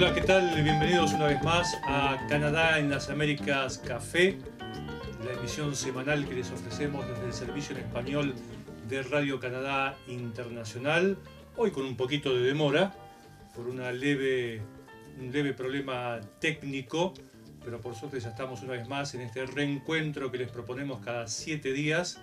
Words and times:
Hola, 0.00 0.14
¿qué 0.14 0.20
tal? 0.20 0.62
Bienvenidos 0.62 1.12
una 1.12 1.26
vez 1.26 1.42
más 1.42 1.76
a 1.82 2.24
Canadá 2.28 2.78
en 2.78 2.88
las 2.88 3.10
Américas 3.10 3.78
Café, 3.78 4.38
la 5.26 5.32
emisión 5.32 5.74
semanal 5.74 6.24
que 6.24 6.36
les 6.36 6.52
ofrecemos 6.52 7.04
desde 7.08 7.26
el 7.26 7.32
servicio 7.32 7.76
en 7.76 7.82
español 7.82 8.34
de 8.88 9.02
Radio 9.02 9.40
Canadá 9.40 9.96
Internacional. 10.06 11.18
Hoy 11.56 11.72
con 11.72 11.84
un 11.84 11.96
poquito 11.96 12.32
de 12.32 12.42
demora, 12.42 12.94
por 13.56 13.66
una 13.66 13.90
leve, 13.90 14.62
un 15.18 15.32
leve 15.32 15.52
problema 15.52 16.20
técnico, 16.38 17.12
pero 17.64 17.80
por 17.80 17.96
suerte 17.96 18.20
ya 18.20 18.28
estamos 18.28 18.62
una 18.62 18.74
vez 18.74 18.86
más 18.86 19.16
en 19.16 19.22
este 19.22 19.46
reencuentro 19.46 20.30
que 20.30 20.38
les 20.38 20.52
proponemos 20.52 21.00
cada 21.04 21.26
siete 21.26 21.72
días 21.72 22.20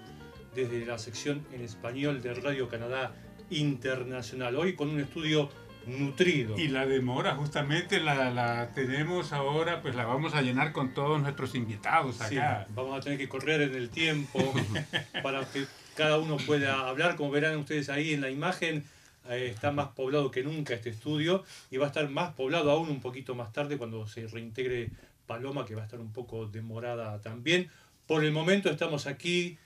desde 0.55 0.85
la 0.85 0.97
sección 0.97 1.45
en 1.51 1.59
español 1.59 2.21
de 2.21 2.35
Radio 2.35 2.69
Canadá 2.69 3.13
Internacional. 3.49 4.55
Hoy 4.55 4.75
con 4.75 4.91
un 4.91 5.01
estudio 5.01 5.49
nutrido. 5.87 6.57
Y 6.57 6.67
la 6.67 6.85
demora 6.85 7.35
justamente 7.35 7.99
la, 7.99 8.29
la, 8.31 8.69
tenemos 8.73 9.33
ahora, 9.33 9.81
pues 9.81 9.95
la 9.95 10.05
vamos 10.05 10.33
a 10.33 10.41
llenar 10.41 10.71
con 10.71 10.93
todos 10.93 11.21
nuestros 11.21 11.55
invitados 11.55 12.21
acá. 12.21 12.65
Sí, 12.67 12.73
vamos 12.75 12.97
a 12.97 13.01
tener 13.01 13.17
que 13.17 13.29
correr 13.29 13.61
en 13.61 13.75
el 13.75 13.89
tiempo 13.89 14.53
para 15.23 15.45
que 15.45 15.65
cada 15.95 16.17
uno 16.17 16.37
pueda 16.37 16.87
hablar. 16.87 17.15
Como 17.15 17.31
verán 17.31 17.57
ustedes 17.57 17.89
ahí 17.89 18.13
en 18.13 18.21
la 18.21 18.29
imagen, 18.29 18.83
eh, 19.29 19.51
está 19.53 19.71
más 19.71 19.89
poblado 19.89 20.31
que 20.31 20.43
nunca 20.43 20.73
este 20.73 20.89
estudio 20.89 21.43
y 21.71 21.77
va 21.77 21.85
a 21.85 21.87
estar 21.87 22.07
más 22.09 22.33
poblado 22.33 22.71
aún 22.71 22.89
un 22.89 23.01
poquito 23.01 23.33
más 23.35 23.51
tarde 23.51 23.77
cuando 23.77 24.07
se 24.07 24.27
reintegre 24.27 24.91
Paloma, 25.25 25.65
que 25.65 25.75
va 25.75 25.81
a 25.81 25.85
estar 25.85 25.99
un 25.99 26.13
poco 26.13 26.45
demorada 26.45 27.19
también. 27.21 27.69
Por 28.07 28.23
el 28.23 28.31
momento 28.31 28.69
estamos 28.69 29.07
aquí 29.07 29.57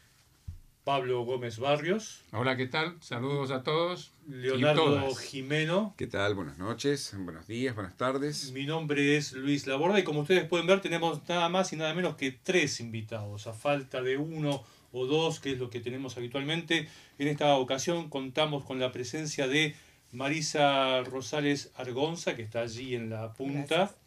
Pablo 0.84 1.24
Gómez 1.24 1.60
Barrios. 1.60 2.24
Hola, 2.32 2.56
¿qué 2.58 2.66
tal? 2.66 2.96
Saludos 3.02 3.52
a 3.52 3.64
todos. 3.64 4.12
Leonardo 4.28 5.14
Jimeno. 5.16 5.94
¿Qué 5.98 6.08
tal? 6.08 6.34
Buenas 6.36 6.58
noches, 6.58 7.14
buenos 7.18 7.48
días, 7.48 7.76
buenas 7.76 7.96
tardes. 7.98 8.52
Mi 8.54 8.66
nombre 8.66 9.18
es 9.18 9.34
Luis 9.34 9.68
Laborda 9.68 10.00
y 10.00 10.04
como 10.04 10.22
ustedes 10.22 10.48
pueden 10.48 10.68
ver 10.68 10.82
tenemos 10.82 11.28
nada 11.28 11.50
más 11.50 11.74
y 11.74 11.76
nada 11.76 11.94
menos 11.94 12.16
que 12.16 12.32
tres 12.32 12.80
invitados, 12.80 13.46
a 13.48 13.54
falta 13.54 14.02
de 14.02 14.18
uno 14.18 14.64
o 14.92 15.06
dos, 15.06 15.40
que 15.40 15.52
es 15.52 15.60
lo 15.60 15.70
que 15.70 15.80
tenemos 15.80 16.18
habitualmente. 16.18 16.88
En 17.20 17.28
esta 17.28 17.56
ocasión 17.58 18.10
contamos 18.10 18.64
con 18.64 18.80
la 18.80 18.92
presencia 18.92 19.48
de 19.48 19.76
Marisa 20.12 21.04
Rosales 21.04 21.72
Argonza, 21.76 22.36
que 22.36 22.42
está 22.42 22.62
allí 22.62 22.96
en 22.96 23.12
la 23.12 23.34
punta, 23.34 23.76
Gracias. 23.76 23.98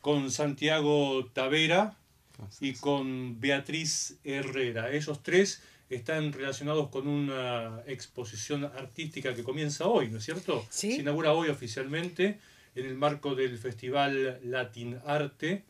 con 0.00 0.30
Santiago 0.30 1.26
Tavera 1.32 1.96
y 2.60 2.74
con 2.74 3.40
Beatriz 3.40 4.18
Herrera. 4.24 4.90
Esos 4.90 5.22
tres 5.22 5.62
están 5.88 6.32
relacionados 6.32 6.88
con 6.88 7.08
una 7.08 7.82
exposición 7.86 8.64
artística 8.64 9.34
que 9.34 9.42
comienza 9.42 9.86
hoy, 9.86 10.08
¿no 10.08 10.18
es 10.18 10.24
cierto? 10.24 10.64
¿Sí? 10.70 10.92
Se 10.92 11.00
inaugura 11.00 11.32
hoy 11.32 11.48
oficialmente 11.48 12.38
en 12.74 12.86
el 12.86 12.94
marco 12.94 13.34
del 13.34 13.58
Festival 13.58 14.40
Latin 14.44 14.98
Arte. 15.04 15.64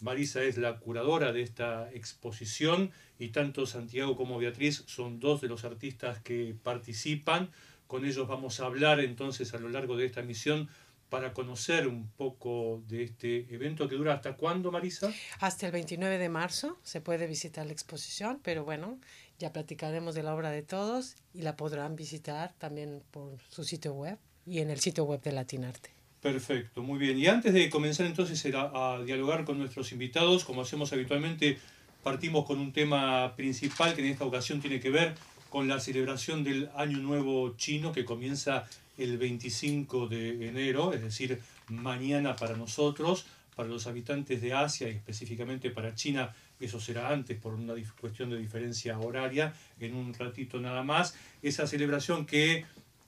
Marisa 0.00 0.42
es 0.42 0.58
la 0.58 0.78
curadora 0.78 1.32
de 1.32 1.42
esta 1.42 1.88
exposición 1.92 2.90
y 3.18 3.28
tanto 3.28 3.66
Santiago 3.66 4.16
como 4.16 4.38
Beatriz 4.38 4.82
son 4.86 5.20
dos 5.20 5.40
de 5.40 5.48
los 5.48 5.64
artistas 5.64 6.18
que 6.18 6.56
participan. 6.60 7.50
Con 7.86 8.04
ellos 8.04 8.26
vamos 8.26 8.58
a 8.58 8.66
hablar 8.66 8.98
entonces 8.98 9.54
a 9.54 9.58
lo 9.58 9.68
largo 9.68 9.96
de 9.96 10.06
esta 10.06 10.22
misión 10.22 10.68
para 11.12 11.34
conocer 11.34 11.86
un 11.88 12.08
poco 12.08 12.82
de 12.88 13.02
este 13.02 13.46
evento 13.54 13.86
que 13.86 13.96
dura 13.96 14.14
hasta 14.14 14.34
cuándo, 14.34 14.72
Marisa? 14.72 15.12
Hasta 15.40 15.66
el 15.66 15.72
29 15.72 16.16
de 16.16 16.30
marzo 16.30 16.78
se 16.82 17.02
puede 17.02 17.26
visitar 17.26 17.66
la 17.66 17.72
exposición, 17.72 18.40
pero 18.42 18.64
bueno, 18.64 18.98
ya 19.38 19.52
platicaremos 19.52 20.14
de 20.14 20.22
la 20.22 20.34
obra 20.34 20.50
de 20.50 20.62
todos 20.62 21.16
y 21.34 21.42
la 21.42 21.54
podrán 21.54 21.96
visitar 21.96 22.54
también 22.56 23.02
por 23.10 23.36
su 23.50 23.62
sitio 23.62 23.92
web 23.92 24.16
y 24.46 24.60
en 24.60 24.70
el 24.70 24.80
sitio 24.80 25.04
web 25.04 25.20
de 25.20 25.32
Latinarte. 25.32 25.90
Perfecto, 26.22 26.82
muy 26.82 26.98
bien. 26.98 27.18
Y 27.18 27.26
antes 27.26 27.52
de 27.52 27.68
comenzar 27.68 28.06
entonces 28.06 28.42
a, 28.54 28.94
a 28.94 29.02
dialogar 29.02 29.44
con 29.44 29.58
nuestros 29.58 29.92
invitados, 29.92 30.46
como 30.46 30.62
hacemos 30.62 30.94
habitualmente, 30.94 31.58
partimos 32.02 32.46
con 32.46 32.58
un 32.58 32.72
tema 32.72 33.36
principal 33.36 33.94
que 33.94 34.00
en 34.00 34.12
esta 34.12 34.24
ocasión 34.24 34.62
tiene 34.62 34.80
que 34.80 34.88
ver 34.88 35.14
con 35.50 35.68
la 35.68 35.78
celebración 35.78 36.42
del 36.42 36.70
Año 36.74 36.96
Nuevo 36.96 37.54
Chino 37.58 37.92
que 37.92 38.06
comienza 38.06 38.64
el 38.98 39.18
25 39.18 40.08
de 40.08 40.48
enero, 40.48 40.92
es 40.92 41.02
decir, 41.02 41.40
mañana 41.68 42.36
para 42.36 42.56
nosotros, 42.56 43.26
para 43.56 43.68
los 43.68 43.86
habitantes 43.86 44.40
de 44.40 44.52
Asia 44.52 44.88
y 44.88 44.92
específicamente 44.92 45.70
para 45.70 45.94
China, 45.94 46.34
eso 46.60 46.80
será 46.80 47.10
antes 47.10 47.38
por 47.38 47.54
una 47.54 47.74
cuestión 48.00 48.30
de 48.30 48.38
diferencia 48.38 48.98
horaria, 48.98 49.52
en 49.80 49.94
un 49.94 50.14
ratito 50.14 50.60
nada 50.60 50.82
más, 50.82 51.14
esa 51.42 51.66
celebración 51.66 52.24
que 52.24 52.64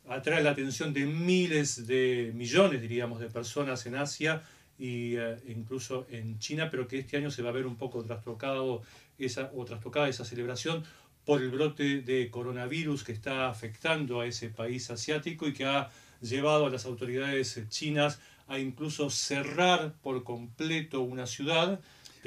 atrae 0.08 0.42
la 0.42 0.50
atención 0.50 0.92
de 0.92 1.06
miles 1.06 1.86
de 1.86 2.32
millones, 2.34 2.80
diríamos, 2.82 3.20
de 3.20 3.28
personas 3.28 3.86
en 3.86 3.96
Asia 3.96 4.42
e 4.78 5.38
incluso 5.48 6.06
en 6.10 6.38
China, 6.38 6.68
pero 6.70 6.88
que 6.88 6.98
este 6.98 7.16
año 7.16 7.30
se 7.30 7.42
va 7.42 7.50
a 7.50 7.52
ver 7.52 7.66
un 7.66 7.76
poco 7.76 8.02
trastocado 8.02 8.82
esa, 9.18 9.50
o 9.54 9.64
trastocada 9.64 10.08
esa 10.08 10.24
celebración 10.24 10.84
por 11.24 11.40
el 11.40 11.50
brote 11.50 12.02
de 12.02 12.30
coronavirus 12.30 13.04
que 13.04 13.12
está 13.12 13.48
afectando 13.48 14.20
a 14.20 14.26
ese 14.26 14.48
país 14.48 14.90
asiático 14.90 15.48
y 15.48 15.52
que 15.52 15.64
ha 15.64 15.90
llevado 16.20 16.66
a 16.66 16.70
las 16.70 16.86
autoridades 16.86 17.60
chinas 17.68 18.20
a 18.46 18.58
incluso 18.58 19.10
cerrar 19.10 19.94
por 20.02 20.22
completo 20.24 21.00
una 21.00 21.26
ciudad. 21.26 21.80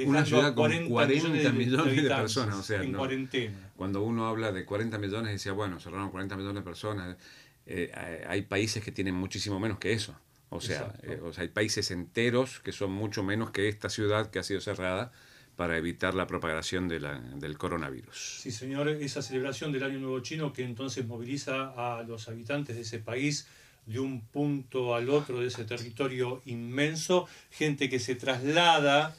Una 0.06 0.26
ciudad 0.26 0.54
con 0.54 0.70
40, 0.70 0.90
40 0.90 1.30
millones, 1.30 1.54
millones 1.54 1.96
de, 1.96 2.02
de, 2.04 2.10
personas, 2.10 2.56
o 2.56 2.64
sea, 2.64 2.84
en 2.84 2.92
no, 2.92 3.00
cuarentena. 3.00 3.72
Cuando 3.76 4.04
uno 4.04 4.28
habla 4.28 4.52
de 4.52 4.64
40 4.64 4.98
millones, 5.00 5.32
decía, 5.32 5.54
bueno, 5.54 5.80
cerraron 5.80 6.12
40 6.12 6.36
millones 6.38 6.62
de 6.62 6.62
personas. 6.62 7.18
Eh, 7.66 7.92
hay 8.28 8.44
países 8.44 8.84
que 8.84 8.92
tienen 8.92 9.16
muchísimo 9.16 9.60
menos 9.60 9.80
que 9.80 9.94
eso. 9.94 10.16
O 10.50 10.62
sea, 10.62 10.94
eh, 11.04 11.20
o 11.22 11.34
sea, 11.34 11.42
hay 11.42 11.50
países 11.50 11.92
enteros 11.92 12.60
que 12.60 12.72
son 12.72 12.92
mucho 12.92 13.24
menos 13.24 13.52
que 13.52 13.68
esta 13.68 13.90
ciudad 13.90 14.30
que 14.30 14.40
ha 14.40 14.44
sido 14.44 14.62
cerrada 14.62 15.12
para 15.58 15.76
evitar 15.76 16.14
la 16.14 16.28
propagación 16.28 16.88
de 16.88 17.00
la, 17.00 17.20
del 17.20 17.58
coronavirus. 17.58 18.40
Sí, 18.42 18.52
señor, 18.52 18.88
esa 18.90 19.24
celebración 19.24 19.72
del 19.72 19.84
Año 19.84 20.00
Nuevo 20.00 20.20
Chino 20.22 20.54
que 20.54 20.64
entonces 20.64 21.06
moviliza 21.06 21.74
a 21.76 22.04
los 22.04 22.30
habitantes 22.30 22.76
de 22.76 22.84
ese 22.84 23.00
país 23.00 23.48
de 23.88 24.00
un 24.00 24.22
punto 24.22 24.94
al 24.94 25.10
otro 25.10 25.40
de 25.40 25.48
ese 25.48 25.66
territorio 25.66 26.44
inmenso, 26.46 27.28
gente 27.50 27.90
que 27.90 28.00
se 28.00 28.16
traslada 28.16 29.16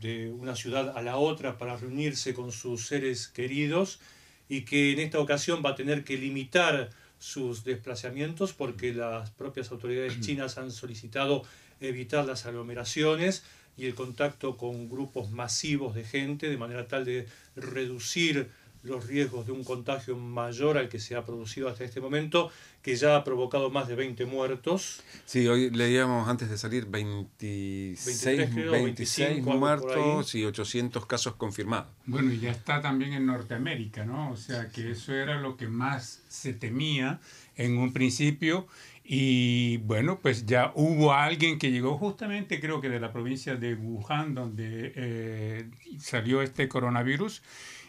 de 0.00 0.32
una 0.32 0.56
ciudad 0.56 0.96
a 0.96 1.02
la 1.02 1.16
otra 1.16 1.56
para 1.56 1.76
reunirse 1.76 2.34
con 2.34 2.50
sus 2.50 2.86
seres 2.86 3.28
queridos 3.28 4.00
y 4.48 4.62
que 4.62 4.92
en 4.92 4.98
esta 4.98 5.20
ocasión 5.20 5.62
va 5.64 5.70
a 5.70 5.74
tener 5.76 6.02
que 6.02 6.16
limitar 6.16 6.90
sus 7.20 7.62
desplazamientos 7.62 8.54
porque 8.54 8.92
las 8.92 9.30
propias 9.30 9.70
autoridades 9.70 10.20
chinas 10.26 10.58
han 10.58 10.72
solicitado 10.72 11.44
evitar 11.80 12.24
las 12.24 12.44
aglomeraciones 12.44 13.44
y 13.76 13.86
el 13.86 13.94
contacto 13.94 14.56
con 14.56 14.88
grupos 14.88 15.30
masivos 15.30 15.94
de 15.94 16.04
gente 16.04 16.48
de 16.48 16.56
manera 16.56 16.86
tal 16.86 17.04
de 17.04 17.26
reducir 17.56 18.50
los 18.82 19.06
riesgos 19.06 19.46
de 19.46 19.52
un 19.52 19.62
contagio 19.62 20.16
mayor 20.16 20.78
al 20.78 20.88
que 20.88 20.98
se 20.98 21.14
ha 21.14 21.24
producido 21.24 21.68
hasta 21.68 21.84
este 21.84 22.00
momento, 22.00 22.50
que 22.82 22.96
ya 22.96 23.16
ha 23.16 23.24
provocado 23.24 23.70
más 23.70 23.88
de 23.88 23.94
20 23.94 24.24
muertos. 24.24 25.02
Sí, 25.26 25.46
hoy 25.46 25.70
leíamos 25.70 26.28
antes 26.28 26.48
de 26.48 26.56
salir 26.56 26.86
26, 26.86 28.06
23, 28.06 28.50
creo, 28.54 28.72
26 28.72 29.28
25, 29.28 29.56
muertos 29.58 30.34
y 30.34 30.44
800 30.44 31.04
casos 31.06 31.34
confirmados. 31.34 31.88
Bueno, 32.06 32.32
y 32.32 32.40
ya 32.40 32.50
está 32.50 32.80
también 32.80 33.12
en 33.12 33.26
Norteamérica, 33.26 34.04
¿no? 34.06 34.30
O 34.30 34.36
sea 34.36 34.68
que 34.70 34.92
eso 34.92 35.12
era 35.14 35.38
lo 35.40 35.56
que 35.56 35.68
más 35.68 36.22
se 36.28 36.54
temía 36.54 37.20
en 37.56 37.76
un 37.76 37.92
principio. 37.92 38.66
Y 39.12 39.78
bueno, 39.78 40.20
pues 40.22 40.46
ya 40.46 40.70
hubo 40.76 41.12
alguien 41.12 41.58
que 41.58 41.72
llegó 41.72 41.98
justamente, 41.98 42.60
creo 42.60 42.80
que 42.80 42.88
de 42.88 43.00
la 43.00 43.10
provincia 43.10 43.56
de 43.56 43.74
Wuhan, 43.74 44.36
donde 44.36 44.92
eh, 44.94 45.68
salió 45.98 46.42
este 46.42 46.68
coronavirus, 46.68 47.42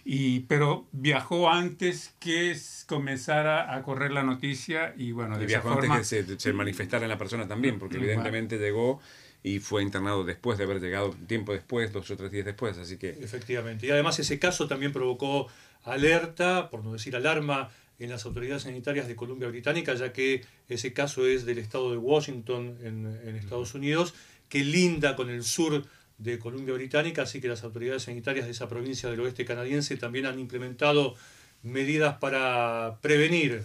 y, 0.04 0.40
pero 0.40 0.88
viajó 0.92 1.51
antes 1.51 2.16
que 2.19 2.57
comenzara 2.88 3.75
a 3.75 3.84
correr 3.84 4.12
la 4.12 4.24
noticia 4.24 4.96
y 4.98 5.12
bueno, 5.12 5.38
de 5.38 5.44
y 5.44 5.46
viajó 5.46 5.68
esa 5.68 5.78
forma, 5.78 5.94
antes 5.94 6.10
que 6.10 6.24
se, 6.24 6.40
se, 6.40 6.54
manifestara 6.54 7.06
en 7.06 7.10
la 7.10 7.19
persona 7.19 7.48
también, 7.48 7.78
porque 7.78 7.98
evidentemente 7.98 8.56
bueno. 8.56 8.66
llegó 8.66 9.01
y 9.44 9.60
fue 9.60 9.84
internado 9.84 10.24
después 10.24 10.57
de 10.57 10.63
haber 10.63 10.81
llegado 10.81 11.12
tiempo 11.28 11.54
después, 11.54 11.94
dos 11.94 12.10
o 12.10 12.18
tres 12.18 12.31
días 12.31 12.46
después, 12.46 12.80
así 12.80 12.98
que... 12.98 13.12
Efectivamente, 13.12 13.86
y 13.86 13.92
además 13.92 14.18
ese 14.18 14.40
caso 14.40 14.68
también 14.68 14.92
provocó 14.92 15.50
alerta, 15.84 16.72
por 16.72 16.84
no 16.84 16.94
decir 16.94 17.16
alarma, 17.16 17.69
en 18.01 18.09
las 18.09 18.25
autoridades 18.25 18.63
sanitarias 18.63 19.07
de 19.07 19.15
Columbia 19.15 19.48
Británica, 19.48 19.94
ya 19.94 20.12
que 20.12 20.42
ese 20.68 20.92
caso 20.92 21.27
es 21.27 21.45
del 21.45 21.59
estado 21.59 21.92
de 21.92 21.98
Washington 21.98 22.77
en, 22.81 23.36
Estados 23.36 23.75
Unidos, 23.75 24.15
que 24.50 24.63
linda 24.63 25.15
con 25.15 25.30
el 25.30 25.44
sur 25.44 25.86
de 26.18 26.39
Columbia 26.39 26.74
Británica, 26.74 27.21
así 27.21 27.39
que 27.39 27.48
las 27.48 27.63
autoridades 27.63 28.03
sanitarias 28.03 28.45
de 28.45 28.51
esa 28.51 28.68
provincia 28.68 29.09
del 29.09 29.19
oeste 29.19 29.45
canadiense 29.45 29.98
también 29.98 30.25
han 30.25 30.39
implementado 30.39 31.15
medidas 31.62 32.18
para 32.18 32.98
prevenir 33.01 33.63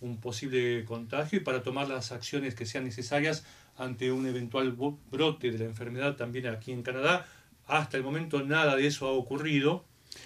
un 0.00 0.20
posible 0.20 0.84
contagio 0.84 1.38
y 1.38 1.42
para 1.42 1.62
tomar 1.62 1.88
las 1.88 2.12
acciones 2.12 2.54
que 2.54 2.66
sean 2.66 2.84
necesarias 2.84 3.44
ante 3.78 4.12
un 4.12 4.26
eventual 4.26 4.76
brote 5.10 5.50
de 5.50 5.58
la 5.58 5.64
enfermedad 5.64 6.16
también 6.16 6.46
aquí 6.46 6.72
en 6.72 6.82
Canadá. 6.82 7.26
Hasta 7.66 7.96
el 7.96 8.02
momento 8.02 8.42
nada 8.42 8.76
de 8.76 8.86
eso 8.86 9.06
ha 9.06 9.12
ocurrido. 9.12 9.84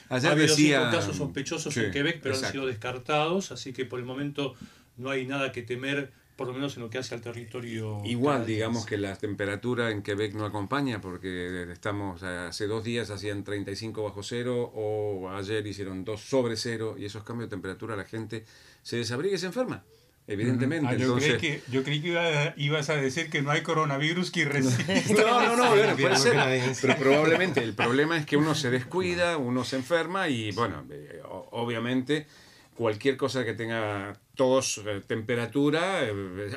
Ayer 0.08 0.30
ha 0.30 0.32
habido 0.32 0.48
decía, 0.48 0.80
cinco 0.80 0.96
casos 0.96 1.16
sospechosos 1.16 1.74
sí, 1.74 1.80
en 1.80 1.90
Quebec, 1.90 2.20
pero 2.22 2.34
exacto. 2.34 2.46
han 2.46 2.52
sido 2.52 2.66
descartados, 2.66 3.52
así 3.52 3.72
que 3.72 3.84
por 3.84 3.98
el 3.98 4.04
momento 4.04 4.54
no 4.96 5.10
hay 5.10 5.26
nada 5.26 5.52
que 5.52 5.62
temer 5.62 6.12
por 6.36 6.46
lo 6.46 6.54
menos 6.54 6.76
en 6.76 6.82
lo 6.82 6.90
que 6.90 6.98
hace 6.98 7.14
al 7.14 7.20
territorio. 7.20 8.00
Igual, 8.04 8.46
digamos 8.46 8.86
que 8.86 8.96
la 8.96 9.16
temperatura 9.16 9.90
en 9.90 10.02
Quebec 10.02 10.34
no 10.34 10.44
acompaña, 10.44 11.00
porque 11.00 11.70
estamos, 11.70 12.22
hace 12.22 12.66
dos 12.66 12.82
días 12.82 13.10
hacían 13.10 13.44
35 13.44 14.02
bajo 14.02 14.22
cero, 14.22 14.72
o 14.74 15.30
ayer 15.30 15.66
hicieron 15.66 16.04
2 16.04 16.20
sobre 16.20 16.56
cero, 16.56 16.96
y 16.98 17.04
esos 17.04 17.22
cambios 17.22 17.48
de 17.48 17.56
temperatura 17.56 17.96
la 17.96 18.04
gente 18.04 18.44
se 18.82 18.96
desabriga 18.96 19.36
y 19.36 19.38
se 19.38 19.46
enferma. 19.46 19.84
Evidentemente. 20.28 20.86
Ah, 20.88 20.94
yo, 20.94 21.06
Entonces, 21.06 21.38
creí 21.38 21.40
que, 21.58 21.62
yo 21.70 21.82
creí 21.82 22.00
que 22.00 22.08
iba- 22.08 22.54
ibas 22.56 22.88
a 22.90 22.96
decir 22.96 23.28
que 23.28 23.42
no 23.42 23.50
hay 23.50 23.62
coronavirus 23.62 24.30
que 24.30 24.44
resista. 24.46 24.92
No, 25.26 25.42
no, 25.42 25.56
no, 25.56 25.70
bueno, 25.76 25.96
puede 25.96 26.16
ser. 26.16 26.36
Pero 26.80 26.96
probablemente 26.96 27.62
el 27.62 27.74
problema 27.74 28.16
es 28.16 28.24
que 28.26 28.36
uno 28.36 28.54
se 28.54 28.70
descuida, 28.70 29.36
uno 29.36 29.64
se 29.64 29.76
enferma 29.76 30.28
y, 30.28 30.52
bueno, 30.52 30.84
eh, 30.90 31.20
obviamente 31.50 32.26
cualquier 32.74 33.16
cosa 33.16 33.44
que 33.44 33.52
tenga 33.52 34.18
tos, 34.34 34.80
eh, 34.86 35.02
temperatura, 35.06 36.04
eh, 36.04 36.12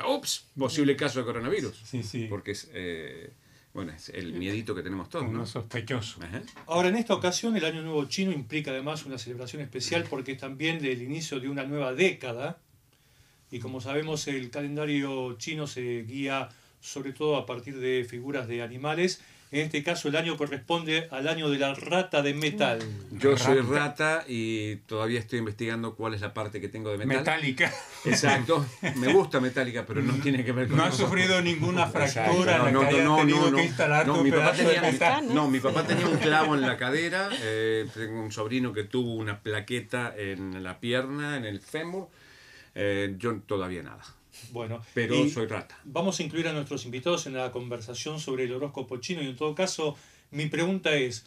ups, 0.08 0.46
posible 0.58 0.96
caso 0.96 1.18
de 1.18 1.24
coronavirus. 1.26 1.76
Sí, 1.84 2.02
sí. 2.02 2.26
Porque 2.30 2.52
es, 2.52 2.70
eh, 2.72 3.30
bueno, 3.74 3.92
es 3.92 4.08
el 4.08 4.32
miedito 4.32 4.74
que 4.74 4.82
tenemos 4.82 5.08
todos, 5.10 5.26
Uno 5.26 5.40
¿no? 5.40 5.46
sospechoso. 5.46 6.20
Ajá. 6.22 6.40
Ahora, 6.66 6.88
en 6.88 6.96
esta 6.96 7.14
ocasión, 7.14 7.54
el 7.56 7.64
Año 7.64 7.82
Nuevo 7.82 8.04
Chino 8.06 8.32
implica 8.32 8.70
además 8.70 9.04
una 9.04 9.18
celebración 9.18 9.60
especial 9.60 10.04
porque 10.08 10.32
es 10.32 10.38
también 10.38 10.82
el 10.84 11.02
inicio 11.02 11.38
de 11.40 11.48
una 11.48 11.64
nueva 11.64 11.92
década. 11.92 12.58
Y 13.50 13.60
como 13.60 13.80
sabemos, 13.80 14.26
el 14.28 14.50
calendario 14.50 15.34
chino 15.38 15.66
se 15.66 16.02
guía 16.02 16.48
sobre 16.80 17.12
todo 17.12 17.36
a 17.36 17.46
partir 17.46 17.78
de 17.78 18.04
figuras 18.08 18.48
de 18.48 18.62
animales. 18.62 19.20
En 19.52 19.60
este 19.60 19.84
caso, 19.84 20.08
el 20.08 20.16
año 20.16 20.36
corresponde 20.36 21.06
al 21.12 21.28
año 21.28 21.48
de 21.48 21.58
la 21.58 21.72
rata 21.72 22.20
de 22.20 22.34
metal. 22.34 22.80
Yo 23.12 23.36
soy 23.38 23.58
Rata. 23.60 23.78
rata 24.18 24.24
y 24.26 24.76
todavía 24.86 25.20
estoy 25.20 25.38
investigando 25.38 25.94
cuál 25.94 26.14
es 26.14 26.20
la 26.20 26.34
parte 26.34 26.60
que 26.60 26.68
tengo 26.68 26.90
de 26.90 26.98
metal. 26.98 27.18
Metálica. 27.18 27.72
Exacto. 28.04 28.66
Me 28.96 29.12
gusta 29.12 29.38
metálica, 29.38 29.86
pero 29.86 30.02
no 30.02 30.14
tiene 30.14 30.44
que 30.44 30.50
ver 30.50 30.66
con 30.66 30.76
No 30.76 30.82
ha 30.84 30.90
sufrido 30.90 31.40
ninguna 31.40 31.86
fractura 31.86 32.56
en 32.68 32.74
la 32.74 32.88
que 32.88 32.96
haya 32.96 33.16
tenido 33.16 33.52
que 33.54 33.64
instalar 33.64 34.06
No, 34.06 34.16
tu 34.16 34.24
mi 34.24 34.30
papá 34.32 34.52
tenía, 34.52 34.82
metal. 34.82 35.34
no, 35.34 35.48
mi 35.48 35.60
papá 35.60 35.86
tenía 35.86 36.08
un 36.08 36.16
clavo 36.18 36.56
en 36.56 36.62
la 36.62 36.76
cadera. 36.76 37.28
eh, 37.40 37.86
tengo 37.94 38.20
un 38.20 38.32
sobrino 38.32 38.72
que 38.72 38.82
tuvo 38.82 39.14
una 39.14 39.38
plaqueta 39.40 40.12
en 40.16 40.64
la 40.64 40.80
pierna, 40.80 41.36
en 41.36 41.44
el 41.44 41.60
fémur. 41.60 42.08
Eh, 42.78 43.14
yo 43.18 43.40
todavía 43.40 43.82
nada. 43.82 44.04
Bueno, 44.52 44.82
Pero 44.92 45.28
soy 45.30 45.46
rata. 45.46 45.78
vamos 45.84 46.20
a 46.20 46.22
incluir 46.22 46.46
a 46.46 46.52
nuestros 46.52 46.84
invitados 46.84 47.26
en 47.26 47.32
la 47.32 47.50
conversación 47.50 48.20
sobre 48.20 48.44
el 48.44 48.52
horóscopo 48.52 48.98
chino. 48.98 49.22
Y 49.22 49.26
en 49.26 49.36
todo 49.36 49.54
caso, 49.54 49.96
mi 50.30 50.46
pregunta 50.46 50.94
es, 50.94 51.26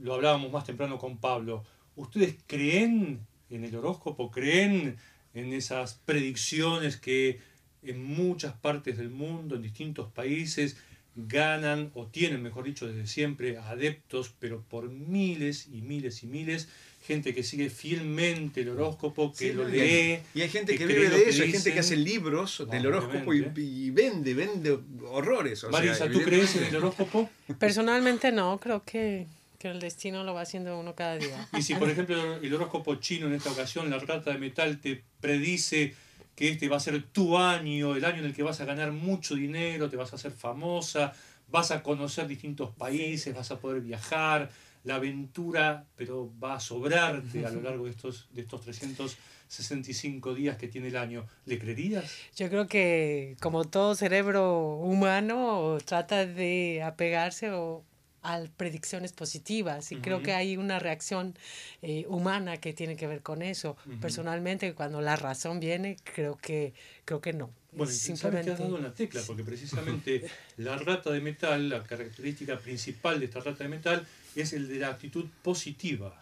lo 0.00 0.14
hablábamos 0.14 0.52
más 0.52 0.64
temprano 0.64 0.96
con 0.98 1.18
Pablo, 1.18 1.64
¿ustedes 1.96 2.36
creen 2.46 3.26
en 3.50 3.64
el 3.64 3.74
horóscopo? 3.74 4.30
¿Creen 4.30 4.96
en 5.34 5.52
esas 5.52 5.94
predicciones 6.04 6.96
que 6.96 7.40
en 7.82 8.04
muchas 8.04 8.54
partes 8.54 8.98
del 8.98 9.10
mundo, 9.10 9.56
en 9.56 9.62
distintos 9.62 10.12
países, 10.12 10.76
ganan 11.16 11.90
o 11.94 12.06
tienen, 12.06 12.42
mejor 12.42 12.64
dicho, 12.64 12.86
desde 12.86 13.08
siempre 13.08 13.58
adeptos, 13.58 14.32
pero 14.38 14.62
por 14.62 14.88
miles 14.90 15.66
y 15.66 15.82
miles 15.82 16.22
y 16.22 16.28
miles, 16.28 16.68
gente 17.08 17.34
que 17.34 17.42
sigue 17.42 17.70
fielmente 17.70 18.60
el 18.60 18.68
horóscopo, 18.68 19.32
que 19.32 19.48
Sí, 19.48 19.52
lo 19.52 19.66
lee. 19.66 19.80
hay- 19.80 20.22
Y 20.34 20.42
hay 20.42 20.48
gente 20.48 20.76
que, 20.78 20.84
cree 20.84 20.96
vive 20.98 21.08
de 21.10 21.24
que 21.24 21.30
eso, 21.30 21.42
hay 21.42 21.50
gente 21.52 21.72
que 21.72 21.80
hace 21.80 21.96
libros 21.96 22.64
del 22.70 22.86
horóscopo 22.86 23.34
y, 23.34 23.50
y 23.56 23.90
vende, 23.90 24.34
vende 24.34 24.78
horrores. 25.08 25.64
o 25.64 25.70
sea, 25.72 25.80
Marisa, 25.80 26.08
¿tú 26.10 26.20
crees 26.22 26.54
en 26.56 26.64
el 26.64 26.76
horóscopo? 26.76 27.28
Personalmente 27.58 28.30
no, 28.30 28.60
creo 28.60 28.84
que, 28.84 29.26
que 29.58 29.68
el 29.68 29.80
destino 29.80 30.22
lo 30.22 30.34
va 30.34 30.42
haciendo 30.42 30.78
uno 30.78 30.94
cada 30.94 31.16
día. 31.16 31.48
Y 31.56 31.62
si, 31.62 31.74
por 31.74 31.88
ejemplo, 31.90 32.36
el 32.36 32.54
horóscopo 32.54 32.94
chino 32.96 33.26
en 33.26 33.32
esta 33.34 33.50
ocasión, 33.50 33.90
la 33.90 33.98
rata 33.98 34.30
de 34.32 34.38
metal, 34.38 34.78
te 34.80 35.02
predice 35.20 35.94
que 36.36 36.50
este 36.50 36.68
va 36.68 36.76
a 36.76 36.80
ser 36.80 37.02
tu 37.02 37.36
año, 37.36 37.96
el 37.96 38.04
año 38.04 38.18
en 38.18 38.26
el 38.26 38.34
que 38.34 38.44
vas 38.44 38.60
a 38.60 38.64
ganar 38.64 38.92
mucho 38.92 39.34
dinero, 39.34 39.90
te 39.90 39.96
vas 39.96 40.12
a 40.12 40.16
hacer 40.16 40.30
famosa, 40.30 41.12
vas 41.50 41.70
a 41.72 41.82
conocer 41.82 42.28
distintos 42.28 42.70
países, 42.76 43.34
vas 43.34 43.50
a 43.50 43.58
poder 43.58 43.80
viajar, 43.80 44.50
la 44.84 44.96
aventura, 44.96 45.84
pero 45.96 46.32
va 46.42 46.54
a 46.54 46.60
sobrarte 46.60 47.44
a 47.44 47.50
lo 47.50 47.60
largo 47.60 47.84
de 47.84 47.90
estos, 47.90 48.28
de 48.32 48.42
estos 48.42 48.62
365 48.62 50.34
días 50.34 50.56
que 50.56 50.68
tiene 50.68 50.88
el 50.88 50.96
año. 50.96 51.26
¿Le 51.46 51.58
creerías? 51.58 52.12
Yo 52.36 52.48
creo 52.48 52.66
que 52.66 53.36
como 53.40 53.64
todo 53.64 53.94
cerebro 53.94 54.76
humano 54.76 55.78
trata 55.84 56.26
de 56.26 56.82
apegarse 56.82 57.50
o 57.50 57.84
a 58.22 58.42
predicciones 58.56 59.12
positivas 59.12 59.92
y 59.92 59.96
creo 59.96 60.22
que 60.22 60.32
hay 60.32 60.56
una 60.56 60.78
reacción 60.78 61.34
eh, 61.82 62.04
humana 62.08 62.56
que 62.56 62.72
tiene 62.72 62.96
que 62.96 63.06
ver 63.06 63.22
con 63.22 63.42
eso. 63.42 63.76
Personalmente 64.00 64.74
cuando 64.74 65.00
la 65.00 65.16
razón 65.16 65.60
viene 65.60 65.96
creo 66.14 66.36
que 66.36 66.74
creo 67.04 67.20
que 67.20 67.32
no. 67.32 67.50
Bueno, 67.78 67.92
sabes 67.92 68.06
que 68.06 68.12
has 68.12 68.20
simplemente 68.20 68.62
dado 68.62 68.76
en 68.76 68.82
la 68.84 68.92
tecla, 68.94 69.22
porque 69.26 69.44
precisamente 69.44 70.30
la 70.58 70.76
rata 70.76 71.10
de 71.10 71.20
metal, 71.20 71.68
la 71.68 71.82
característica 71.84 72.58
principal 72.58 73.18
de 73.20 73.26
esta 73.26 73.40
rata 73.40 73.64
de 73.64 73.70
metal 73.70 74.06
es 74.36 74.52
el 74.52 74.68
de 74.68 74.80
la 74.80 74.88
actitud 74.88 75.24
positiva. 75.42 76.14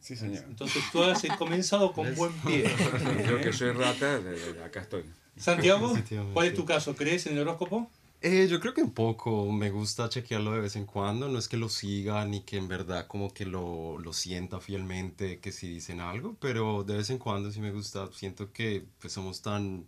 Sí, 0.00 0.16
señor. 0.16 0.44
Entonces 0.48 0.82
tú 0.90 1.02
has 1.02 1.22
comenzado 1.38 1.92
con 1.92 2.12
buen 2.14 2.32
pie. 2.40 2.64
Yo 3.28 3.40
que 3.40 3.52
soy 3.52 3.70
rata, 3.72 4.18
de- 4.18 4.52
de- 4.54 4.64
acá 4.64 4.80
estoy. 4.80 5.04
Santiago. 5.36 5.96
¿cuál 6.32 6.46
es 6.48 6.54
tu 6.54 6.64
caso? 6.64 6.94
¿Crees 6.96 7.26
en 7.26 7.34
el 7.34 7.40
horóscopo? 7.40 7.90
Eh, 8.24 8.46
yo 8.48 8.60
creo 8.60 8.72
que 8.72 8.82
un 8.82 8.92
poco, 8.92 9.50
me 9.50 9.70
gusta 9.70 10.08
chequearlo 10.08 10.52
de 10.52 10.60
vez 10.60 10.76
en 10.76 10.86
cuando, 10.86 11.28
no 11.28 11.40
es 11.40 11.48
que 11.48 11.56
lo 11.56 11.68
siga 11.68 12.24
ni 12.24 12.42
que 12.42 12.56
en 12.56 12.68
verdad 12.68 13.08
como 13.08 13.34
que 13.34 13.44
lo, 13.44 13.98
lo 13.98 14.12
sienta 14.12 14.60
fielmente 14.60 15.40
que 15.40 15.50
si 15.50 15.66
dicen 15.68 15.98
algo, 15.98 16.36
pero 16.40 16.84
de 16.84 16.98
vez 16.98 17.10
en 17.10 17.18
cuando 17.18 17.50
sí 17.50 17.60
me 17.60 17.72
gusta, 17.72 18.08
siento 18.12 18.52
que 18.52 18.84
pues 19.00 19.12
somos 19.12 19.42
tan 19.42 19.86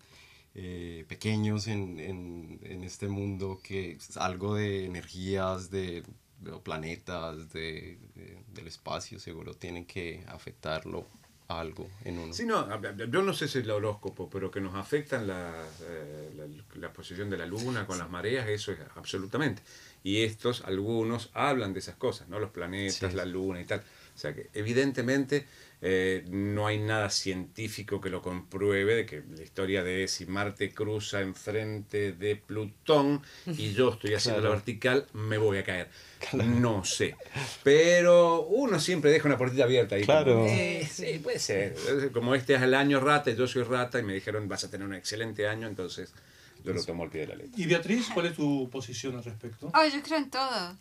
eh, 0.54 1.04
pequeños 1.08 1.66
en, 1.66 1.98
en, 1.98 2.60
en 2.62 2.84
este 2.84 3.08
mundo 3.08 3.60
que 3.62 3.98
algo 4.16 4.54
de 4.54 4.84
energías, 4.84 5.70
de, 5.70 6.02
de 6.40 6.52
planetas, 6.62 7.52
de, 7.52 7.98
de- 8.14 8.38
del 8.52 8.68
espacio 8.68 9.18
seguro 9.18 9.54
tienen 9.54 9.84
que 9.84 10.22
afectarlo 10.28 11.06
algo 11.48 11.88
en 12.04 12.18
uno. 12.18 12.32
Sí, 12.32 12.46
no, 12.46 12.68
yo 13.06 13.22
no 13.22 13.32
sé 13.34 13.48
si 13.48 13.58
es 13.58 13.64
el 13.64 13.70
horóscopo, 13.70 14.30
pero 14.30 14.50
que 14.50 14.60
nos 14.62 14.74
afectan 14.76 15.26
la, 15.26 15.66
eh, 15.82 16.32
la, 16.36 16.46
la 16.80 16.92
posición 16.92 17.28
de 17.28 17.36
la 17.36 17.44
luna 17.46 17.86
con 17.86 17.98
las 17.98 18.08
mareas, 18.08 18.48
eso 18.48 18.72
es 18.72 18.78
absolutamente. 18.96 19.60
Y 20.02 20.22
estos, 20.22 20.62
algunos, 20.64 21.30
hablan 21.34 21.72
de 21.74 21.80
esas 21.80 21.96
cosas, 21.96 22.28
¿no? 22.28 22.38
Los 22.38 22.50
planetas, 22.50 23.10
Sí. 23.10 23.16
la 23.16 23.24
luna 23.26 23.60
y 23.60 23.64
tal. 23.66 23.80
O 23.80 24.18
sea 24.18 24.34
que 24.34 24.48
evidentemente 24.54 25.46
eh, 25.86 26.24
no 26.30 26.66
hay 26.66 26.78
nada 26.78 27.10
científico 27.10 28.00
que 28.00 28.08
lo 28.08 28.22
compruebe 28.22 28.94
de 28.94 29.04
que 29.04 29.22
la 29.36 29.42
historia 29.42 29.84
de 29.84 30.08
si 30.08 30.24
Marte 30.24 30.72
cruza 30.72 31.20
enfrente 31.20 32.12
de 32.12 32.36
Plutón 32.36 33.20
y 33.46 33.74
yo 33.74 33.90
estoy 33.90 34.14
haciendo 34.14 34.40
la 34.40 34.48
vertical, 34.48 35.04
me 35.12 35.36
voy 35.36 35.58
a 35.58 35.62
caer. 35.62 35.88
No 36.32 36.86
sé. 36.86 37.16
Pero 37.62 38.46
uno 38.46 38.80
siempre 38.80 39.10
deja 39.10 39.28
una 39.28 39.36
puertita 39.36 39.64
abierta 39.64 39.96
ahí. 39.96 40.04
Claro. 40.04 40.36
como, 40.36 40.46
eh, 40.46 40.88
sí, 40.90 41.20
puede 41.22 41.38
ser. 41.38 41.76
Como 42.12 42.34
este 42.34 42.54
es 42.54 42.62
el 42.62 42.72
año 42.72 42.98
rata, 42.98 43.30
y 43.30 43.36
yo 43.36 43.46
soy 43.46 43.64
rata, 43.64 43.98
y 43.98 44.04
me 44.04 44.14
dijeron 44.14 44.48
vas 44.48 44.64
a 44.64 44.70
tener 44.70 44.86
un 44.86 44.94
excelente 44.94 45.46
año, 45.46 45.68
entonces 45.68 46.14
yo 46.64 46.72
lo 46.72 46.82
tomo 46.84 47.02
al 47.04 47.10
pie 47.10 47.20
de 47.22 47.26
la 47.28 47.34
letra. 47.36 47.52
Y 47.62 47.66
Beatriz, 47.66 48.08
¿cuál 48.12 48.26
es 48.26 48.34
tu 48.34 48.68
posición 48.70 49.16
al 49.16 49.22
respecto? 49.24 49.70
Oh, 49.74 49.84
yo 49.86 50.02
creo 50.02 50.18
en 50.18 50.30
todo. 50.30 50.76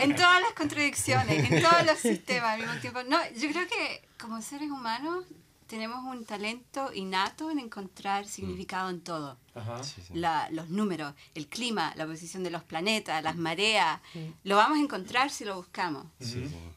En 0.00 0.14
todas 0.14 0.40
las 0.42 0.52
contradicciones, 0.56 1.50
en 1.50 1.62
todos 1.62 1.86
los 1.86 1.98
sistemas 1.98 2.50
al 2.54 2.60
mismo 2.60 2.74
tiempo. 2.80 3.02
No, 3.04 3.18
yo 3.36 3.48
creo 3.50 3.66
que 3.66 4.02
como 4.20 4.40
seres 4.42 4.70
humanos 4.70 5.24
tenemos 5.66 6.04
un 6.04 6.24
talento 6.26 6.92
innato 6.92 7.50
en 7.50 7.58
encontrar 7.58 8.26
significado 8.26 8.90
en 8.90 9.00
todo. 9.00 9.38
Ajá. 9.54 9.82
Sí, 9.82 10.02
sí. 10.06 10.12
La- 10.14 10.48
los 10.50 10.68
números, 10.68 11.14
el 11.34 11.46
clima, 11.48 11.94
la 11.96 12.06
posición 12.06 12.42
de 12.42 12.50
los 12.50 12.62
planetas, 12.62 13.22
las 13.22 13.36
mareas, 13.36 14.00
lo 14.44 14.56
vamos 14.56 14.78
a 14.78 14.82
encontrar 14.82 15.30
si 15.30 15.44
lo 15.46 15.56
buscamos. 15.56 16.04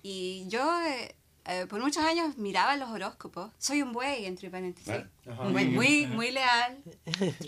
Y 0.01 0.45
yo 0.47 0.81
eh, 0.85 1.13
eh, 1.47 1.65
por 1.67 1.79
muchos 1.81 2.03
años 2.03 2.37
miraba 2.37 2.75
los 2.77 2.89
horóscopos. 2.89 3.51
Soy 3.57 3.81
un 3.81 3.91
buey, 3.93 4.25
entre 4.25 4.49
paréntesis. 4.49 4.89
Ajá. 5.29 5.43
Muy, 5.43 5.65
muy, 5.65 6.07
muy 6.07 6.31
leal, 6.31 6.77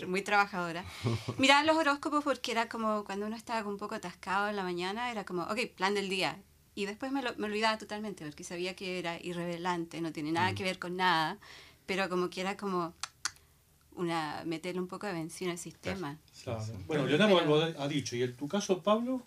muy 0.06 0.22
trabajadora. 0.22 0.84
Miraba 1.38 1.62
los 1.64 1.76
horóscopos 1.76 2.22
porque 2.24 2.52
era 2.52 2.68
como 2.68 3.04
cuando 3.04 3.26
uno 3.26 3.36
estaba 3.36 3.68
un 3.68 3.76
poco 3.78 3.94
atascado 3.96 4.48
en 4.48 4.56
la 4.56 4.62
mañana, 4.62 5.10
era 5.10 5.24
como, 5.24 5.42
ok, 5.42 5.58
plan 5.76 5.94
del 5.94 6.08
día. 6.08 6.38
Y 6.74 6.86
después 6.86 7.10
me, 7.10 7.22
lo- 7.22 7.34
me 7.36 7.46
olvidaba 7.46 7.76
totalmente 7.78 8.24
porque 8.24 8.44
sabía 8.44 8.76
que 8.76 8.98
era 9.00 9.20
irrevelante, 9.20 10.00
no 10.00 10.12
tiene 10.12 10.30
nada 10.32 10.54
que 10.54 10.62
ver 10.62 10.78
con 10.78 10.96
nada, 10.96 11.36
pero 11.86 12.08
como 12.08 12.30
que 12.30 12.40
era 12.40 12.56
como 12.56 12.94
una 13.96 14.42
meterle 14.46 14.80
un 14.80 14.86
poco 14.86 15.06
de 15.08 15.12
benzina 15.12 15.50
al 15.52 15.58
sistema. 15.58 16.16
Claro. 16.44 16.64
Bueno, 16.86 17.06
Leonardo 17.06 17.38
algo 17.38 17.60
ha 17.82 17.88
dicho. 17.88 18.14
¿Y 18.14 18.22
en 18.22 18.36
tu 18.36 18.46
caso, 18.46 18.80
Pablo? 18.80 19.22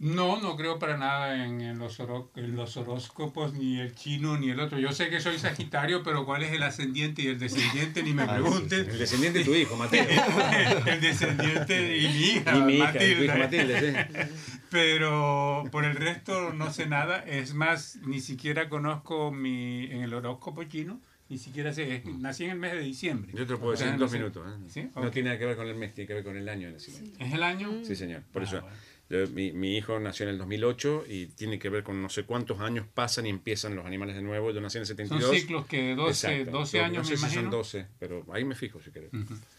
No, 0.00 0.40
no 0.42 0.56
creo 0.56 0.78
para 0.80 0.96
nada 0.96 1.44
en, 1.46 1.60
en 1.60 1.78
los 1.78 2.00
horó- 2.00 2.30
en 2.34 2.56
los 2.56 2.76
horóscopos, 2.76 3.54
ni 3.54 3.78
el 3.80 3.94
chino, 3.94 4.36
ni 4.36 4.50
el 4.50 4.58
otro. 4.60 4.78
Yo 4.78 4.92
sé 4.92 5.08
que 5.08 5.20
soy 5.20 5.38
Sagitario, 5.38 6.02
pero 6.02 6.26
cuál 6.26 6.42
es 6.42 6.52
el 6.52 6.62
ascendiente 6.64 7.22
y 7.22 7.28
el 7.28 7.38
descendiente, 7.38 8.02
ni 8.02 8.12
me 8.12 8.22
Ah, 8.22 8.26
sí, 8.36 8.42
pregunten. 8.42 8.80
El 8.90 8.98
descendiente 8.98 9.38
de 9.38 9.44
tu 9.44 9.54
hijo, 9.54 9.76
Mateo. 9.76 10.04
el 10.86 11.00
descendiente 11.00 11.96
y 11.96 12.08
mi 12.08 12.22
hija, 12.24 12.56
Y 12.56 12.62
mi 12.62 12.74
hija, 12.74 12.84
Matilde. 12.86 13.14
tu 13.16 13.22
hija 13.24 13.36
Matilde, 13.36 13.80
sí. 13.80 14.28
Pero 14.70 15.64
por 15.70 15.84
el 15.84 15.94
resto 15.94 16.52
no 16.52 16.72
sé 16.72 16.86
nada. 16.86 17.20
Es 17.20 17.54
más, 17.54 17.96
ni 18.04 18.20
siquiera 18.20 18.68
conozco 18.68 19.30
mi, 19.30 19.84
en 19.84 20.02
el 20.02 20.12
horóscopo 20.12 20.64
chino, 20.64 21.00
ni 21.28 21.38
siquiera 21.38 21.72
sé, 21.72 22.02
nací 22.18 22.44
en 22.44 22.50
el 22.50 22.58
mes 22.58 22.72
de 22.72 22.80
diciembre. 22.80 23.32
Yo 23.34 23.46
te 23.46 23.52
lo 23.52 23.60
puedo 23.60 23.72
decir 23.72 23.86
en 23.86 23.98
dos 23.98 24.10
minutos. 24.12 24.44
¿eh? 24.76 24.88
No 24.96 25.10
tiene 25.12 25.28
nada 25.28 25.38
que 25.38 25.46
ver 25.46 25.56
con 25.56 25.68
el 25.68 25.76
mes, 25.76 25.94
tiene 25.94 26.08
que 26.08 26.14
ver 26.14 26.24
con 26.24 26.36
el 26.36 26.48
año 26.48 26.66
de 26.66 26.72
nacimiento. 26.74 27.24
¿Es 27.24 27.32
el 27.32 27.42
año? 27.44 27.70
Sí, 27.84 27.94
señor. 27.94 28.22
Por 28.32 28.42
Ah, 28.42 28.44
eso, 28.44 28.60
bueno. 28.60 28.76
Yo- 29.10 29.26
mi, 29.28 29.52
mi 29.52 29.76
hijo 29.76 29.98
nació 30.00 30.24
en 30.24 30.30
el 30.32 30.38
2008 30.38 31.04
y 31.08 31.26
tiene 31.26 31.58
que 31.58 31.68
ver 31.68 31.82
con 31.84 32.00
no 32.02 32.08
sé 32.08 32.24
cuántos 32.24 32.60
años 32.60 32.86
pasan 32.92 33.26
y 33.26 33.30
empiezan 33.30 33.76
los 33.76 33.84
animales 33.86 34.16
de 34.16 34.22
nuevo. 34.22 34.50
Yo 34.50 34.60
nací 34.60 34.78
en 34.78 34.82
el 34.82 34.86
Son 34.86 34.96
72. 34.96 35.30
ciclos 35.36 35.66
que 35.66 35.94
12, 35.94 36.10
Exacto. 36.32 36.50
12 36.58 36.78
Yo 36.78 36.84
años, 36.84 36.96
No 36.98 37.04
sé 37.04 37.10
me 37.12 37.16
si 37.16 37.22
imagino. 37.24 37.42
son 37.42 37.50
12, 37.50 37.86
pero 37.98 38.26
ahí 38.32 38.44
me 38.44 38.54
fijo 38.54 38.80
si 38.82 38.90
querés. 38.90 39.10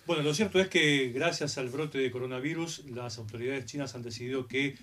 Bueno, 0.08 0.24
lo 0.24 0.34
cierto 0.34 0.60
es 0.60 0.68
que 0.68 1.12
gracias 1.14 1.58
al 1.58 1.70
brote 1.70 1.98
de 2.00 2.12
coronavirus, 2.12 2.86
las 2.86 3.18
autoridades 3.18 3.66
chinas 3.66 3.96
han 3.96 4.02
decidido 4.04 4.48
que 4.48 4.75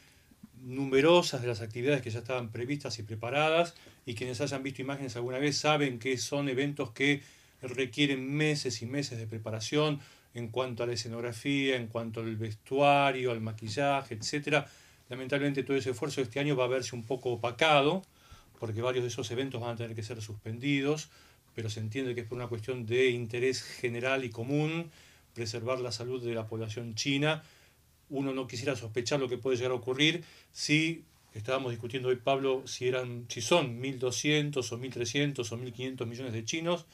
numerosas 0.65 1.43
de 1.43 1.49
las 1.49 1.61
actividades 1.61 2.03
que 2.03 2.11
ya 2.11 2.21
estaban 2.21 2.51
previstas 2.51 2.99
y 2.99 3.03
preparadas, 3.03 3.75
y 4.07 4.15
quienes 4.15 4.41
hayan 4.41 4.63
visto 4.63 4.81
imágenes 4.83 5.17
alguna 5.17 5.39
vez 5.39 5.57
saben 5.57 5.99
que 5.99 6.17
son 6.19 6.49
eventos 6.49 6.91
que 6.93 7.23
requieren 7.63 8.33
meses 8.35 8.83
y 8.83 8.87
meses 8.87 9.19
de 9.19 9.27
preparación 9.27 10.01
en 10.35 10.49
cuanto 10.49 10.83
a 10.83 10.87
la 10.87 10.95
escenografía, 10.95 11.77
en 11.77 11.89
cuanto 11.89 12.21
al 12.21 12.37
vestuario, 12.37 13.31
al 13.31 13.41
maquillaje, 13.41 14.15
etcétera. 14.15 14.67
Lamentablemente 15.09 15.63
todo 15.63 15.77
ese 15.77 15.91
esfuerzo 15.91 16.21
este 16.23 16.41
año 16.41 16.57
va 16.57 16.65
a 16.65 16.69
verse 16.69 16.97
un 16.97 17.05
poco 17.05 17.31
opacado, 17.31 18.03
porque 18.59 18.81
varios 18.81 19.05
de 19.05 19.09
esos 19.09 19.31
eventos 19.31 19.61
van 19.61 19.71
a 19.71 19.77
tener 19.77 19.95
que 19.95 20.03
ser 20.03 20.23
suspendidos, 20.23 21.11
pero 21.55 21.69
se 21.69 21.81
entiende 21.81 22.15
que 22.15 22.23
es 22.23 22.27
por 22.27 22.37
una 22.37 22.47
cuestión 22.47 22.87
de 22.87 23.11
interés 23.11 23.63
general 23.63 24.25
y 24.25 24.31
común 24.31 24.91
preservar 25.35 25.81
la 25.81 25.93
salud 25.93 26.23
de 26.23 26.35
la 26.35 26.47
población 26.47 26.95
china. 26.95 27.43
Uno 28.09 28.33
no 28.33 28.47
quisiera 28.47 28.77
sospechar 28.77 29.21
lo 29.21 29.29
que 29.29 29.39
puede 29.39 29.57
llegar 29.57 29.73
a 29.73 29.77
ocurrir 29.77 30.25
si 30.53 31.05
estábamos 31.35 31.73
discutiendo 31.73 32.09
hoy 32.09 32.17
Pablo 32.17 32.63
si 32.67 32.89
eran 32.89 33.27
si 33.29 33.41
son 33.41 33.81
1200 33.81 34.71
o 34.71 34.79
1300 34.79 35.53
o 35.53 35.57
1500 35.57 36.07
millones 36.07 36.33
de 36.33 36.45
chinos, 36.45 36.87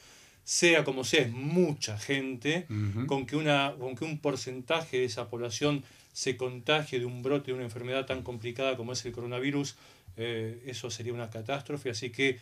sea 0.49 0.83
como 0.83 1.03
sea 1.03 1.21
es 1.21 1.31
mucha 1.31 1.99
gente 1.99 2.65
con 3.05 3.27
que 3.27 3.35
una 3.35 3.75
con 3.77 3.95
que 3.95 4.03
un 4.03 4.17
porcentaje 4.17 4.97
de 4.97 5.05
esa 5.05 5.29
población 5.29 5.83
se 6.11 6.37
contagie 6.37 6.97
de 6.97 7.05
un 7.05 7.21
brote 7.21 7.51
de 7.51 7.53
una 7.53 7.65
enfermedad 7.65 8.07
tan 8.07 8.23
complicada 8.23 8.75
como 8.75 8.93
es 8.93 9.05
el 9.05 9.11
coronavirus, 9.11 9.75
eh, 10.17 10.59
eso 10.65 10.89
sería 10.89 11.13
una 11.13 11.29
catástrofe, 11.29 11.91
así 11.91 12.09
que 12.09 12.39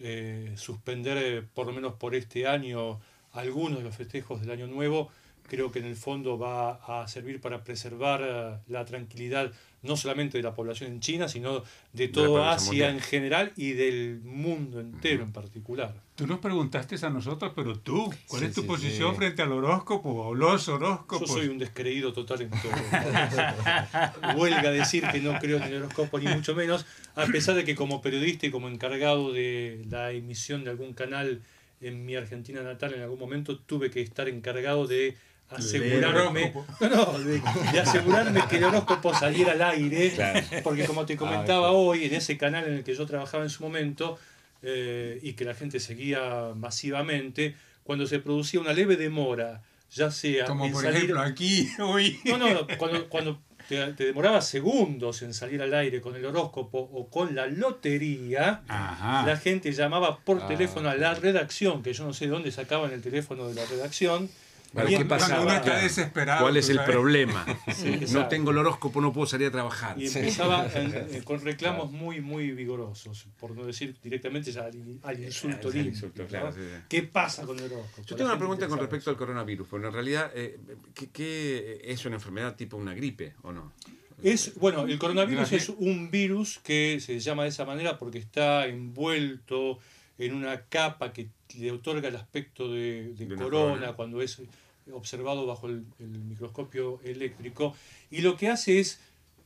eh, 0.00 0.54
suspender 0.56 1.18
eh, 1.18 1.42
por 1.42 1.66
lo 1.66 1.74
menos 1.74 1.92
por 1.96 2.14
este 2.14 2.46
año 2.46 2.98
algunos 3.32 3.80
de 3.80 3.84
los 3.84 3.94
festejos 3.94 4.40
del 4.40 4.50
año 4.50 4.66
nuevo 4.66 5.10
creo 5.46 5.70
que 5.70 5.78
en 5.78 5.84
el 5.86 5.96
fondo 5.96 6.38
va 6.38 7.02
a 7.02 7.06
servir 7.08 7.40
para 7.40 7.62
preservar 7.64 8.20
eh, 8.22 8.58
la 8.68 8.84
tranquilidad 8.84 9.52
no 9.82 9.96
solamente 9.98 10.38
de 10.38 10.42
la 10.42 10.54
población 10.54 10.90
en 10.92 11.00
China, 11.00 11.28
sino 11.28 11.62
de 11.92 12.08
toda 12.08 12.52
Asia 12.54 12.68
mundial. 12.68 12.94
en 12.94 13.00
general 13.00 13.52
y 13.54 13.72
del 13.72 14.20
mundo 14.24 14.80
entero 14.80 15.22
en 15.24 15.32
particular. 15.32 15.94
Tú 16.14 16.26
nos 16.26 16.38
preguntaste 16.38 16.96
a 17.04 17.10
nosotros, 17.10 17.52
pero 17.54 17.78
tú, 17.78 18.10
¿cuál 18.26 18.40
Sí, 18.42 18.46
es 18.48 18.54
tu 18.54 18.62
sí, 18.62 18.66
posición 18.66 19.10
sí. 19.10 19.16
frente 19.18 19.42
al 19.42 19.52
horóscopo 19.52 20.08
o 20.28 20.34
los 20.34 20.64
Yo 20.66 20.76
horóscopos? 20.76 21.28
soy 21.30 21.48
un 21.48 21.58
descreído 21.58 22.14
total 22.14 22.40
en 22.42 22.50
todo. 22.50 22.72
Huelga 24.36 24.70
decir 24.70 25.04
que 25.12 25.20
no 25.20 25.38
creo 25.38 25.58
en 25.58 25.64
el 25.64 25.76
horóscopo 25.82 26.18
ni 26.18 26.26
mucho 26.32 26.54
menos, 26.54 26.86
a 27.14 27.26
pesar 27.26 27.54
de 27.54 27.64
que 27.64 27.74
como 27.74 28.00
periodista 28.00 28.46
y 28.46 28.50
como 28.50 28.68
encargado 28.68 29.32
de 29.32 29.82
la 29.90 30.12
emisión 30.12 30.64
de 30.64 30.70
algún 30.70 30.94
canal 30.94 31.42
en 31.80 32.06
mi 32.06 32.16
Argentina 32.16 32.62
natal 32.62 32.94
en 32.94 33.02
algún 33.02 33.18
momento 33.18 33.58
tuve 33.58 33.90
que 33.90 34.00
estar 34.00 34.28
encargado 34.28 34.86
de 34.86 35.16
asegurarme 35.50 36.52
no, 36.80 36.88
no, 36.88 37.18
de, 37.18 37.40
de 37.72 37.80
asegurarme 37.80 38.42
que 38.48 38.56
el 38.56 38.64
horóscopo 38.64 39.14
saliera 39.14 39.52
al 39.52 39.62
aire 39.62 40.10
Claro. 40.12 40.40
porque 40.62 40.84
como 40.84 41.06
te 41.06 41.16
comentaba 41.16 41.70
hoy 41.72 42.04
en 42.04 42.14
ese 42.14 42.36
canal 42.36 42.66
en 42.66 42.74
el 42.74 42.84
que 42.84 42.94
yo 42.94 43.06
trabajaba 43.06 43.44
en 43.44 43.50
su 43.50 43.62
momento 43.62 44.18
eh, 44.62 45.18
y 45.22 45.34
que 45.34 45.44
la 45.44 45.54
gente 45.54 45.78
seguía 45.80 46.52
masivamente 46.56 47.54
cuando 47.82 48.06
se 48.06 48.18
producía 48.18 48.60
una 48.60 48.72
leve 48.72 48.96
demora 48.96 49.62
ya 49.90 50.10
sea 50.10 50.46
Como 50.46 50.70
por 50.72 50.82
salir- 50.82 50.96
ejemplo 50.96 51.20
aquí 51.20 51.68
hoy. 51.80 52.18
no, 52.24 52.38
no, 52.38 52.50
no, 52.52 52.66
cuando, 52.78 53.08
cuando 53.08 53.40
te, 53.68 53.92
te 53.92 54.06
demoraba 54.06 54.40
segundos 54.42 55.22
en 55.22 55.32
salir 55.34 55.62
al 55.62 55.72
aire 55.72 56.00
con 56.00 56.16
el 56.16 56.24
horóscopo 56.26 56.78
o 56.92 57.08
con 57.08 57.34
la 57.34 57.46
lotería, 57.46 58.62
Ajá. 58.68 59.24
la 59.24 59.36
gente 59.36 59.72
llamaba 59.72 60.18
por 60.18 60.40
Ah, 60.42 60.46
teléfono 60.48 60.88
a 60.90 60.96
la 60.96 61.14
redacción, 61.14 61.82
que 61.82 61.92
yo 61.92 62.04
no 62.04 62.12
sé 62.12 62.24
de 62.26 62.32
dónde 62.32 62.50
sacaban 62.50 62.92
el 62.92 63.00
teléfono 63.02 63.46
de 63.48 63.54
la 63.54 63.64
redacción. 63.66 64.28
Y 64.76 64.96
¿qué 64.96 65.70
desesperado. 65.82 66.42
¿Cuál 66.42 66.56
es 66.56 66.66
tú 66.66 66.72
el 66.72 66.78
sabes. 66.78 66.90
problema? 66.92 67.46
Sí, 67.74 68.00
no 68.12 68.28
tengo 68.28 68.50
el 68.50 68.58
horóscopo, 68.58 69.00
no 69.00 69.12
puedo 69.12 69.26
salir 69.26 69.48
a 69.48 69.50
trabajar. 69.50 70.00
Y 70.00 70.06
empezaba 70.06 70.66
en- 70.74 70.94
en- 71.14 71.22
con 71.24 71.40
reclamos 71.42 71.90
muy, 71.92 72.20
muy 72.20 72.50
vigorosos, 72.52 73.26
por 73.38 73.52
no 73.52 73.64
decir 73.64 73.96
directamente 74.02 74.50
ya 74.52 74.64
al, 74.64 74.98
al 75.02 75.22
insulto 75.22 75.70
claro, 76.28 76.52
sí. 76.52 76.60
¿Qué 76.88 77.02
pasa 77.02 77.44
con 77.44 77.58
el 77.58 77.66
horóscopo? 77.72 78.02
Yo 78.06 78.16
tengo 78.16 78.30
una 78.30 78.38
pregunta 78.38 78.66
con 78.68 78.78
respecto 78.78 79.10
al 79.10 79.16
coronavirus, 79.16 79.68
porque 79.68 79.86
en 79.86 79.92
realidad, 79.92 80.30
eh, 80.34 80.58
¿qué, 80.94 81.08
qué 81.10 81.80
es 81.84 82.04
una 82.06 82.16
enfermedad 82.16 82.56
tipo 82.56 82.76
una 82.76 82.94
gripe 82.94 83.34
o 83.42 83.52
no? 83.52 83.72
Es, 84.22 84.54
bueno, 84.56 84.84
el 84.84 84.98
coronavirus 84.98 85.52
es 85.52 85.68
un 85.68 86.10
virus 86.10 86.58
que 86.62 86.98
se 87.00 87.18
llama 87.20 87.42
de 87.42 87.48
esa 87.50 87.64
manera 87.64 87.98
porque 87.98 88.18
está 88.18 88.66
envuelto 88.66 89.78
en 90.18 90.32
una 90.34 90.62
capa 90.62 91.12
que 91.12 91.28
le 91.58 91.72
otorga 91.72 92.08
el 92.08 92.16
aspecto 92.16 92.72
de, 92.72 93.12
de 93.14 93.26
De 93.26 93.34
una 93.34 93.42
corona, 93.42 93.74
corona. 93.74 93.92
cuando 93.94 94.22
es 94.22 94.40
observado 94.92 95.46
bajo 95.46 95.66
el, 95.68 95.84
el 95.98 96.08
microscopio 96.08 97.00
eléctrico 97.04 97.74
y 98.10 98.20
lo 98.20 98.36
que 98.36 98.48
hace 98.48 98.80
es 98.80 99.00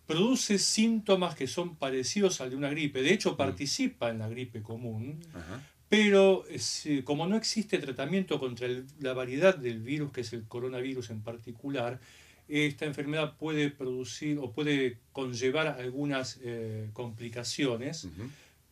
produce 0.07 0.59
síntomas 0.59 1.35
que 1.35 1.47
son 1.47 1.77
parecidos 1.77 2.41
al 2.41 2.51
de 2.51 2.57
una 2.57 2.71
gripe. 2.71 3.03
De 3.03 3.13
hecho, 3.13 3.37
participa 3.37 4.09
en 4.11 4.19
la 4.19 4.29
gripe 4.29 4.63
común, 4.63 5.21
Ajá. 5.35 5.63
pero 5.91 6.47
es, 6.49 6.87
eh, 6.87 7.05
como 7.05 7.27
no 7.27 7.37
existe 7.37 7.79
tratamiento 7.79 8.41
contra 8.41 8.67
el- 8.67 8.87
la 9.01 9.13
variedad 9.13 9.55
del 9.57 9.81
virus, 9.83 10.11
que 10.13 10.23
es 10.23 10.33
el 10.33 10.45
coronavirus 10.45 11.11
en 11.11 11.21
particular, 11.21 12.01
esta 12.49 12.87
enfermedad 12.87 13.37
puede 13.37 13.69
producir 13.71 14.39
o 14.39 14.51
puede 14.51 14.97
conllevar 15.13 15.67
algunas 15.79 16.39
eh, 16.43 16.89
complicaciones. 16.95 18.09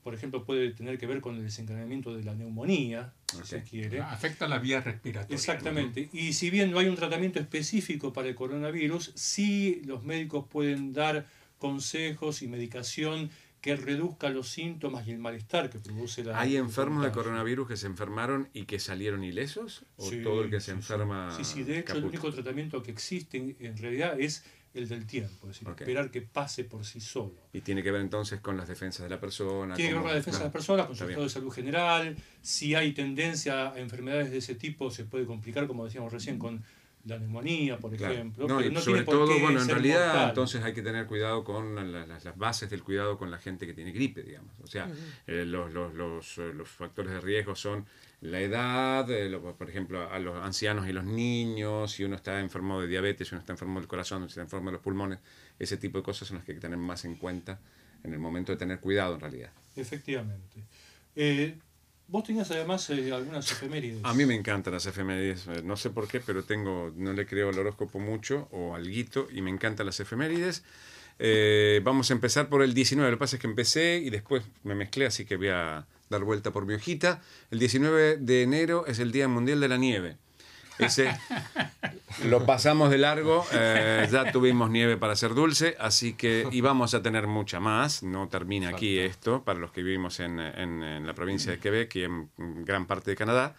Por 0.06 0.14
ejemplo, 0.14 0.44
puede 0.44 0.70
tener 0.70 0.98
que 0.98 1.06
ver 1.08 1.20
con 1.20 1.34
el 1.34 1.42
desencadenamiento 1.42 2.14
de 2.14 2.22
la 2.22 2.32
neumonía, 2.32 3.12
si 3.26 3.44
se 3.44 3.64
quiere. 3.64 4.00
Afecta 4.00 4.46
la 4.46 4.60
vía 4.60 4.80
respiratoria. 4.80 5.34
Exactamente. 5.34 6.08
Y 6.12 6.32
si 6.34 6.48
bien 6.48 6.70
no 6.70 6.78
hay 6.78 6.86
un 6.86 6.94
tratamiento 6.94 7.40
específico 7.40 8.12
para 8.12 8.28
el 8.28 8.36
coronavirus, 8.36 9.10
sí 9.16 9.82
los 9.84 10.04
médicos 10.04 10.46
pueden 10.48 10.92
dar 10.92 11.26
consejos 11.58 12.42
y 12.42 12.46
medicación 12.46 13.30
que 13.60 13.75
reduzca 13.75 14.28
los 14.28 14.48
síntomas 14.48 15.08
y 15.08 15.10
el 15.10 15.18
malestar 15.18 15.70
que 15.70 15.80
produce 15.80 16.22
la. 16.22 16.38
¿Hay 16.38 16.56
enfermos 16.56 17.02
de 17.02 17.10
coronavirus 17.10 17.66
que 17.66 17.76
se 17.76 17.88
enfermaron 17.88 18.48
y 18.52 18.66
que 18.66 18.78
salieron 18.78 19.25
ilesos? 19.25 19.86
¿O 19.96 20.08
Sí, 20.08 20.22
todo 20.22 20.44
el 20.44 20.50
que 20.50 20.60
se 20.60 20.70
enferma? 20.70 21.36
Sí, 21.36 21.42
sí, 21.42 21.64
de 21.64 21.80
hecho, 21.80 21.94
el 21.96 22.04
único 22.04 22.32
tratamiento 22.32 22.80
que 22.80 22.92
existe 22.92 23.56
en 23.58 23.76
realidad 23.76 24.20
es 24.20 24.44
el 24.76 24.88
del 24.88 25.06
tiempo, 25.06 25.49
es 25.49 25.54
decir, 25.59 25.68
esperar 25.68 26.11
que 26.11 26.23
pase 26.23 26.64
por 26.64 26.85
sí 26.85 27.00
solo. 27.00 27.35
Y 27.52 27.61
tiene 27.61 27.83
que 27.83 27.90
ver 27.90 28.00
entonces 28.00 28.40
con 28.40 28.56
las 28.56 28.68
defensas 28.68 29.02
de 29.04 29.11
la 29.11 29.18
persona. 29.21 29.75
Tiene 29.75 29.90
que 29.90 29.95
ver 29.95 30.02
con 30.02 30.11
la 30.11 30.16
defensa 30.16 30.38
de 30.38 30.42
claro. 30.42 30.45
las 30.47 30.52
personas, 30.52 30.87
con 30.87 30.97
su 30.97 31.04
estado 31.04 31.23
de 31.25 31.30
salud 31.30 31.50
general. 31.52 32.16
Si 32.42 32.75
hay 32.75 32.92
tendencia 32.92 33.73
a 33.73 33.78
enfermedades 33.78 34.30
de 34.30 34.38
ese 34.38 34.54
tipo, 34.54 34.90
se 34.90 35.04
puede 35.04 35.26
complicar, 35.26 35.66
como 35.66 35.85
decíamos 35.85 36.12
recién, 36.12 36.38
con 36.38 36.62
la 37.04 37.18
neumonía, 37.21 37.78
por 37.78 37.95
Claro. 37.97 38.14
ejemplo. 38.14 38.49
No, 38.49 38.59
pero 38.59 38.71
no 38.73 38.80
sobre 38.80 39.02
tiene 39.02 39.04
por 39.04 39.14
todo, 39.14 39.28
qué 39.37 39.40
bueno, 39.40 39.61
en 39.61 39.66
ser 39.66 39.75
realidad 39.76 40.06
mortal. 40.09 40.28
entonces 40.30 40.64
hay 40.64 40.75
que 40.75 40.83
tener 40.83 41.06
cuidado 41.06 41.45
con 41.45 41.76
la- 41.76 41.85
la- 41.85 42.04
las, 42.06 42.25
las 42.25 42.37
bases 42.37 42.68
del 42.68 42.83
cuidado 42.83 43.16
con 43.16 43.30
la 43.30 43.38
gente 43.38 43.64
que 43.64 43.75
tiene 43.75 43.92
gripe, 43.92 44.25
digamos. 44.25 44.59
O 44.61 44.66
sea, 44.66 44.90
eh, 45.28 45.45
los, 45.47 45.73
los, 45.73 45.95
los, 45.95 46.37
los 46.38 46.68
factores 46.68 47.12
de 47.12 47.21
riesgo 47.21 47.54
son 47.54 47.87
la 48.23 48.40
edad, 48.40 49.11
eh, 49.11 49.28
lo- 49.28 49.54
por 49.56 49.68
ejemplo, 49.68 50.11
a 50.11 50.18
los 50.18 50.37
ancianos 50.42 50.88
y 50.88 50.92
los 50.92 51.04
niños, 51.04 51.92
si 51.92 52.02
uno 52.04 52.16
está 52.16 52.40
enfermo 52.40 52.80
de 52.80 52.87
diabetes, 52.88 53.28
si 53.28 53.35
uno 53.35 53.40
está 53.40 53.52
enfermo 53.52 53.78
del 53.78 53.88
corazón, 53.88 54.23
si 54.23 54.28
está 54.28 54.40
enfermo 54.42 54.66
de 54.70 54.73
los 54.73 54.80
pulmones, 54.82 55.18
ese 55.58 55.76
tipo 55.76 55.99
de 55.99 56.04
cosas 56.04 56.26
son 56.28 56.38
las 56.38 56.46
que 56.46 56.52
hay 56.52 56.56
que 56.56 56.62
tener 56.62 56.78
más 56.78 57.04
en 57.04 57.16
cuenta 57.16 57.61
en 58.02 58.12
el 58.12 58.18
momento 58.18 58.52
de 58.52 58.58
tener 58.58 58.80
cuidado 58.80 59.14
en 59.14 59.20
realidad. 59.20 59.50
Efectivamente. 59.76 60.62
Eh, 61.14 61.58
vos 62.08 62.25
tenías 62.25 62.50
además 62.50 62.88
eh, 62.90 63.12
algunas 63.12 63.50
efemérides. 63.52 64.00
A 64.04 64.14
mí 64.14 64.25
me 64.26 64.35
encantan 64.35 64.73
las 64.75 64.87
efemérides, 64.87 65.46
no 65.64 65.76
sé 65.76 65.90
por 65.90 66.08
qué, 66.08 66.20
pero 66.20 66.42
tengo, 66.44 66.92
no 66.96 67.12
le 67.12 67.26
creo 67.26 67.50
al 67.50 67.58
horóscopo 67.58 67.99
mucho 67.99 68.49
o 68.52 68.75
al 68.75 68.88
guito 68.88 69.28
y 69.30 69.42
me 69.42 69.50
encantan 69.50 69.87
las 69.87 70.00
efemérides. 70.00 70.62
Vamos 71.82 72.11
a 72.11 72.14
empezar 72.14 72.49
por 72.49 72.62
el 72.62 72.75
19, 72.75 73.11
lo 73.11 73.16
que 73.16 73.20
pasa 73.20 73.37
es 73.37 73.40
que 73.42 73.46
empecé 73.49 73.99
y 73.99 74.11
después 74.11 74.42
me 74.64 74.75
mezclé, 74.75 75.06
así 75.06 75.25
que 75.25 75.37
voy 75.37 75.49
a 75.49 75.87
dar 76.10 76.22
vuelta 76.25 76.52
por 76.52 76.66
mi 76.66 76.75
hojita. 76.75 77.20
El 77.50 77.58
19 77.58 78.16
de 78.18 78.42
enero 78.42 78.86
es 78.86 78.98
el 78.98 79.12
Día 79.12 79.28
Mundial 79.28 79.60
de 79.60 79.68
la 79.68 79.76
Nieve. 79.76 80.16
Ese 80.78 81.08
lo 82.25 82.44
pasamos 82.44 82.90
de 82.90 82.98
largo, 82.98 83.46
eh, 83.52 84.06
ya 84.12 84.30
tuvimos 84.30 84.68
nieve 84.70 84.96
para 84.98 85.14
hacer 85.14 85.32
dulce, 85.34 85.75
así 85.80 86.12
que 86.12 86.46
y 86.50 86.60
vamos 86.60 86.92
a 86.94 87.02
tener 87.02 87.26
mucha 87.26 87.60
más. 87.60 88.02
No 88.02 88.28
termina 88.28 88.68
aquí 88.70 88.98
esto 88.98 89.42
para 89.42 89.58
los 89.58 89.70
que 89.72 89.82
vivimos 89.82 90.20
en, 90.20 90.38
en- 90.38 90.82
en 90.82 91.06
la 91.06 91.14
provincia 91.14 91.50
de 91.52 91.58
Quebec 91.58 91.94
y 91.96 92.04
en 92.04 92.28
gran 92.36 92.86
parte 92.86 93.10
de 93.10 93.16
Canadá. 93.16 93.54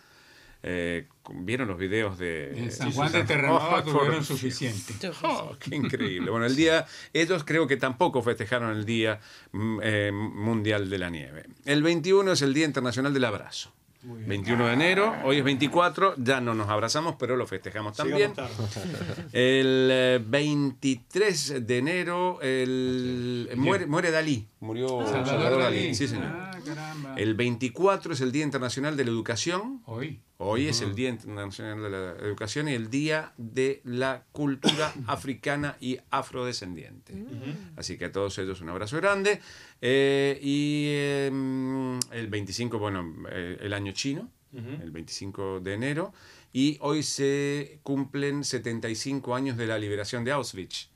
Eh, 0.63 1.07
¿Vieron 1.29 1.67
los 1.67 1.77
videos 1.77 2.17
de 2.17 2.57
En 2.57 2.71
San 2.71 2.91
Juan 2.91 3.11
de 3.11 3.23
Terranova 3.23 3.77
Oh, 3.79 3.83
tuvieron 3.83 4.15
por- 4.15 4.25
suficiente. 4.25 4.93
Oh, 5.23 5.55
qué 5.59 5.75
increíble. 5.75 6.29
Bueno, 6.31 6.45
el 6.45 6.55
día, 6.55 6.85
ellos 7.13 7.43
creo 7.45 7.67
que 7.67 7.77
tampoco 7.77 8.21
festejaron 8.21 8.75
el 8.75 8.85
Día 8.85 9.19
mm, 9.51 9.79
eh, 9.83 10.11
Mundial 10.11 10.89
de 10.89 10.97
la 10.97 11.09
Nieve. 11.09 11.45
El 11.65 11.83
21 11.83 12.31
es 12.31 12.41
el 12.41 12.53
Día 12.53 12.65
Internacional 12.65 13.13
del 13.13 13.25
Abrazo. 13.25 13.73
21 14.03 14.67
de 14.67 14.73
enero, 14.73 15.13
hoy 15.25 15.39
es 15.39 15.43
24, 15.43 16.13
ya 16.17 16.39
no 16.39 16.53
nos 16.53 16.69
abrazamos, 16.69 17.15
pero 17.19 17.35
lo 17.35 17.45
festejamos 17.45 17.97
también. 17.97 18.31
El 19.33 20.23
23 20.25 21.49
eh, 21.49 21.59
de 21.61 21.77
enero 21.77 22.39
el, 22.41 23.49
muere, 23.55 23.85
muere 23.85 24.11
Dalí, 24.11 24.47
murió 24.61 25.05
Salvador, 25.05 25.61
Dalí. 25.61 25.93
Sí, 25.93 26.07
señor. 26.07 26.27
Ah, 26.27 27.15
el 27.17 27.33
24 27.35 28.13
es 28.13 28.21
el 28.21 28.31
Día 28.31 28.43
Internacional 28.43 28.95
de 28.95 29.03
la 29.05 29.11
Educación. 29.11 29.81
Hoy. 29.85 30.21
Hoy 30.39 30.67
es 30.67 30.82
el 30.82 30.94
Día 30.94 31.10
Internacional 31.10 31.82
de 31.82 31.89
la 31.89 32.12
Educación 32.24 32.67
y 32.67 32.74
el 32.74 32.91
Día 32.91 33.34
de 33.38 33.82
la 33.84 34.24
Cultura 34.32 34.94
Africana 35.08 35.77
y 35.82 35.98
Afrodescendiente. 36.12 37.13
Así 37.75 37.98
que 37.98 38.06
a 38.06 38.12
todos 38.12 38.38
ellos 38.38 38.62
un 38.62 38.70
abrazo 38.70 38.98
grande. 38.98 39.41
Eh, 39.82 40.39
y 40.39 40.89
em, 40.91 42.00
el 42.12 42.27
25, 42.27 42.77
bueno, 42.77 43.15
eh, 43.32 43.58
el 43.62 43.74
año 43.74 43.94
chino, 43.94 44.29
el 44.53 44.91
25 44.91 45.60
de 45.60 45.74
enero. 45.74 46.13
Y 46.53 46.77
hoy 46.82 47.01
se 47.01 47.79
cumplen 47.82 48.44
75 48.44 49.34
años 49.34 49.58
de 49.58 49.65
la 49.65 49.79
liberación 49.79 50.24
de 50.24 50.34
Auschwitz. 50.34 50.89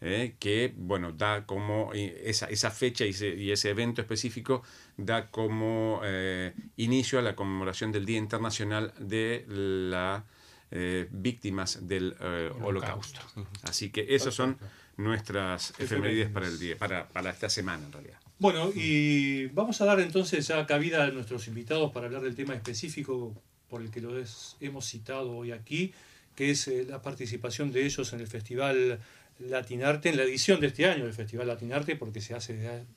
¿eh? 0.00 0.34
que 0.38 0.72
bueno, 0.76 1.12
da 1.12 1.46
como 1.46 1.92
esa, 1.92 2.46
esa 2.46 2.70
fecha 2.70 3.04
y 3.04 3.10
ese, 3.10 3.34
y 3.34 3.50
ese, 3.50 3.70
evento 3.70 4.00
específico 4.00 4.62
da 4.96 5.30
como 5.30 6.00
eh, 6.04 6.54
inicio 6.76 7.18
a 7.18 7.22
la 7.22 7.36
conmemoración 7.36 7.92
del 7.92 8.06
Día 8.06 8.18
Internacional 8.18 8.92
de 8.98 9.44
las 9.48 10.22
eh, 10.70 11.08
Víctimas 11.10 11.86
del 11.86 12.16
Holocausto. 12.62 13.20
Así 13.62 13.90
que 13.90 14.06
esas 14.14 14.34
son 14.34 14.58
nuestras 14.96 15.74
efemérides 15.78 16.30
para, 16.30 16.46
el 16.46 16.58
día, 16.58 16.76
para, 16.76 17.06
para 17.08 17.30
esta 17.30 17.50
semana 17.50 17.84
en 17.84 17.92
realidad. 17.92 18.18
Bueno, 18.38 18.70
y 18.74 19.46
vamos 19.46 19.80
a 19.80 19.84
dar 19.84 20.00
entonces 20.00 20.46
ya 20.46 20.66
cabida 20.66 21.04
a 21.04 21.10
nuestros 21.10 21.48
invitados 21.48 21.92
para 21.92 22.06
hablar 22.06 22.22
del 22.22 22.34
tema 22.34 22.54
específico 22.54 23.34
por 23.68 23.82
el 23.82 23.90
que 23.90 24.00
los 24.00 24.56
hemos 24.60 24.86
citado 24.86 25.32
hoy 25.36 25.52
aquí, 25.52 25.92
que 26.34 26.50
es 26.50 26.68
la 26.88 27.02
participación 27.02 27.72
de 27.72 27.84
ellos 27.84 28.12
en 28.12 28.20
el 28.20 28.26
Festival 28.26 29.00
Latinarte 29.38 30.08
en 30.08 30.16
la 30.16 30.22
edición 30.22 30.60
de 30.60 30.68
este 30.68 30.86
año 30.86 31.04
del 31.04 31.12
Festival 31.12 31.46
Latinarte, 31.46 31.96
porque 31.96 32.20
se 32.20 32.34
hace 32.34 32.54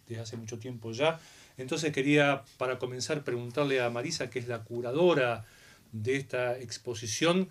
desde 0.07 0.21
hace 0.21 0.37
mucho 0.37 0.57
tiempo 0.57 0.91
ya. 0.91 1.19
Entonces 1.59 1.91
quería, 1.91 2.43
para 2.57 2.79
comenzar, 2.79 3.23
preguntarle 3.23 3.81
a 3.81 3.89
Marisa, 3.89 4.29
que 4.29 4.39
es 4.39 4.47
la 4.47 4.63
curadora 4.63 5.45
de 5.91 6.15
esta 6.15 6.57
exposición, 6.57 7.49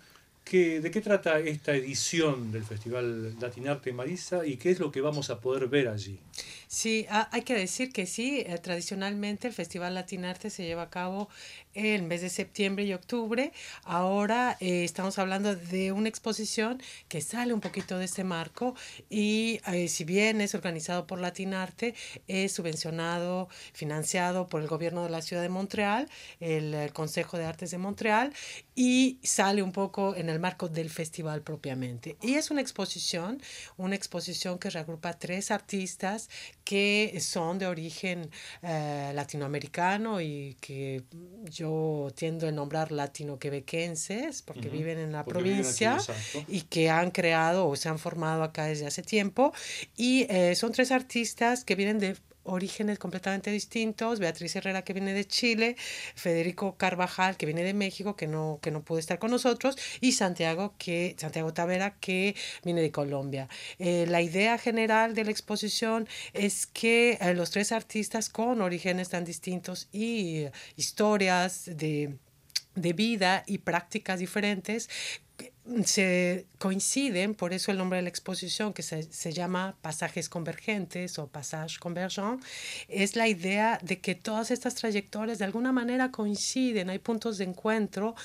que, 0.49 0.81
¿de 0.81 0.89
qué 0.89 0.99
trata 0.99 1.37
esta 1.37 1.75
edición 1.75 2.51
del 2.51 2.63
Festival 2.63 3.39
Latinarte 3.39 3.93
Marisa 3.93 4.43
y 4.47 4.57
qué 4.57 4.71
es 4.71 4.79
lo 4.79 4.91
que 4.91 4.99
vamos 4.99 5.29
a 5.29 5.39
poder 5.39 5.67
ver 5.67 5.87
allí? 5.87 6.19
Sí, 6.67 7.05
hay 7.09 7.43
que 7.43 7.55
decir 7.55 7.91
que 7.91 8.07
sí, 8.07 8.43
eh, 8.45 8.57
tradicionalmente 8.57 9.47
el 9.47 9.53
Festival 9.53 9.93
Latinarte 9.93 10.49
se 10.49 10.63
lleva 10.63 10.83
a 10.83 10.89
cabo 10.89 11.29
el 11.75 12.03
mes 12.03 12.21
de 12.21 12.29
septiembre 12.29 12.83
y 12.85 12.93
octubre. 12.93 13.51
Ahora 13.83 14.57
eh, 14.59 14.83
estamos 14.83 15.19
hablando 15.19 15.55
de 15.55 15.91
una 15.91 16.09
exposición 16.09 16.81
que 17.07 17.21
sale 17.21 17.53
un 17.53 17.61
poquito 17.61 17.99
de 17.99 18.05
ese 18.05 18.23
marco 18.23 18.75
y 19.09 19.61
eh, 19.67 19.87
si 19.87 20.03
bien 20.03 20.41
es 20.41 20.55
organizado 20.55 21.05
por 21.05 21.19
Latinarte, 21.19 21.93
es 22.27 22.53
subvencionado, 22.53 23.49
financiado 23.73 24.47
por 24.47 24.61
el 24.61 24.67
gobierno 24.67 25.03
de 25.03 25.11
la 25.11 25.21
ciudad 25.21 25.43
de 25.43 25.49
Montreal, 25.49 26.09
el, 26.39 26.73
el 26.73 26.91
Consejo 26.91 27.37
de 27.37 27.45
Artes 27.45 27.69
de 27.69 27.77
Montreal 27.77 28.33
y 28.75 29.19
sale 29.23 29.61
un 29.61 29.71
poco 29.71 30.15
en 30.15 30.29
el 30.29 30.38
marco 30.39 30.67
del 30.67 30.89
festival 30.89 31.41
propiamente. 31.41 32.17
Y 32.21 32.35
es 32.35 32.51
una 32.51 32.61
exposición, 32.61 33.41
una 33.77 33.95
exposición 33.95 34.59
que 34.59 34.69
regrupa 34.69 35.13
tres 35.13 35.51
artistas 35.51 36.29
que 36.63 37.17
son 37.21 37.59
de 37.59 37.67
origen 37.67 38.29
eh, 38.61 39.11
latinoamericano 39.15 40.21
y 40.21 40.55
que 40.61 41.03
yo 41.45 42.09
tiendo 42.15 42.47
a 42.47 42.51
nombrar 42.51 42.91
latino-quebequenses 42.91 44.41
porque 44.41 44.69
viven 44.69 44.99
en 44.99 45.11
la 45.11 45.25
provincia 45.25 45.97
y 46.47 46.61
que 46.61 46.89
han 46.89 47.11
creado 47.11 47.67
o 47.67 47.75
se 47.75 47.89
han 47.89 47.99
formado 47.99 48.43
acá 48.43 48.65
desde 48.65 48.85
hace 48.85 49.01
tiempo. 49.01 49.53
Y 49.95 50.27
eh, 50.29 50.55
son 50.55 50.71
tres 50.71 50.91
artistas 50.91 51.63
que 51.63 51.75
vienen 51.75 51.99
de 51.99 52.15
orígenes 52.49 52.99
completamente 52.99 53.51
distintos, 53.51 54.19
Beatriz 54.19 54.55
Herrera 54.55 54.83
que 54.83 54.93
viene 54.93 55.13
de 55.13 55.25
Chile, 55.25 55.75
Federico 56.15 56.75
Carvajal 56.75 57.37
que 57.37 57.45
viene 57.45 57.63
de 57.63 57.73
México 57.73 58.15
que 58.15 58.27
no, 58.27 58.59
que 58.61 58.71
no 58.71 58.81
pudo 58.81 58.99
estar 58.99 59.19
con 59.19 59.31
nosotros 59.31 59.77
y 60.01 60.13
Santiago, 60.13 60.73
que, 60.77 61.15
Santiago 61.17 61.53
Tavera 61.53 61.95
que 61.99 62.35
viene 62.63 62.81
de 62.81 62.91
Colombia. 62.91 63.47
Eh, 63.77 64.05
la 64.07 64.21
idea 64.21 64.57
general 64.57 65.15
de 65.15 65.25
la 65.25 65.31
exposición 65.31 66.07
es 66.33 66.65
que 66.65 67.17
eh, 67.21 67.33
los 67.33 67.51
tres 67.51 67.71
artistas 67.71 68.29
con 68.29 68.61
orígenes 68.61 69.09
tan 69.09 69.23
distintos 69.23 69.87
y 69.91 70.45
historias 70.75 71.65
de 71.65 72.17
de 72.75 72.93
vida 72.93 73.43
y 73.47 73.59
prácticas 73.59 74.19
diferentes 74.19 74.89
se 75.85 76.47
coinciden, 76.57 77.35
por 77.35 77.53
eso 77.53 77.71
el 77.71 77.77
nombre 77.77 77.97
de 77.97 78.03
la 78.03 78.09
exposición, 78.09 78.73
que 78.73 78.83
se, 78.83 79.03
se, 79.03 79.31
llama 79.31 79.77
Pasajes 79.81 80.29
Convergentes 80.29 81.19
o 81.19 81.27
Passage 81.27 81.79
Convergent, 81.79 82.43
es 82.87 83.15
la 83.15 83.27
idea 83.27 83.79
de 83.81 83.99
que 83.99 84.15
todas 84.15 84.51
estas 84.51 84.75
trayectorias 84.75 85.39
de 85.39 85.45
alguna 85.45 85.71
manera 85.71 86.11
coinciden, 86.11 86.89
hay 86.89 86.99
puntos 86.99 87.37
de 87.37 87.45
encuentro 87.45 88.15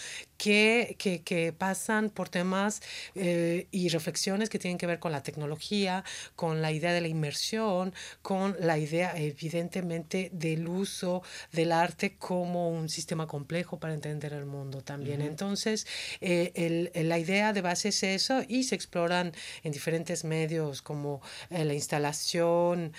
que, 0.45 0.97
que, 0.99 1.23
que 1.23 1.55
pasan 1.55 2.11
por 2.11 2.29
temas 2.29 2.83
eh, 3.15 3.67
y 3.71 3.89
reflexiones 3.89 4.51
que 4.51 4.59
tienen 4.59 4.77
que 4.77 4.87
ver 4.87 4.99
con 4.99 5.11
la 5.11 5.23
tecnología, 5.23 6.05
con 6.37 6.61
la 6.61 6.71
idea 6.71 6.93
de 6.93 7.01
la 7.01 7.09
inmersión, 7.09 7.95
con 8.21 8.55
la 8.61 8.77
idea 8.77 9.15
evidentemente 9.17 10.29
del 10.35 10.69
uso 10.69 11.23
del 11.51 11.73
arte 11.73 12.17
como 12.19 12.69
un 12.69 12.91
sistema 12.91 13.27
complejo 13.27 13.81
para 13.81 13.95
entender 13.95 14.35
el 14.35 14.45
mundo 14.45 14.83
también. 14.83 15.23
Entonces, 15.23 15.87
eh, 16.21 16.53
el, 16.57 17.09
la 17.09 17.19
idea 17.19 17.55
de 17.55 17.63
base 17.63 17.89
es 17.89 18.03
eso 18.03 18.43
y 18.47 18.65
se 18.65 18.75
exploran 18.75 19.33
en 19.63 19.73
diferentes 19.73 20.25
medios 20.25 20.83
como 20.83 21.23
eh, 21.49 21.65
la 21.65 21.73
instalación 21.73 22.93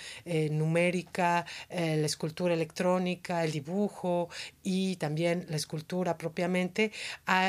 numérica, 0.50 1.46
la 1.70 2.06
escultura 2.06 2.54
electrónica, 2.54 3.44
el 3.44 3.52
dibujo 3.52 4.28
y 4.64 4.96
también 4.96 5.46
la 5.48 5.56
escultura 5.56 6.18
propiamente 6.18 6.90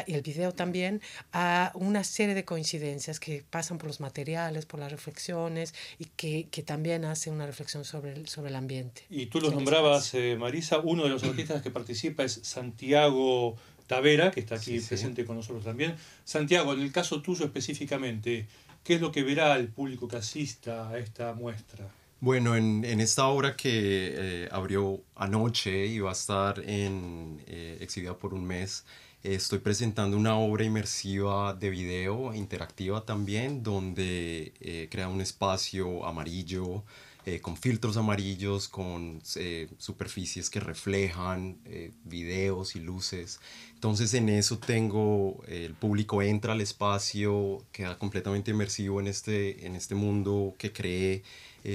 y 0.08 0.14
el 0.14 0.22
video 0.22 0.52
también 0.52 1.02
a 1.34 1.72
una 1.76 2.04
serie 2.04 2.36
de 2.36 2.46
coincidencias 2.46 3.20
que 3.20 3.44
pasan 3.50 3.78
por 3.78 3.88
los 3.88 4.00
materiales, 4.00 4.66
por 4.66 4.80
las 4.80 4.92
reflexiones 4.92 5.74
y 6.00 6.06
que, 6.06 6.48
que 6.50 6.64
también 6.64 7.06
hacen 7.06 7.34
una 7.34 7.46
reflexión 7.46 7.86
sobre 7.86 8.14
el, 8.14 8.28
sobre 8.28 8.50
el 8.50 8.56
ambiente. 8.56 9.04
Y 9.10 9.28
tú 9.28 9.40
los 9.40 9.54
nombrabas, 9.54 10.14
Marisa, 10.38 10.80
uno 10.80 11.04
de 11.04 11.10
los 11.10 11.24
artistas 11.24 11.62
que 11.62 11.72
participa 11.72 12.24
es 12.24 12.40
Santiago 12.44 13.56
Tavera, 13.88 14.32
que 14.32 14.42
está 14.42 14.56
aquí 14.56 14.80
presente 14.80 15.26
con 15.26 15.38
nosotros 15.38 15.64
también. 15.64 15.96
Santiago, 16.24 16.74
en 16.74 16.82
el 16.82 16.92
caso 16.92 17.22
tuyo 17.22 17.46
específicamente, 17.46 18.48
¿qué 18.84 18.96
es 18.96 19.02
lo 19.02 19.12
que 19.12 19.24
verá 19.24 19.56
el 19.56 19.70
público 19.70 20.08
que 20.08 20.18
asista 20.18 20.90
a 20.90 21.00
esta 21.00 21.34
muestra? 21.34 21.90
Bueno, 22.20 22.56
en, 22.56 22.84
en 22.84 23.00
esta 23.00 23.28
obra 23.28 23.56
que 23.56 23.70
eh, 24.16 24.50
abrió 24.52 25.02
anoche 25.16 25.86
y 25.86 26.00
va 26.00 26.10
a 26.10 26.14
estar 26.14 26.60
en, 26.66 27.42
eh, 27.46 27.78
exhibida 27.80 28.18
por 28.18 28.34
un 28.34 28.44
mes, 28.46 28.86
estoy 29.36 29.60
presentando 29.60 30.18
una 30.18 30.38
obra 30.38 30.64
inmersiva 30.64 31.54
de 31.54 31.70
video, 31.70 32.34
interactiva 32.34 33.06
también, 33.06 33.64
donde 33.64 34.54
eh, 34.60 34.88
crea 34.90 35.10
un 35.10 35.22
espacio 35.22 36.06
amarillo, 36.06 36.84
eh, 37.28 37.42
con 37.42 37.58
filtros 37.58 37.98
amarillos, 37.98 38.70
con 38.70 39.22
eh, 39.36 39.68
superficies 39.78 40.50
que 40.50 40.62
reflejan 40.62 41.58
eh, 41.66 41.92
videos 42.06 42.78
y 42.78 42.80
luces. 42.80 43.42
Entonces 43.74 44.14
en 44.14 44.30
eso 44.30 44.60
tengo, 44.60 45.44
el 45.46 45.74
público 45.74 46.22
entra 46.22 46.54
al 46.54 46.62
espacio, 46.62 47.66
queda 47.74 48.00
completamente 48.00 48.52
inmersivo 48.52 49.02
en 49.02 49.08
este, 49.08 49.66
en 49.66 49.76
este 49.76 49.94
mundo 49.94 50.56
que 50.58 50.72
creé 50.72 51.24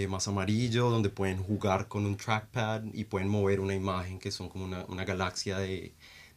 más 0.08 0.26
amarillo, 0.26 0.88
donde 0.88 1.10
pueden 1.10 1.36
jugar 1.36 1.86
con 1.86 2.06
un 2.06 2.16
trackpad 2.16 2.84
y 2.94 3.04
pueden 3.04 3.28
mover 3.28 3.60
una 3.60 3.74
imagen 3.74 4.18
que 4.18 4.30
son 4.30 4.48
como 4.48 4.64
una, 4.64 4.86
una 4.86 5.04
galaxia 5.04 5.58
de, 5.58 5.92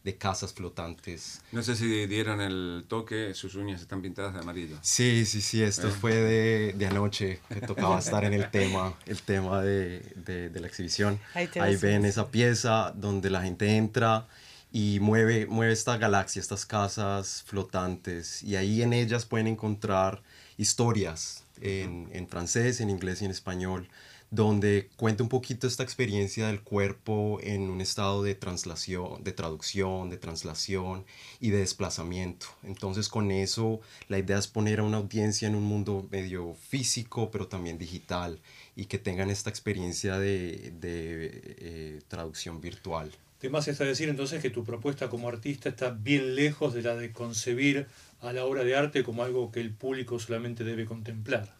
de 0.06 0.16
casas 0.16 0.54
flotantes. 0.54 1.40
No 1.50 1.64
sé 1.64 1.74
si 1.74 2.06
dieron 2.06 2.40
el 2.40 2.84
toque, 2.86 3.34
sus 3.34 3.56
uñas 3.56 3.80
están 3.80 4.02
pintadas 4.02 4.34
de 4.34 4.38
amarillo. 4.38 4.76
Sí, 4.80 5.26
sí, 5.26 5.40
sí, 5.40 5.64
esto 5.64 5.90
fue 5.90 6.14
de, 6.14 6.74
de, 6.74 6.86
anoche, 6.86 7.40
que 7.48 7.60
tocaba 7.60 7.98
estar 7.98 8.22
en 8.24 8.32
el 8.32 8.48
tema, 8.52 8.94
el 9.06 9.20
tema 9.22 9.60
de, 9.62 9.98
de, 10.14 10.48
de 10.48 10.60
la 10.60 10.68
exhibición. 10.68 11.18
Ahí, 11.34 11.50
Ahí 11.60 11.74
ven 11.74 12.04
esa 12.04 12.28
pieza 12.28 12.92
donde 12.94 13.30
la 13.30 13.42
gente 13.42 13.76
entra 13.76 14.28
y 14.70 15.00
mueve, 15.00 15.46
mueve 15.46 15.72
esta 15.72 15.96
galaxia, 15.96 16.38
estas 16.38 16.64
casas 16.66 17.42
flotantes, 17.44 18.44
y 18.44 18.54
ahí 18.54 18.82
en 18.82 18.92
ellas 18.92 19.26
pueden 19.26 19.48
encontrar 19.48 20.22
historias 20.56 21.42
en, 21.60 22.08
en 22.12 22.28
francés, 22.28 22.80
en 22.80 22.90
inglés 22.90 23.22
y 23.22 23.24
en 23.24 23.32
español 23.32 23.88
donde 24.30 24.90
cuenta 24.96 25.22
un 25.22 25.28
poquito 25.28 25.66
esta 25.66 25.82
experiencia 25.82 26.48
del 26.48 26.60
cuerpo 26.60 27.38
en 27.42 27.70
un 27.70 27.80
estado 27.80 28.22
de 28.22 28.34
translación, 28.34 29.22
de 29.22 29.32
traducción, 29.32 30.10
de 30.10 30.16
translación 30.16 31.04
y 31.40 31.50
de 31.50 31.58
desplazamiento. 31.58 32.46
Entonces 32.62 33.08
con 33.08 33.30
eso 33.30 33.80
la 34.08 34.18
idea 34.18 34.38
es 34.38 34.48
poner 34.48 34.80
a 34.80 34.82
una 34.82 34.96
audiencia 34.96 35.46
en 35.46 35.54
un 35.54 35.64
mundo 35.64 36.06
medio 36.10 36.54
físico 36.68 37.30
pero 37.30 37.46
también 37.46 37.78
digital 37.78 38.40
y 38.74 38.86
que 38.86 38.98
tengan 38.98 39.30
esta 39.30 39.50
experiencia 39.50 40.18
de, 40.18 40.72
de 40.80 41.30
eh, 41.58 42.00
traducción 42.08 42.60
virtual. 42.60 43.12
Además 43.38 43.68
está 43.68 43.84
decir 43.84 44.08
entonces 44.08 44.42
que 44.42 44.50
tu 44.50 44.64
propuesta 44.64 45.08
como 45.08 45.28
artista 45.28 45.68
está 45.68 45.90
bien 45.90 46.34
lejos 46.34 46.74
de 46.74 46.82
la 46.82 46.96
de 46.96 47.12
concebir 47.12 47.86
a 48.20 48.32
la 48.32 48.44
obra 48.44 48.64
de 48.64 48.74
arte 48.74 49.04
como 49.04 49.22
algo 49.22 49.52
que 49.52 49.60
el 49.60 49.70
público 49.70 50.18
solamente 50.18 50.64
debe 50.64 50.84
contemplar. 50.86 51.54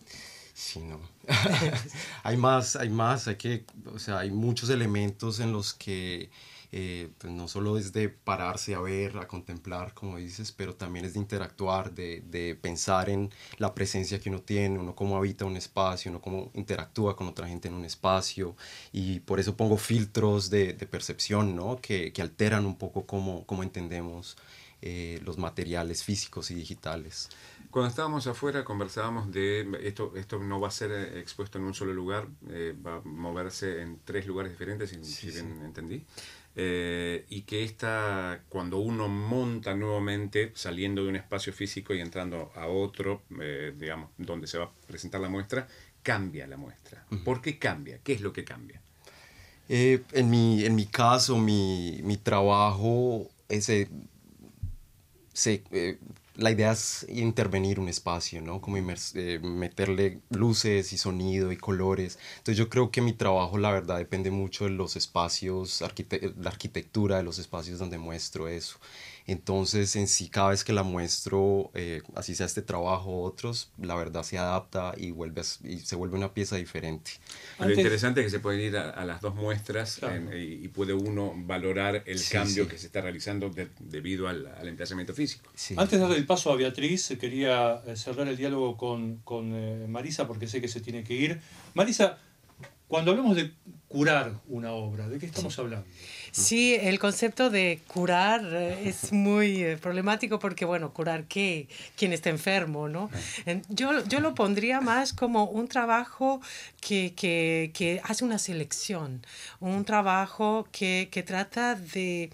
Sí, 0.57 0.81
no. 0.81 0.99
hay 2.23 2.39
más, 2.39 2.77
hay 2.77 2.89
más, 2.89 3.29
hay 3.29 3.37
que, 3.37 3.67
o 3.93 3.99
sea, 3.99 4.21
hay 4.21 4.31
muchos 4.31 4.71
elementos 4.71 5.39
en 5.41 5.53
los 5.53 5.75
que 5.75 6.31
eh, 6.73 7.11
pues 7.19 7.31
no 7.31 7.47
solo 7.47 7.77
es 7.77 7.93
de 7.93 8.09
pararse 8.09 8.75
a 8.75 8.81
ver, 8.81 9.19
a 9.19 9.29
contemplar, 9.29 9.93
como 9.93 10.17
dices, 10.17 10.53
pero 10.53 10.75
también 10.75 11.05
es 11.05 11.13
de 11.13 11.19
interactuar, 11.21 11.93
de, 11.95 12.23
de, 12.31 12.55
pensar 12.55 13.11
en 13.11 13.31
la 13.59 13.75
presencia 13.75 14.19
que 14.19 14.31
uno 14.31 14.41
tiene, 14.41 14.79
uno 14.79 14.95
cómo 14.95 15.19
habita 15.19 15.45
un 15.45 15.59
espacio, 15.59 16.11
uno 16.11 16.23
cómo 16.23 16.51
interactúa 16.55 17.17
con 17.17 17.29
otra 17.29 17.47
gente 17.49 17.69
en 17.69 17.75
un 17.75 17.85
espacio, 17.85 18.57
y 18.93 19.21
por 19.21 19.39
eso 19.39 19.59
pongo 19.59 19.77
filtros 19.77 20.49
de, 20.49 20.73
de 20.73 20.87
percepción, 20.87 21.55
¿no? 21.55 21.77
Que, 21.83 22.15
que, 22.15 22.23
alteran 22.23 22.65
un 22.65 22.77
poco 22.77 23.05
cómo, 23.05 23.45
cómo 23.45 23.63
entendemos 23.63 24.39
eh, 24.83 25.21
los 25.25 25.39
materiales 25.39 26.05
físicos 26.05 26.51
y 26.51 26.55
digitales. 26.55 27.29
Cuando 27.71 27.89
estábamos 27.89 28.27
afuera 28.27 28.65
conversábamos 28.65 29.31
de 29.33 29.67
esto, 29.83 30.13
esto 30.17 30.39
no 30.39 30.61
va 30.61 30.69
a 30.69 30.71
ser 30.71 30.93
eh, 30.93 31.21
expuesto 31.21 31.59
en 31.59 31.65
un 31.65 31.75
solo 31.75 31.93
lugar, 31.93 32.29
eh, 32.51 32.75
va 32.87 32.97
a 32.97 33.01
moverse 33.03 33.83
en 33.83 33.99
tres 34.05 34.27
lugares 34.27 34.53
diferentes, 34.53 34.91
si, 34.91 35.05
Sí, 35.05 35.31
bien 35.31 35.57
sí. 35.59 35.65
entendí. 35.65 36.05
Eh, 36.59 37.27
y 37.29 37.43
que 37.43 37.65
esta, 37.65 38.41
cuando 38.49 38.79
uno 38.79 39.09
monta 39.09 39.75
nuevamente, 39.75 40.53
saliendo 40.55 41.03
de 41.03 41.11
un 41.11 41.17
espacio 41.17 41.53
físico 41.53 41.93
y 41.93 42.01
entrando 42.01 42.51
a 42.55 42.67
otro, 42.67 43.23
eh, 43.41 43.75
digamos, 43.77 44.09
donde 44.17 44.47
se 44.47 44.57
va 44.57 44.65
a 44.65 44.71
presentar 44.87 45.21
la 45.21 45.29
muestra, 45.29 45.69
cambia 46.03 46.47
la 46.47 46.57
muestra. 46.57 47.05
¿Por 47.25 47.43
qué 47.43 47.59
cambia? 47.59 47.99
¿Qué 48.03 48.15
es 48.15 48.23
lo 48.23 48.33
que 48.33 48.45
cambia? 48.45 48.81
Eh, 49.69 50.03
en, 50.13 50.31
mi, 50.31 50.65
en 50.65 50.75
mi 50.75 50.87
caso, 50.87 51.37
mi, 51.37 52.01
mi 52.05 52.17
trabajo, 52.17 53.29
ese, 53.51 53.89
se, 55.37 55.63
eh, 55.73 55.99
la 56.37 56.51
idea 56.51 56.73
es 56.73 57.07
intervenir 57.09 57.81
un 57.81 57.89
espacio, 57.89 58.43
¿no? 58.43 58.61
Como 58.61 58.77
eh, 59.15 59.39
meterle 59.43 60.21
luces 60.31 60.93
y 60.93 60.99
sonido 60.99 61.53
y 61.53 61.57
colores. 61.57 62.19
Entonces 62.39 62.57
yo 62.59 62.69
creo 62.69 62.91
que 62.91 63.01
mi 63.01 63.13
trabajo, 63.13 63.59
la 63.59 63.71
verdad, 63.73 63.99
depende 63.99 64.31
mucho 64.31 64.65
de 64.65 64.71
los 64.71 64.97
espacios, 64.97 65.83
arquite- 65.83 66.35
la 66.41 66.51
arquitectura 66.51 67.17
de 67.19 67.23
los 67.23 67.39
espacios 67.39 67.79
donde 67.79 67.99
muestro 67.99 68.49
eso. 68.49 68.79
Entonces, 69.29 69.97
en 69.97 70.07
sí, 70.07 70.29
cada 70.29 70.51
vez 70.51 70.63
que 70.63 70.73
la 70.73 70.85
muestro, 70.85 71.71
eh, 71.75 72.03
así 72.15 72.35
sea 72.37 72.47
este 72.47 72.63
trabajo 72.63 73.11
o 73.11 73.23
otros, 73.25 73.71
la 73.77 73.97
verdad 73.97 74.23
se 74.23 74.39
adapta 74.39 74.95
y, 74.97 75.11
vuelve 75.11 75.41
a 75.41 75.45
y 75.69 75.79
se 75.81 75.97
vuelve 75.97 76.17
una 76.17 76.33
pieza 76.33 76.55
diferente. 76.57 77.11
Lo 77.59 77.65
Antes- 77.65 77.79
interesante 77.79 78.21
es 78.21 78.27
que 78.27 78.31
se 78.31 78.39
pueden 78.41 78.61
ir 78.61 78.77
a, 78.77 78.91
a 78.91 79.05
las 79.05 79.21
dos 79.21 79.35
muestras 79.35 79.97
Claro. 79.97 80.15
en- 80.15 80.33
y, 80.33 80.65
y 80.65 80.69
puede 80.69 80.93
uno 80.95 81.33
valorar 81.37 82.05
el 82.07 82.19
Sí, 82.21 82.33
cambio 82.35 82.65
sí. 82.65 82.71
que 82.71 82.79
se 82.79 82.87
está 82.87 83.01
realizando 83.01 83.51
de- 83.51 83.69
debido 83.81 84.29
al, 84.29 84.47
al 84.47 84.69
emplazamiento 84.69 85.13
físico. 85.13 85.51
Sí. 85.57 85.75
Antes 85.77 85.99
de 85.99 85.99
darle 85.99 86.19
el 86.19 86.27
paso 86.27 86.53
a 86.53 86.57
Beatriz, 86.57 87.11
eh, 87.11 87.19
quería 87.19 87.83
eh, 87.87 87.97
cerrar 87.97 88.29
el 88.29 88.37
diálogo 88.37 88.77
con, 88.77 89.17
con 89.25 89.53
eh, 89.55 89.87
Marisa 89.89 90.29
porque 90.29 90.47
sé 90.47 90.61
que 90.61 90.69
se 90.69 90.81
tiene 90.81 91.03
que 91.03 91.15
ir. 91.15 91.41
Marisa, 91.75 92.19
cuando 92.87 93.11
hablamos 93.11 93.35
de 93.35 93.51
curar 93.97 94.33
una 94.49 94.73
obra, 94.73 95.09
¿de 95.09 95.19
qué 95.19 95.25
estamos 95.25 95.59
hablando? 95.59 95.87
Sí, 96.31 96.75
el 96.75 96.99
concepto 96.99 97.49
de 97.49 97.81
curar 97.87 98.43
eh, 98.53 98.91
es 98.91 99.11
muy 99.11 99.63
eh, 99.63 99.79
problemático 99.79 100.39
porque, 100.39 100.67
bueno, 100.67 100.93
curar 100.93 101.25
qué, 101.25 101.67
quien 101.97 102.13
está 102.13 102.29
enfermo, 102.29 102.91
¿no? 102.91 103.09
Yo, 103.71 104.05
yo 104.05 104.21
lo 104.21 104.35
pondría 104.35 104.83
más 104.83 105.15
como 105.15 105.45
un 105.45 105.67
trabajo 105.67 106.43
que, 106.79 107.15
que, 107.17 107.71
que 107.73 108.03
hace 108.05 108.23
una 108.23 108.39
selección, 108.39 109.25
un 109.61 109.87
trabajo 109.87 110.69
que, 110.73 111.09
que 111.11 111.23
trata 111.23 111.75
de 111.75 112.31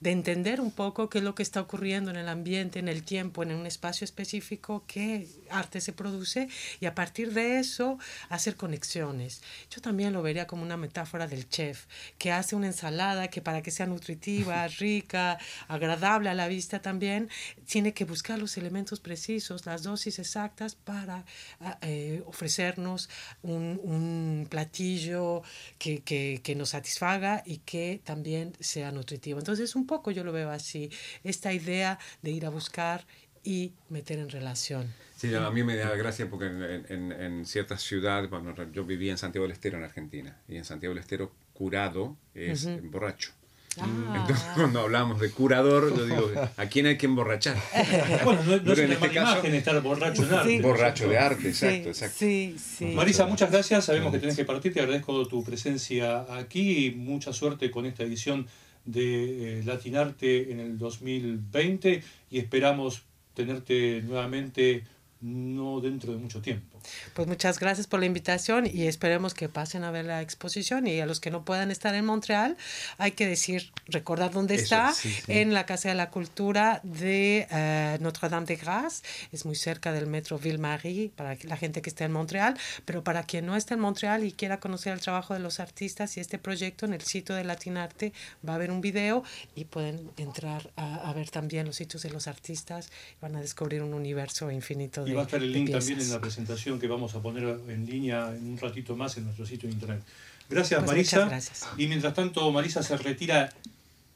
de 0.00 0.10
entender 0.10 0.60
un 0.60 0.70
poco 0.70 1.08
qué 1.08 1.18
es 1.18 1.24
lo 1.24 1.34
que 1.34 1.42
está 1.42 1.60
ocurriendo 1.60 2.10
en 2.10 2.16
el 2.16 2.28
ambiente, 2.28 2.78
en 2.78 2.88
el 2.88 3.02
tiempo, 3.02 3.42
en 3.42 3.52
un 3.52 3.66
espacio 3.66 4.04
específico, 4.04 4.84
qué 4.86 5.26
arte 5.50 5.80
se 5.80 5.92
produce 5.92 6.48
y 6.80 6.86
a 6.86 6.94
partir 6.94 7.32
de 7.32 7.58
eso 7.58 7.98
hacer 8.28 8.56
conexiones. 8.56 9.42
Yo 9.70 9.80
también 9.80 10.12
lo 10.12 10.22
vería 10.22 10.46
como 10.46 10.62
una 10.62 10.76
metáfora 10.76 11.26
del 11.26 11.48
chef, 11.48 11.86
que 12.18 12.30
hace 12.30 12.56
una 12.56 12.66
ensalada 12.66 13.28
que 13.28 13.40
para 13.40 13.62
que 13.62 13.70
sea 13.70 13.86
nutritiva, 13.86 14.66
rica, 14.78 15.38
agradable 15.66 16.28
a 16.28 16.34
la 16.34 16.48
vista 16.48 16.82
también, 16.82 17.30
tiene 17.66 17.94
que 17.94 18.04
buscar 18.04 18.38
los 18.38 18.56
elementos 18.58 19.00
precisos, 19.00 19.64
las 19.64 19.82
dosis 19.82 20.18
exactas 20.18 20.74
para 20.74 21.24
ah, 21.60 21.78
eh, 21.80 22.22
ofrecernos 22.26 23.08
un, 23.42 23.80
un 23.82 24.46
platillo 24.50 25.42
que, 25.78 26.02
que, 26.02 26.40
que 26.42 26.54
nos 26.54 26.70
satisfaga 26.70 27.42
y 27.46 27.58
que 27.58 28.00
también 28.04 28.52
sea 28.60 28.92
nutritivo. 28.92 29.38
Entonces, 29.38 29.74
un 29.74 29.85
poco 29.86 30.10
yo 30.10 30.24
lo 30.24 30.32
veo 30.32 30.50
así, 30.50 30.90
esta 31.24 31.52
idea 31.52 31.98
de 32.22 32.30
ir 32.30 32.46
a 32.46 32.50
buscar 32.50 33.06
y 33.44 33.72
meter 33.88 34.18
en 34.18 34.28
relación. 34.28 34.92
Sí, 35.16 35.32
a 35.34 35.50
mí 35.50 35.62
me 35.62 35.76
da 35.76 35.94
gracia 35.96 36.28
porque 36.28 36.46
en, 36.46 36.84
en- 36.88 37.12
en 37.12 37.46
ciertas 37.46 37.80
ciudades, 37.82 38.28
bueno, 38.28 38.54
yo 38.72 38.84
vivía 38.84 39.12
en 39.12 39.18
Santiago 39.18 39.44
del 39.44 39.52
Estero, 39.52 39.78
en 39.78 39.84
Argentina, 39.84 40.36
y 40.48 40.56
en 40.56 40.64
Santiago 40.64 40.94
del 40.94 41.00
Estero 41.02 41.32
curado 41.54 42.16
es 42.34 42.68
borracho. 42.90 43.30
Ah. 43.78 44.16
Entonces, 44.20 44.46
cuando 44.54 44.80
hablamos 44.80 45.20
de 45.20 45.30
curador, 45.30 45.94
yo 45.96 46.04
digo, 46.06 46.30
¿a 46.56 46.66
quién 46.66 46.86
hay 46.86 46.96
que 46.98 47.06
emborrachar? 47.06 47.56
Bueno, 48.24 48.42
no, 48.44 48.56
no 48.56 48.72
es 48.72 48.78
en 48.78 48.84
una 48.86 48.94
este 48.94 49.10
caso- 49.12 49.32
imagen 49.34 49.54
estar 49.54 49.80
borracho 49.82 50.22
en 50.24 50.32
arte. 50.34 50.48
Sí. 50.50 50.58
¿no 50.58 50.58
es 50.58 50.62
Borracho 50.72 51.08
de 51.08 51.18
arte, 51.18 51.42
Sí, 51.54 51.66
exacto, 51.66 51.88
exacto. 51.90 52.16
Sí, 52.18 52.56
sí. 52.58 52.84
Marisa, 52.86 53.26
muchas 53.26 53.50
gracias. 53.52 53.84
Sabemos 53.84 54.12
que 54.12 54.18
tenés 54.18 54.34
que 54.36 54.44
partir. 54.44 54.72
Te 54.74 54.80
agradezco 54.80 55.26
tu 55.28 55.44
presencia 55.44 56.26
aquí 56.36 56.86
y 56.86 56.90
mucha 56.96 57.32
suerte 57.32 57.70
con 57.70 57.86
esta 57.86 58.02
edición 58.02 58.46
de 58.86 59.58
eh, 59.58 59.62
Latinarte 59.64 60.50
en 60.52 60.60
el 60.60 60.78
2020 60.78 62.02
y 62.30 62.38
esperamos 62.38 63.02
tenerte 63.34 64.00
nuevamente 64.02 64.84
no 65.20 65.80
dentro 65.80 66.12
de 66.12 66.18
mucho 66.18 66.42
tiempo. 66.42 66.78
Pues 67.14 67.26
muchas 67.26 67.58
gracias 67.58 67.86
por 67.86 68.00
la 68.00 68.06
invitación 68.06 68.66
y 68.66 68.86
esperemos 68.86 69.34
que 69.34 69.48
pasen 69.48 69.82
a 69.82 69.90
ver 69.90 70.04
la 70.04 70.20
exposición 70.20 70.86
y 70.86 71.00
a 71.00 71.06
los 71.06 71.20
que 71.20 71.30
no 71.30 71.44
puedan 71.44 71.70
estar 71.70 71.94
en 71.94 72.04
Montreal 72.04 72.56
hay 72.98 73.12
que 73.12 73.26
decir, 73.26 73.72
recordar 73.86 74.30
dónde 74.30 74.54
Eso, 74.54 74.64
está, 74.64 74.92
sí, 74.92 75.10
sí. 75.10 75.32
en 75.32 75.54
la 75.54 75.66
Casa 75.66 75.88
de 75.88 75.94
la 75.94 76.10
Cultura 76.10 76.80
de 76.84 77.46
eh, 77.50 77.98
Notre-Dame 78.00 78.46
de 78.46 78.56
Grâce, 78.56 79.02
es 79.32 79.44
muy 79.46 79.56
cerca 79.56 79.92
del 79.92 80.06
metro 80.06 80.38
Ville-Marie 80.38 81.10
para 81.16 81.36
la 81.44 81.56
gente 81.56 81.82
que 81.82 81.90
esté 81.90 82.04
en 82.04 82.12
Montreal, 82.12 82.56
pero 82.84 83.02
para 83.02 83.22
quien 83.24 83.46
no 83.46 83.56
esté 83.56 83.74
en 83.74 83.80
Montreal 83.80 84.22
y 84.24 84.32
quiera 84.32 84.60
conocer 84.60 84.92
el 84.92 85.00
trabajo 85.00 85.34
de 85.34 85.40
los 85.40 85.60
artistas 85.60 86.16
y 86.16 86.20
este 86.20 86.38
proyecto 86.38 86.86
en 86.86 86.92
el 86.92 87.00
sitio 87.02 87.34
de 87.34 87.44
Latinarte 87.44 88.12
va 88.46 88.52
a 88.52 88.56
haber 88.56 88.70
un 88.70 88.80
video 88.80 89.24
y 89.54 89.64
pueden 89.64 90.10
entrar 90.18 90.70
a, 90.76 91.08
a 91.08 91.12
ver 91.14 91.30
también 91.30 91.66
los 91.66 91.76
sitios 91.76 92.02
de 92.02 92.10
los 92.10 92.28
artistas, 92.28 92.90
van 93.20 93.34
a 93.36 93.40
descubrir 93.40 93.82
un 93.82 93.94
universo 93.94 94.50
infinito 94.50 95.04
de 95.04 95.15
va 95.16 95.22
a 95.22 95.24
estar 95.24 95.42
el 95.42 95.52
link 95.52 95.70
también 95.70 96.00
en 96.00 96.10
la 96.10 96.20
presentación 96.20 96.78
que 96.78 96.86
vamos 96.86 97.14
a 97.14 97.22
poner 97.22 97.44
en 97.68 97.86
línea 97.86 98.34
en 98.34 98.48
un 98.48 98.58
ratito 98.58 98.96
más 98.96 99.16
en 99.16 99.24
nuestro 99.24 99.46
sitio 99.46 99.68
de 99.68 99.74
internet. 99.74 100.02
Gracias 100.48 100.80
Pues 100.80 100.90
Marisa. 100.90 101.24
gracias. 101.26 101.66
Y 101.76 101.86
mientras 101.88 102.14
tanto 102.14 102.50
Marisa 102.52 102.82
se 102.82 102.96
retira 102.96 103.52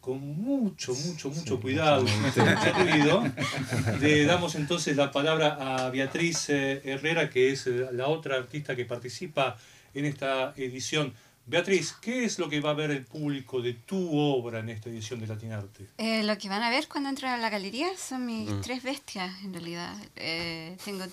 con 0.01 0.19
mucho, 0.19 0.95
mucho, 0.95 1.29
mucho 1.29 1.61
cuidado, 1.61 2.07
hacer 2.27 2.45
mucho 2.57 2.73
ruido. 2.73 3.25
Le 4.01 4.25
damos 4.25 4.55
entonces 4.55 4.97
la 4.97 5.13
palabra 5.13 5.59
a 5.61 5.91
Beatriz 5.91 6.49
eh, 6.49 6.81
Herrera, 6.85 7.29
que 7.29 7.51
es 7.51 7.67
la 7.67 8.09
otra 8.09 8.37
artista 8.37 8.75
que 8.75 8.85
participa 8.85 9.59
en 9.93 10.07
esta 10.07 10.55
edición. 10.57 11.13
Beatriz, 11.51 11.95
¿qué 12.01 12.25
es 12.25 12.39
lo 12.39 12.49
que 12.49 12.61
va 12.61 12.71
a 12.71 12.75
ver 12.75 12.93
el 12.93 13.05
público 13.05 13.61
de 13.61 13.75
tu 13.75 14.17
obra 14.17 14.61
en 14.61 14.69
esta 14.69 14.89
edición 14.89 15.19
de 15.19 15.27
Latinarte? 15.27 15.89
Eh, 15.99 16.23
lo 16.23 16.39
que 16.39 16.49
van 16.49 16.63
a 16.63 16.71
ver 16.71 16.87
cuando 16.87 17.09
entran 17.09 17.35
a 17.35 17.39
la 17.39 17.51
galería 17.51 17.89
son 17.99 18.25
mis 18.25 18.49
tres 18.61 18.85
bestias, 18.85 19.43
en 19.43 19.53
realidad. 19.53 19.97
Eh, 20.15 20.77
tengo 20.85 21.05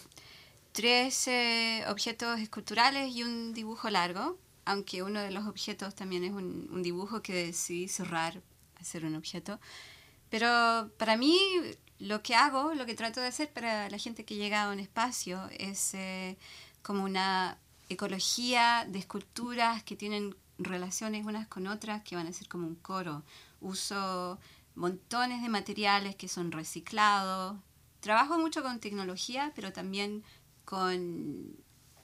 tres 0.73 1.27
eh, 1.27 1.83
objetos 1.89 2.39
esculturales 2.39 3.15
y 3.15 3.23
un 3.23 3.51
dibujo 3.55 3.89
largo, 3.89 4.37
aunque 4.65 5.01
uno 5.01 5.21
de 5.21 5.31
los 5.31 5.47
objetos 5.47 5.95
también 5.95 6.23
es 6.23 6.31
un, 6.31 6.69
un 6.71 6.83
dibujo 6.83 7.23
que 7.23 7.33
decidí 7.33 7.87
cerrar, 7.87 8.39
hacer 8.79 9.05
un 9.05 9.15
objeto. 9.15 9.59
Pero 10.29 10.91
para 10.99 11.17
mí 11.17 11.35
lo 11.97 12.21
que 12.21 12.35
hago, 12.35 12.75
lo 12.75 12.85
que 12.85 12.93
trato 12.93 13.21
de 13.21 13.27
hacer 13.27 13.51
para 13.51 13.89
la 13.89 13.97
gente 13.97 14.23
que 14.23 14.35
llega 14.35 14.65
a 14.65 14.71
un 14.71 14.79
espacio 14.79 15.49
es 15.57 15.95
eh, 15.95 16.37
como 16.83 17.03
una 17.03 17.57
ecología 17.89 18.85
de 18.89 18.99
esculturas 18.99 19.83
que 19.83 19.95
tienen 19.95 20.35
relaciones 20.57 21.25
unas 21.25 21.47
con 21.47 21.67
otras 21.67 22.03
que 22.03 22.15
van 22.15 22.27
a 22.27 22.33
ser 22.33 22.47
como 22.47 22.67
un 22.67 22.75
coro. 22.75 23.23
Uso 23.61 24.39
montones 24.75 25.41
de 25.41 25.49
materiales 25.49 26.15
que 26.15 26.27
son 26.27 26.51
reciclados. 26.51 27.57
Trabajo 27.99 28.37
mucho 28.37 28.61
con 28.61 28.79
tecnología, 28.79 29.51
pero 29.55 29.73
también 29.73 30.23
con, 30.65 31.55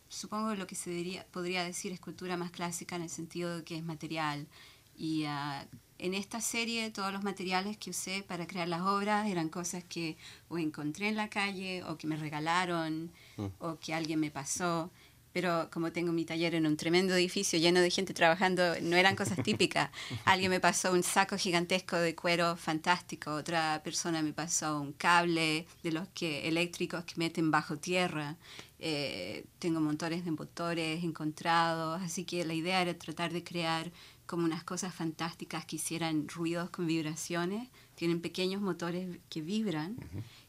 supongo, 0.09 0.55
lo 0.55 0.67
que 0.67 0.75
se 0.75 0.89
diría, 0.89 1.25
podría 1.31 1.63
decir 1.63 1.91
escultura 1.91 2.37
más 2.37 2.51
clásica 2.51 2.95
en 2.95 3.03
el 3.03 3.09
sentido 3.09 3.57
de 3.57 3.63
que 3.63 3.77
es 3.77 3.83
material. 3.83 4.47
Y 4.95 5.25
ah, 5.25 5.67
en 5.99 6.13
esta 6.13 6.41
serie 6.41 6.89
todos 6.91 7.13
los 7.13 7.23
materiales 7.23 7.77
que 7.77 7.91
usé 7.91 8.23
para 8.23 8.47
crear 8.47 8.67
las 8.67 8.81
obras 8.81 9.27
eran 9.27 9.49
cosas 9.49 9.83
que 9.83 10.17
o 10.49 10.57
encontré 10.57 11.07
en 11.07 11.15
la 11.15 11.29
calle 11.29 11.83
o 11.83 11.97
que 11.97 12.07
me 12.07 12.17
regalaron 12.17 13.11
o 13.59 13.79
que 13.79 13.93
alguien 13.93 14.19
me 14.19 14.31
pasó. 14.31 14.91
Pero 15.33 15.67
como 15.71 15.91
tengo 15.91 16.13
mi 16.13 16.25
taller 16.25 16.53
en 16.53 16.67
un 16.67 16.77
tremendo 16.77 17.15
edificio 17.15 17.57
lleno 17.57 17.81
de 17.81 17.89
gente 17.89 18.13
trabajando, 18.13 18.79
no 18.81 18.95
eran 18.95 19.15
cosas 19.15 19.41
típicas. 19.43 19.89
Alguien 20.25 20.51
me 20.51 20.59
pasó 20.59 20.93
un 20.93 21.01
saco 21.01 21.37
gigantesco 21.37 21.97
de 21.97 22.15
cuero 22.15 22.55
fantástico, 22.55 23.33
otra 23.33 23.81
persona 23.83 24.21
me 24.21 24.31
pasó 24.31 24.79
un 24.79 24.93
cable 24.93 25.65
de 25.81 25.91
los 25.91 26.07
que 26.09 26.47
eléctricos 26.47 27.03
que 27.03 27.15
meten 27.17 27.49
bajo 27.49 27.77
tierra. 27.77 28.37
Eh, 28.77 29.45
tengo 29.57 29.79
montones 29.79 30.23
de 30.23 30.31
motores 30.31 31.03
encontrados, 31.03 32.01
así 32.01 32.25
que 32.25 32.45
la 32.45 32.53
idea 32.53 32.81
era 32.81 32.93
tratar 32.93 33.33
de 33.33 33.43
crear 33.43 33.91
como 34.27 34.45
unas 34.45 34.63
cosas 34.63 34.93
fantásticas 34.93 35.65
que 35.65 35.77
hicieran 35.77 36.27
ruidos 36.27 36.69
con 36.69 36.85
vibraciones. 36.85 37.69
Tienen 37.95 38.21
pequeños 38.21 38.61
motores 38.61 39.19
que 39.29 39.41
vibran 39.41 39.95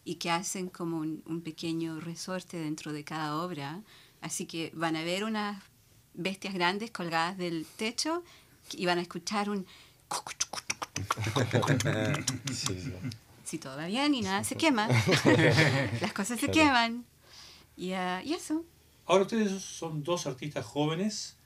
y 0.04 0.16
que 0.16 0.30
hacen 0.30 0.68
como 0.68 0.98
un, 0.98 1.22
un 1.26 1.40
pequeño 1.40 2.00
resorte 2.00 2.58
dentro 2.58 2.92
de 2.92 3.04
cada 3.04 3.36
obra 3.36 3.82
Así 4.24 4.46
que 4.46 4.70
van 4.72 4.96
a 4.96 5.04
ver 5.04 5.22
unas 5.22 5.62
bestias 6.14 6.54
grandes 6.54 6.90
colgadas 6.90 7.36
del 7.36 7.66
techo 7.76 8.24
y 8.72 8.86
van 8.86 8.96
a 8.96 9.02
escuchar 9.02 9.50
un... 9.50 9.66
Si 13.44 13.58
todo 13.58 13.76
va 13.76 13.84
bien 13.84 14.14
y 14.14 14.22
nada 14.22 14.42
se 14.42 14.56
quema, 14.56 14.88
las 16.00 16.14
cosas 16.14 16.40
se 16.40 16.50
queman. 16.50 17.04
Y, 17.76 17.92
uh, 17.92 18.20
y, 18.24 18.32
eso. 18.32 18.64
Ahora 19.04 19.24
ustedes 19.24 19.62
son 19.62 20.02
dos 20.02 20.26
artistas 20.26 20.64
jóvenes, 20.64 21.36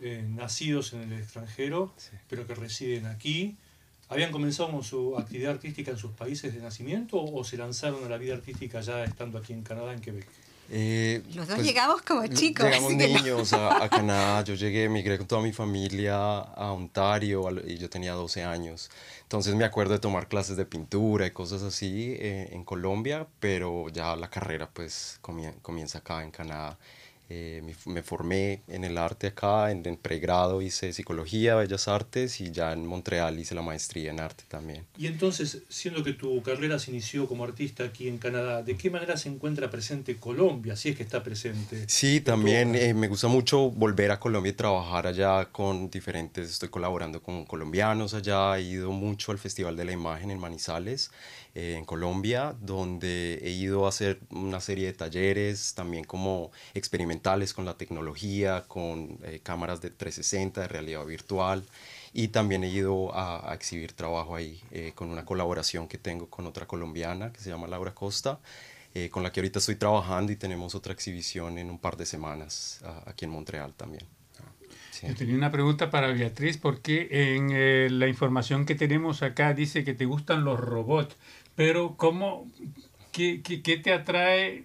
eh, 0.00 0.26
nacidos 0.28 0.92
en 0.94 1.02
el 1.02 1.12
extranjero, 1.12 1.94
sí. 1.96 2.10
pero 2.28 2.44
que 2.44 2.56
residen 2.56 3.06
aquí. 3.06 3.56
¿Habían 4.08 4.32
comenzado 4.32 4.72
con 4.72 4.82
su 4.82 5.16
actividad 5.16 5.52
artística 5.52 5.92
en 5.92 5.98
sus 5.98 6.10
países 6.10 6.52
de 6.52 6.60
nacimiento 6.60 7.22
o 7.22 7.44
se 7.44 7.56
lanzaron 7.56 8.04
a 8.04 8.08
la 8.08 8.18
vida 8.18 8.34
artística 8.34 8.80
ya 8.80 9.04
estando 9.04 9.38
aquí 9.38 9.52
en 9.52 9.62
Canadá, 9.62 9.92
en 9.92 10.00
Quebec? 10.00 10.26
Eh, 10.72 11.22
Los 11.34 11.48
dos 11.48 11.56
pues, 11.56 11.66
llegamos 11.66 12.00
como 12.02 12.24
chicos. 12.28 12.64
Llegamos 12.64 12.94
niños 12.94 13.52
a, 13.52 13.82
a, 13.82 13.88
Canadá. 13.88 14.44
Yo 14.44 14.54
llegué, 14.54 14.88
migré 14.88 15.18
con 15.18 15.26
toda 15.26 15.42
mi 15.42 15.52
familia 15.52 16.16
a 16.38 16.72
Ontario 16.72 17.48
y 17.66 17.76
yo 17.76 17.90
tenía 17.90 18.12
12 18.12 18.44
años. 18.44 18.88
Entonces 19.22 19.54
me 19.56 19.64
acuerdo 19.64 19.94
de 19.94 19.98
tomar 19.98 20.28
clases 20.28 20.56
de 20.56 20.64
pintura 20.64 21.26
y 21.26 21.32
cosas 21.32 21.62
así 21.62 22.14
eh, 22.18 22.50
en 22.52 22.64
Colombia, 22.64 23.26
pero 23.40 23.88
ya 23.88 24.14
la 24.14 24.30
carrera 24.30 24.70
pues 24.72 25.18
comienza 25.20 25.98
acá 25.98 26.22
en 26.22 26.30
Canadá. 26.30 26.78
Eh, 27.32 27.62
me, 27.64 27.92
me, 27.92 28.02
formé 28.02 28.62
en 28.66 28.82
el 28.82 28.98
arte 28.98 29.28
acá, 29.28 29.70
en 29.70 29.86
el 29.86 29.96
pregrado 29.98 30.60
hice 30.62 30.92
psicología, 30.92 31.54
bellas 31.54 31.86
artes 31.86 32.40
y 32.40 32.50
ya 32.50 32.72
en 32.72 32.84
Montreal 32.84 33.38
hice 33.38 33.54
la 33.54 33.62
maestría 33.62 34.10
en 34.10 34.18
arte 34.18 34.42
también. 34.48 34.84
Y 34.98 35.06
entonces, 35.06 35.62
siendo 35.68 36.02
que 36.02 36.12
tu 36.12 36.42
carrera 36.42 36.80
se 36.80 36.90
inició 36.90 37.28
como 37.28 37.44
artista 37.44 37.84
aquí 37.84 38.08
en 38.08 38.18
Canadá, 38.18 38.64
¿de 38.64 38.76
qué 38.76 38.90
manera 38.90 39.16
se 39.16 39.28
encuentra 39.28 39.70
presente 39.70 40.16
Colombia, 40.16 40.74
si 40.74 40.88
es 40.88 40.96
que 40.96 41.04
está 41.04 41.22
presente? 41.22 41.84
Sí, 41.86 42.20
también 42.20 42.74
eh, 42.74 42.94
me 42.94 43.06
gusta 43.06 43.28
mucho 43.28 43.70
volver 43.70 44.10
a 44.10 44.18
Colombia 44.18 44.50
y 44.50 44.54
trabajar 44.54 45.06
allá 45.06 45.44
con 45.52 45.88
diferentes, 45.88 46.50
estoy 46.50 46.68
colaborando 46.68 47.22
con 47.22 47.44
colombianos 47.44 48.12
allá, 48.12 48.58
he 48.58 48.62
ido 48.62 48.90
mucho 48.90 49.30
al 49.30 49.38
Festival 49.38 49.76
de 49.76 49.84
la 49.84 49.92
Imagen 49.92 50.32
en 50.32 50.40
Manizales 50.40 51.12
eh, 51.54 51.74
en 51.76 51.84
Colombia, 51.84 52.54
donde 52.60 53.40
he 53.42 53.50
ido 53.50 53.86
a 53.86 53.88
hacer 53.88 54.20
una 54.30 54.60
serie 54.60 54.86
de 54.86 54.92
talleres 54.92 55.74
también 55.74 56.04
como 56.04 56.52
experimentales 56.74 57.52
con 57.54 57.64
la 57.64 57.76
tecnología, 57.76 58.64
con 58.68 59.18
eh, 59.24 59.40
cámaras 59.42 59.80
de 59.80 59.90
360, 59.90 60.60
de 60.62 60.68
realidad 60.68 61.04
virtual. 61.04 61.64
Y 62.12 62.28
también 62.28 62.64
he 62.64 62.68
ido 62.68 63.14
a, 63.14 63.50
a 63.50 63.54
exhibir 63.54 63.92
trabajo 63.92 64.34
ahí 64.36 64.60
eh, 64.70 64.92
con 64.94 65.10
una 65.10 65.24
colaboración 65.24 65.88
que 65.88 65.98
tengo 65.98 66.28
con 66.28 66.46
otra 66.46 66.66
colombiana 66.66 67.32
que 67.32 67.40
se 67.40 67.50
llama 67.50 67.66
Laura 67.68 67.94
Costa, 67.94 68.40
eh, 68.94 69.10
con 69.10 69.22
la 69.22 69.32
que 69.32 69.40
ahorita 69.40 69.60
estoy 69.60 69.76
trabajando 69.76 70.32
y 70.32 70.36
tenemos 70.36 70.74
otra 70.74 70.92
exhibición 70.92 71.58
en 71.58 71.70
un 71.70 71.78
par 71.78 71.96
de 71.96 72.06
semanas 72.06 72.80
aquí 73.06 73.24
en 73.24 73.30
Montreal 73.30 73.74
también. 73.74 74.19
Sí. 74.90 75.06
Yo 75.06 75.14
tenía 75.14 75.34
una 75.34 75.50
pregunta 75.50 75.90
para 75.90 76.08
Beatriz, 76.08 76.58
porque 76.58 77.08
en 77.36 77.50
eh, 77.52 77.88
la 77.90 78.08
información 78.08 78.66
que 78.66 78.74
tenemos 78.74 79.22
acá 79.22 79.54
dice 79.54 79.84
que 79.84 79.94
te 79.94 80.04
gustan 80.04 80.44
los 80.44 80.58
robots. 80.58 81.16
Pero 81.54 81.96
¿cómo, 81.96 82.50
qué, 83.12 83.42
qué, 83.42 83.62
qué 83.62 83.76
te 83.76 83.92
atrae 83.92 84.64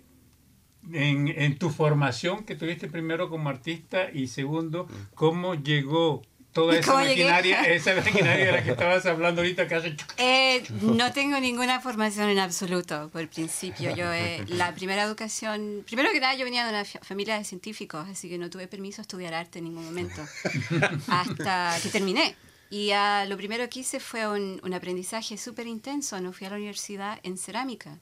en, 0.92 1.28
en, 1.28 1.58
tu 1.58 1.70
formación 1.70 2.44
que 2.44 2.56
tuviste 2.56 2.88
primero 2.88 3.30
como 3.30 3.50
artista 3.50 4.12
y 4.12 4.28
segundo, 4.28 4.88
cómo 5.14 5.56
llegó 5.56 6.22
toda 6.56 6.80
esa 6.80 6.94
maquinaria, 6.94 7.62
llegué? 7.62 7.76
esa 7.76 7.96
maquinaria 7.96 8.46
de 8.46 8.52
la 8.54 8.64
que 8.64 8.72
estabas 8.72 9.06
hablando 9.06 9.42
ahorita 9.42 9.68
que 9.68 9.76
hace... 9.76 9.98
Eh, 10.16 10.64
no 10.82 11.12
tengo 11.12 11.38
ninguna 11.42 11.82
formación 11.82 12.30
en 12.30 12.40
absoluto, 12.40 13.10
por 13.12 13.28
principio. 13.28 13.94
Yo, 13.94 14.12
eh, 14.14 14.42
la 14.48 14.74
primera 14.74 15.04
educación, 15.04 15.84
primero 15.86 16.12
que 16.14 16.22
nada, 16.22 16.34
yo 16.34 16.46
venía 16.46 16.64
de 16.64 16.70
una 16.70 16.86
familia 16.86 17.38
de 17.38 17.44
científicos, 17.44 18.08
así 18.10 18.30
que 18.30 18.38
no 18.38 18.50
tuve 18.50 18.68
permiso 18.68 19.02
a 19.02 19.04
estudiar 19.04 19.34
arte 19.34 19.60
en 19.60 19.66
ningún 19.66 19.84
momento, 19.84 20.22
hasta 21.10 21.78
que 21.84 21.90
terminé. 21.90 22.38
Y 22.70 22.92
uh, 22.94 23.28
lo 23.28 23.36
primero 23.36 23.70
que 23.70 23.82
hice 23.82 24.00
fue 24.00 24.26
un, 24.26 24.62
un 24.64 24.74
aprendizaje 24.74 25.38
súper 25.38 25.68
intenso. 25.68 26.20
No 26.22 26.32
fui 26.32 26.48
a 26.48 26.52
la 26.52 26.56
universidad 26.56 27.20
en 27.24 27.38
cerámica. 27.38 28.00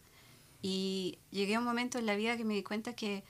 Y 0.62 1.18
llegué 1.32 1.56
a 1.56 1.60
un 1.60 1.66
momento 1.66 1.98
en 1.98 2.06
la 2.06 2.16
vida 2.16 2.38
que 2.38 2.46
me 2.46 2.54
di 2.54 2.63
cuenta 2.63 2.96
que 2.96 3.24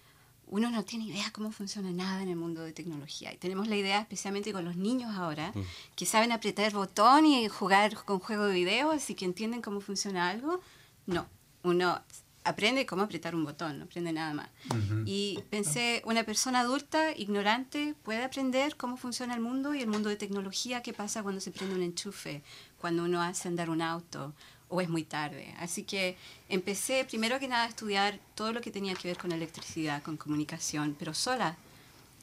uno 0.54 0.70
no 0.70 0.86
tiene 0.86 1.06
idea 1.06 1.32
cómo 1.34 1.52
funciona 1.52 1.90
nada 1.92 2.22
en 2.22 2.30
el 2.30 2.36
mundo 2.36 2.62
de 2.62 2.74
tecnología. 2.74 3.34
Y 3.34 3.38
tenemos 3.38 3.68
la 3.68 3.76
idea, 3.76 4.00
especialmente 4.02 4.54
con 4.54 4.64
los 4.64 4.76
niños 4.76 5.16
ahora, 5.16 5.52
mm. 5.56 5.62
que 5.96 6.06
saben 6.06 6.32
apretar 6.32 6.72
botón 6.74 7.26
y 7.26 7.48
jugar 7.48 7.96
con 8.06 8.20
juego 8.20 8.46
de 8.46 8.54
video, 8.54 8.92
así 8.92 9.16
que 9.16 9.26
entienden 9.26 9.64
cómo 9.64 9.82
funciona 9.82 10.30
algo. 10.30 10.62
No, 11.08 11.26
uno 11.64 12.00
aprende 12.44 12.86
cómo 12.86 13.02
apretar 13.02 13.34
un 13.34 13.46
botón, 13.46 13.80
no 13.80 13.86
aprende 13.86 14.14
nada 14.14 14.36
más. 14.36 14.50
Uh 14.70 14.76
-huh. 14.76 15.04
Y 15.08 15.40
pensé, 15.50 16.04
una 16.06 16.24
persona 16.24 16.60
adulta, 16.60 17.18
ignorante, 17.18 17.96
puede 18.04 18.24
aprender 18.24 18.76
cómo 18.76 18.96
funciona 18.96 19.34
el 19.34 19.42
mundo 19.42 19.74
y 19.74 19.82
el 19.82 19.88
mundo 19.88 20.10
de 20.10 20.18
tecnología, 20.18 20.84
qué 20.84 20.94
pasa 20.94 21.24
cuando 21.24 21.42
se 21.42 21.50
prende 21.50 21.74
un 21.74 21.82
enchufe, 21.82 22.44
cuando 22.78 23.06
uno 23.06 23.24
hace 23.24 23.48
andar 23.48 23.72
un 23.72 23.82
auto, 23.82 24.34
o 24.74 24.82
es 24.82 24.90
muy 24.90 25.04
tarde. 25.04 25.54
Así 25.60 25.84
que 25.84 26.18
empecé 26.50 27.06
primero 27.06 27.40
que 27.40 27.48
nada 27.48 27.66
a 27.66 27.70
estudiar 27.70 28.20
todo 28.34 28.52
lo 28.52 28.60
que 28.60 28.72
tenía 28.72 28.96
que 28.96 29.08
ver 29.08 29.20
con 29.20 29.32
electricidad, 29.32 30.02
con 30.02 30.18
comunicación, 30.18 30.96
pero 30.98 31.14
sola. 31.14 31.58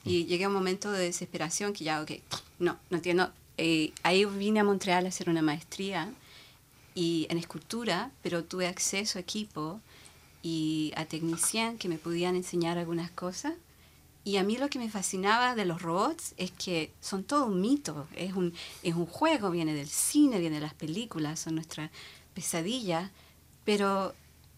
Y 0.04 0.24
llegué 0.24 0.44
a 0.44 0.48
un 0.48 0.54
momento 0.54 0.90
de 0.90 1.04
desesperación 1.04 1.72
que 1.72 1.84
ya, 1.84 2.02
ok, 2.02 2.10
no, 2.58 2.76
no 2.90 2.96
entiendo. 2.96 3.30
Eh, 3.56 3.92
ahí 4.02 4.24
vine 4.24 4.58
a 4.58 4.64
Montreal 4.64 5.06
a 5.06 5.10
hacer 5.10 5.30
una 5.30 5.42
maestría 5.42 6.12
y 6.92 7.28
en 7.30 7.38
escultura, 7.38 8.10
pero 8.20 8.42
tuve 8.42 8.66
acceso 8.66 9.18
a 9.18 9.22
equipo 9.22 9.80
y 10.42 10.92
a 10.96 11.04
tecnician 11.04 11.78
que 11.78 11.88
me 11.88 11.98
podían 11.98 12.34
enseñar 12.34 12.78
algunas 12.78 13.12
cosas. 13.12 13.52
Y 14.24 14.38
a 14.38 14.42
mí 14.42 14.58
lo 14.58 14.68
que 14.68 14.78
me 14.78 14.90
fascinaba 14.90 15.54
de 15.54 15.64
los 15.64 15.80
robots 15.80 16.34
es 16.36 16.50
que 16.50 16.90
son 17.00 17.22
todo 17.22 17.46
un 17.46 17.60
mito, 17.60 18.08
es 18.16 18.34
un, 18.34 18.52
es 18.82 18.94
un 18.94 19.06
juego, 19.06 19.50
viene 19.50 19.72
del 19.72 19.88
cine, 19.88 20.40
viene 20.40 20.56
de 20.56 20.62
las 20.62 20.74
películas, 20.74 21.40
son 21.40 21.54
nuestra 21.54 21.90
pesadilla, 22.34 23.10
pero 23.64 24.14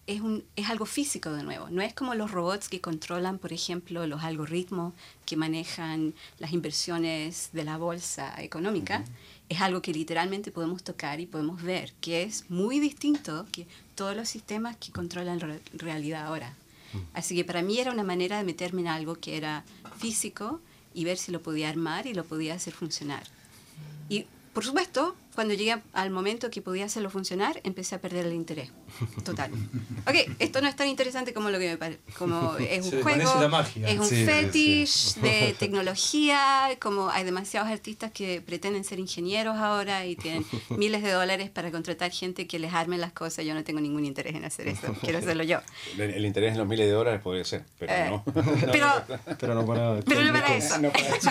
es, 0.07 0.21
un, 0.21 0.43
es 0.55 0.69
algo 0.69 0.85
físico 0.85 1.31
de 1.31 1.43
nuevo. 1.43 1.69
No 1.69 1.81
es 1.81 1.93
como 1.93 2.15
los 2.15 2.31
robots 2.31 2.67
que 2.69 2.81
controlan, 2.81 3.39
por 3.39 3.53
ejemplo, 3.53 4.05
los 4.07 4.23
algoritmos 4.23 4.93
que 5.25 5.37
manejan 5.37 6.13
las 6.39 6.51
inversiones 6.51 7.49
de 7.53 7.63
la 7.63 7.77
bolsa 7.77 8.41
económica. 8.41 8.99
Uh 8.99 9.03
-huh. 9.03 9.45
Es 9.49 9.61
algo 9.61 9.81
que 9.81 9.93
literalmente 9.93 10.51
podemos 10.51 10.83
tocar 10.83 11.19
y 11.19 11.25
podemos 11.25 11.61
ver, 11.61 11.93
que 12.01 12.23
es 12.23 12.49
muy 12.49 12.79
distinto 12.79 13.45
que 13.51 13.67
todos 13.95 14.15
los 14.15 14.27
sistemas 14.27 14.75
que 14.77 14.91
controlan 14.91 15.39
la 15.39 15.59
realidad 15.73 16.25
ahora. 16.25 16.53
Uh 16.93 16.97
-huh. 16.97 17.05
Así 17.13 17.35
que 17.35 17.45
para 17.45 17.61
mí 17.61 17.79
era 17.79 17.91
una 17.91 18.03
manera 18.03 18.37
de 18.37 18.43
meterme 18.43 18.81
en 18.81 18.87
algo 18.87 19.15
que 19.15 19.37
era 19.37 19.63
físico 19.97 20.59
y 20.93 21.05
ver 21.05 21.17
si 21.17 21.31
lo 21.31 21.41
podía 21.41 21.69
armar 21.69 22.07
y 22.07 22.13
lo 22.13 22.23
podía 22.25 22.55
hacer 22.55 22.73
funcionar. 22.73 23.23
Y 24.09 24.25
por 24.53 24.63
supuesto, 24.63 25.15
cuando 25.35 25.55
llegué 25.55 25.75
al 25.93 26.11
momento 26.11 26.51
que 26.51 26.61
podía 26.61 26.85
hacerlo 26.85 27.09
funcionar, 27.09 27.59
empecé 27.63 27.95
a 27.95 28.01
perder 28.01 28.27
el 28.27 28.33
interés. 28.33 28.69
Total. 29.23 29.51
Ok, 30.05 30.15
esto 30.39 30.59
no 30.59 30.67
es 30.67 30.75
tan 30.75 30.89
interesante 30.89 31.33
como 31.33 31.49
lo 31.49 31.57
que 31.59 31.69
me 31.69 31.77
parece. 31.77 32.01
Como 32.17 32.57
es 32.57 32.83
un 32.83 32.91
Se 32.91 33.01
juego, 33.03 33.39
la 33.39 33.47
magia. 33.47 33.87
es 33.87 33.97
un 33.97 34.05
Sí, 34.05 34.25
fetish 34.25 34.87
sí. 34.89 35.19
de 35.21 35.55
tecnología, 35.57 36.77
como 36.81 37.09
hay 37.09 37.23
demasiados 37.23 37.69
artistas 37.69 38.11
que 38.11 38.41
pretenden 38.41 38.83
ser 38.83 38.99
ingenieros 38.99 39.55
ahora 39.55 40.05
y 40.05 40.17
tienen 40.17 40.45
miles 40.69 41.03
de 41.03 41.11
dólares 41.11 41.49
para 41.49 41.71
contratar 41.71 42.11
gente 42.11 42.47
que 42.47 42.59
les 42.59 42.73
arme 42.73 42.97
las 42.97 43.13
cosas. 43.13 43.45
Yo 43.45 43.53
no 43.53 43.63
tengo 43.63 43.79
ningún 43.79 44.03
interés 44.03 44.35
en 44.35 44.43
hacer 44.43 44.67
eso, 44.67 44.93
quiero 45.01 45.19
hacerlo 45.19 45.43
yo. 45.43 45.59
El, 45.97 46.01
el 46.01 46.25
interés 46.25 46.51
en 46.51 46.57
los 46.57 46.67
miles 46.67 46.85
de 46.85 46.91
dólares 46.91 47.21
podría 47.21 47.45
ser, 47.45 47.63
pero 47.79 47.93
Eh, 47.93 48.07
no. 48.09 48.23
Pero, 48.71 48.87
Pero 49.39 49.55
no 49.55 49.65
para... 49.65 49.99
pero 50.01 50.21
no 50.25 50.33
para 50.33 50.55
eso. 50.57 50.77
No 50.79 50.91
para 50.91 51.07
eso. 51.15 51.29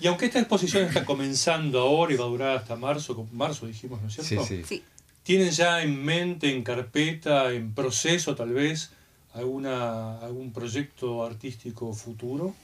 Y 0.00 0.06
aunque 0.06 0.26
esta 0.26 0.38
exposición 0.40 0.84
está 0.84 1.04
comenzando 1.04 1.80
ahora 1.80 2.12
y 2.14 2.16
va 2.16 2.24
a 2.24 2.28
durar 2.28 2.56
hasta 2.56 2.76
marzo, 2.76 3.26
marzo 3.32 3.66
dijimos, 3.66 4.00
¿no 4.02 4.08
es 4.08 4.14
Sí, 4.14 4.22
cierto? 4.22 4.46
sí. 4.46 4.62
Sí. 4.66 4.82
¿Tienen 5.22 5.50
ya 5.50 5.82
en 5.82 6.02
mente, 6.04 6.50
en 6.54 6.62
carpeta, 6.62 7.52
en 7.52 7.74
proceso 7.74 8.34
tal 8.34 8.52
vez, 8.54 8.90
alguna, 9.34 10.18
algún 10.18 10.52
proyecto 10.52 11.24
artístico 11.24 11.92
futuro? 11.92 12.54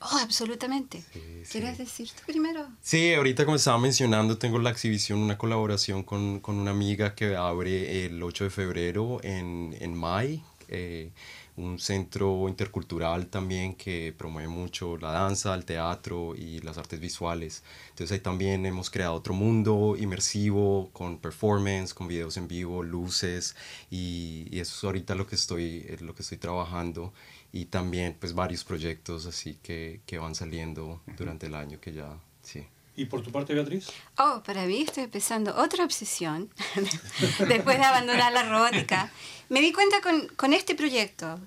Oh, 0.00 0.18
absolutamente. 0.22 1.02
Sí, 1.12 1.20
sí. 1.44 1.52
¿Quieres 1.52 1.76
decir 1.78 2.08
tú 2.16 2.22
primero? 2.26 2.68
Sí, 2.80 3.12
ahorita 3.14 3.44
como 3.44 3.56
estaba 3.56 3.78
mencionando, 3.78 4.38
tengo 4.38 4.58
la 4.60 4.70
exhibición, 4.70 5.18
una 5.18 5.36
colaboración 5.36 6.02
con, 6.04 6.40
con 6.40 6.56
una 6.56 6.70
amiga 6.70 7.14
que 7.14 7.34
abre 7.36 8.06
el 8.06 8.22
8 8.22 8.44
de 8.44 8.50
febrero 8.50 9.18
en, 9.24 9.76
en 9.80 9.94
May. 9.94 10.42
Eh, 10.68 11.10
un 11.58 11.78
centro 11.78 12.48
intercultural 12.48 13.26
también 13.26 13.74
que 13.74 14.14
promueve 14.16 14.48
mucho 14.48 14.96
la 14.96 15.10
danza, 15.10 15.54
el 15.54 15.64
teatro 15.64 16.34
y 16.36 16.60
las 16.60 16.78
artes 16.78 17.00
visuales. 17.00 17.62
Entonces 17.90 18.12
ahí 18.12 18.20
también 18.20 18.64
hemos 18.64 18.90
creado 18.90 19.14
otro 19.14 19.34
mundo 19.34 19.96
inmersivo 19.98 20.90
con 20.92 21.18
performance, 21.18 21.92
con 21.94 22.08
videos 22.08 22.36
en 22.36 22.48
vivo, 22.48 22.82
luces 22.82 23.56
y, 23.90 24.46
y 24.50 24.60
eso 24.60 24.76
es 24.76 24.84
ahorita 24.84 25.14
lo 25.14 25.26
que 25.26 25.34
estoy, 25.34 25.96
lo 26.00 26.14
que 26.14 26.22
estoy 26.22 26.38
trabajando 26.38 27.12
y 27.52 27.66
también 27.66 28.16
pues 28.18 28.34
varios 28.34 28.64
proyectos 28.64 29.26
así 29.26 29.58
que, 29.62 30.00
que 30.06 30.18
van 30.18 30.34
saliendo 30.34 31.00
durante 31.16 31.46
el 31.46 31.54
año 31.54 31.80
que 31.80 31.92
ya, 31.92 32.18
sí. 32.42 32.64
¿Y 32.98 33.04
por 33.04 33.22
tu 33.22 33.30
parte, 33.30 33.54
Beatriz? 33.54 33.86
Oh, 34.18 34.42
para 34.44 34.66
mí 34.66 34.82
estoy 34.82 35.04
empezando 35.04 35.54
otra 35.56 35.84
obsesión 35.84 36.50
después 37.48 37.78
de 37.78 37.84
abandonar 37.84 38.32
la 38.32 38.42
robótica. 38.42 39.12
Me 39.48 39.60
di 39.60 39.72
cuenta 39.72 40.00
con, 40.00 40.26
con 40.34 40.52
este 40.52 40.74
proyecto 40.74 41.38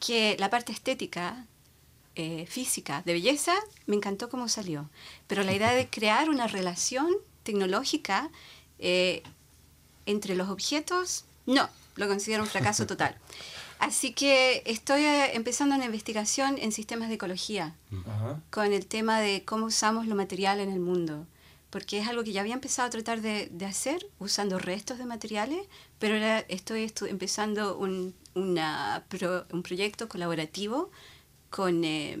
que 0.00 0.34
la 0.38 0.48
parte 0.48 0.72
estética, 0.72 1.44
eh, 2.14 2.46
física, 2.46 3.02
de 3.04 3.12
belleza, 3.12 3.52
me 3.84 3.96
encantó 3.96 4.30
cómo 4.30 4.48
salió. 4.48 4.88
Pero 5.26 5.42
la 5.42 5.52
idea 5.52 5.74
de 5.74 5.90
crear 5.90 6.30
una 6.30 6.46
relación 6.46 7.08
tecnológica 7.42 8.30
eh, 8.78 9.22
entre 10.06 10.34
los 10.34 10.48
objetos, 10.48 11.26
no, 11.44 11.68
lo 11.96 12.08
considero 12.08 12.44
un 12.44 12.48
fracaso 12.48 12.86
total. 12.86 13.14
Así 13.78 14.12
que 14.12 14.62
estoy 14.66 15.02
eh, 15.04 15.34
empezando 15.34 15.74
una 15.74 15.84
investigación 15.84 16.56
en 16.58 16.72
sistemas 16.72 17.08
de 17.08 17.16
ecología 17.16 17.74
Ajá. 18.06 18.40
con 18.50 18.72
el 18.72 18.86
tema 18.86 19.20
de 19.20 19.44
cómo 19.44 19.66
usamos 19.66 20.06
lo 20.06 20.14
material 20.14 20.60
en 20.60 20.70
el 20.72 20.80
mundo, 20.80 21.26
porque 21.70 21.98
es 21.98 22.08
algo 22.08 22.24
que 22.24 22.32
ya 22.32 22.40
había 22.40 22.54
empezado 22.54 22.86
a 22.88 22.90
tratar 22.90 23.20
de, 23.20 23.48
de 23.50 23.66
hacer 23.66 24.06
usando 24.18 24.58
restos 24.58 24.98
de 24.98 25.06
materiales, 25.06 25.58
pero 25.98 26.14
ahora 26.14 26.38
estoy 26.48 26.86
estu- 26.86 27.08
empezando 27.08 27.76
un, 27.76 28.14
una 28.34 29.04
pro- 29.08 29.44
un 29.52 29.62
proyecto 29.62 30.08
colaborativo 30.08 30.90
con 31.50 31.84
eh, 31.84 32.18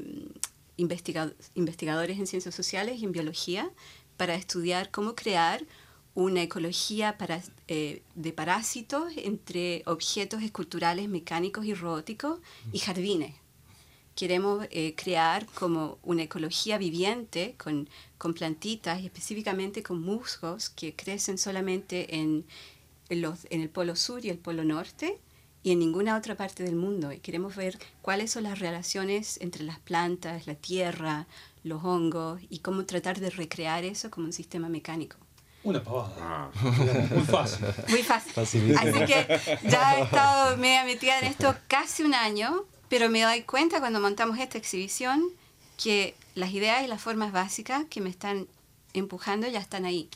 investiga- 0.76 1.32
investigadores 1.54 2.18
en 2.18 2.26
ciencias 2.26 2.54
sociales 2.54 3.00
y 3.00 3.04
en 3.04 3.12
biología 3.12 3.70
para 4.16 4.34
estudiar 4.34 4.90
cómo 4.90 5.14
crear 5.14 5.64
una 6.14 6.42
ecología 6.42 7.18
para, 7.18 7.42
eh, 7.68 8.02
de 8.14 8.32
parásitos 8.32 9.12
entre 9.16 9.82
objetos 9.86 10.42
esculturales, 10.42 11.08
mecánicos 11.08 11.64
y 11.64 11.74
robóticos 11.74 12.40
y 12.72 12.78
jardines 12.78 13.34
queremos 14.14 14.66
eh, 14.70 14.94
crear 14.96 15.46
como 15.46 15.98
una 16.02 16.22
ecología 16.22 16.78
viviente 16.78 17.54
con, 17.58 17.88
con 18.18 18.34
plantitas 18.34 19.00
y 19.00 19.06
específicamente 19.06 19.82
con 19.82 20.00
musgos 20.00 20.70
que 20.70 20.94
crecen 20.94 21.38
solamente 21.38 22.16
en, 22.16 22.44
en 23.08 23.22
los, 23.22 23.46
en 23.50 23.60
el 23.60 23.68
polo 23.68 23.96
sur 23.96 24.24
y 24.24 24.30
el 24.30 24.38
polo 24.38 24.64
norte 24.64 25.18
y 25.62 25.72
en 25.72 25.78
ninguna 25.78 26.16
otra 26.16 26.36
parte 26.36 26.62
del 26.62 26.76
mundo. 26.76 27.12
Y 27.12 27.18
queremos 27.18 27.56
ver 27.56 27.78
cuáles 28.02 28.30
son 28.30 28.44
las 28.44 28.58
relaciones 28.58 29.40
entre 29.40 29.64
las 29.64 29.78
plantas, 29.80 30.46
la 30.46 30.54
tierra, 30.54 31.26
los 31.64 31.82
hongos 31.82 32.40
y 32.50 32.58
cómo 32.58 32.84
tratar 32.84 33.18
de 33.18 33.30
recrear 33.30 33.84
eso 33.84 34.10
como 34.10 34.26
un 34.26 34.32
sistema 34.32 34.68
mecánico. 34.68 35.16
Una 35.64 35.82
pavada. 35.82 36.12
Ah, 36.20 36.50
Muy 37.10 37.24
fácil. 37.24 37.66
Muy 37.88 38.02
fácil. 38.02 38.32
Facilísimo. 38.32 38.78
Así 38.78 39.04
que 39.06 39.40
ya 39.68 39.98
he 39.98 40.02
estado 40.02 40.56
media 40.58 40.84
metida 40.84 41.18
en 41.18 41.24
esto 41.24 41.56
casi 41.68 42.02
un 42.02 42.14
año, 42.14 42.64
pero 42.90 43.08
me 43.08 43.22
doy 43.22 43.42
cuenta 43.42 43.80
cuando 43.80 43.98
montamos 43.98 44.38
esta 44.38 44.58
exhibición 44.58 45.22
que 45.82 46.14
las 46.34 46.50
ideas 46.50 46.84
y 46.84 46.86
las 46.86 47.00
formas 47.00 47.32
básicas 47.32 47.84
que 47.88 48.02
me 48.02 48.10
están 48.10 48.46
empujando 48.92 49.48
ya 49.48 49.58
están 49.58 49.86
ahí. 49.86 50.08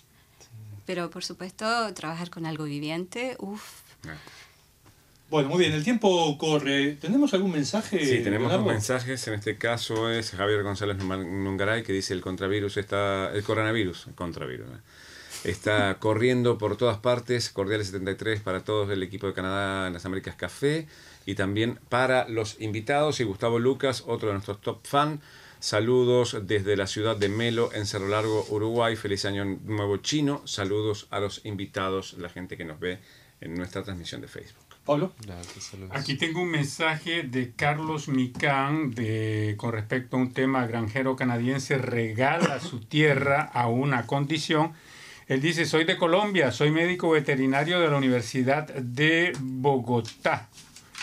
Pero 0.85 1.11
por 1.11 1.25
supuesto, 1.25 1.93
trabajar 1.95 2.29
con 2.31 2.45
algo 2.45 2.65
viviente, 2.65 3.37
uff. 3.39 3.81
Bueno, 5.31 5.51
muy 5.51 5.59
bien, 5.59 5.73
el 5.73 5.85
tiempo 5.85 6.39
corre. 6.39 6.95
¿Tenemos 6.95 7.35
algún 7.35 7.53
mensaje? 7.53 8.05
Sí, 8.05 8.23
tenemos 8.23 8.51
dos 8.51 8.65
mensajes. 8.65 9.27
En 9.29 9.35
este 9.35 9.59
caso 9.59 10.11
es 10.11 10.31
Javier 10.31 10.63
González 10.63 10.97
Nungaray 10.99 11.83
que 11.83 11.93
dice 11.93 12.15
el 12.15 12.21
contravirus 12.21 12.77
está, 12.79 13.31
el 13.33 13.43
coronavirus, 13.43 14.07
el 14.09 14.15
contravirus, 14.15 14.69
¿eh? 14.69 14.81
Está 15.45 15.99
corriendo 15.99 16.59
por 16.59 16.77
todas 16.77 16.99
partes. 16.99 17.51
Cordiales 17.51 17.89
73 17.89 18.41
para 18.41 18.65
todos 18.65 18.89
del 18.89 19.03
equipo 19.03 19.27
de 19.27 19.35
Canadá 19.35 19.87
en 19.87 19.93
las 19.93 20.05
Américas 20.05 20.35
Café 20.37 20.87
y 21.27 21.35
también 21.35 21.79
para 21.89 22.29
los 22.29 22.61
invitados 22.61 23.21
y 23.21 23.25
Gustavo 23.25 23.59
Lucas, 23.59 24.05
otro 24.07 24.29
de 24.29 24.35
nuestros 24.35 24.61
top 24.61 24.87
fan. 24.87 25.21
Saludos 25.61 26.39
desde 26.45 26.77
la 26.77 26.87
ciudad 26.87 27.17
de 27.17 27.29
Melo, 27.29 27.71
en 27.75 27.85
Cerro 27.85 28.09
Largo, 28.09 28.47
Uruguay. 28.49 28.95
Feliz 28.97 29.25
año 29.25 29.45
nuevo 29.45 29.97
chino. 29.99 30.41
Saludos 30.47 31.09
a 31.11 31.19
los 31.19 31.45
invitados, 31.45 32.15
la 32.15 32.29
gente 32.29 32.57
que 32.57 32.65
nos 32.65 32.79
ve 32.79 33.01
en 33.41 33.55
nuestra 33.55 33.83
transmisión 33.83 34.21
de 34.21 34.29
Facebook. 34.29 34.65
Pablo. 34.89 35.13
Aquí 35.91 36.17
tengo 36.17 36.41
un 36.41 36.51
mensaje 36.51 37.23
de 37.23 37.53
Carlos 37.53 38.09
Micán 38.09 38.91
de, 38.93 39.55
con 39.59 39.73
respecto 39.73 40.17
a 40.17 40.21
un 40.21 40.33
tema 40.33 40.67
granjero 40.67 41.15
canadiense 41.15 41.77
regala 41.77 42.59
su 42.59 42.81
tierra 42.81 43.43
a 43.43 43.69
una 43.69 44.07
condición. 44.07 44.73
Él 45.29 45.43
dice, 45.43 45.67
soy 45.67 45.85
de 45.85 45.99
Colombia, 45.99 46.51
soy 46.53 46.71
médico 46.71 47.11
veterinario 47.11 47.81
de 47.81 47.91
la 47.91 47.99
Universidad 47.99 48.67
de 48.67 49.33
Bogotá. 49.39 50.49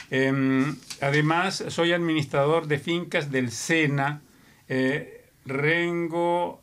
Em, 0.10 0.76
además, 1.00 1.64
soy 1.68 1.94
administrador 1.94 2.68
de 2.68 2.80
fincas 2.80 3.32
del 3.32 3.52
SENA. 3.52 4.22
Eh, 4.68 5.30
tengo 5.46 6.60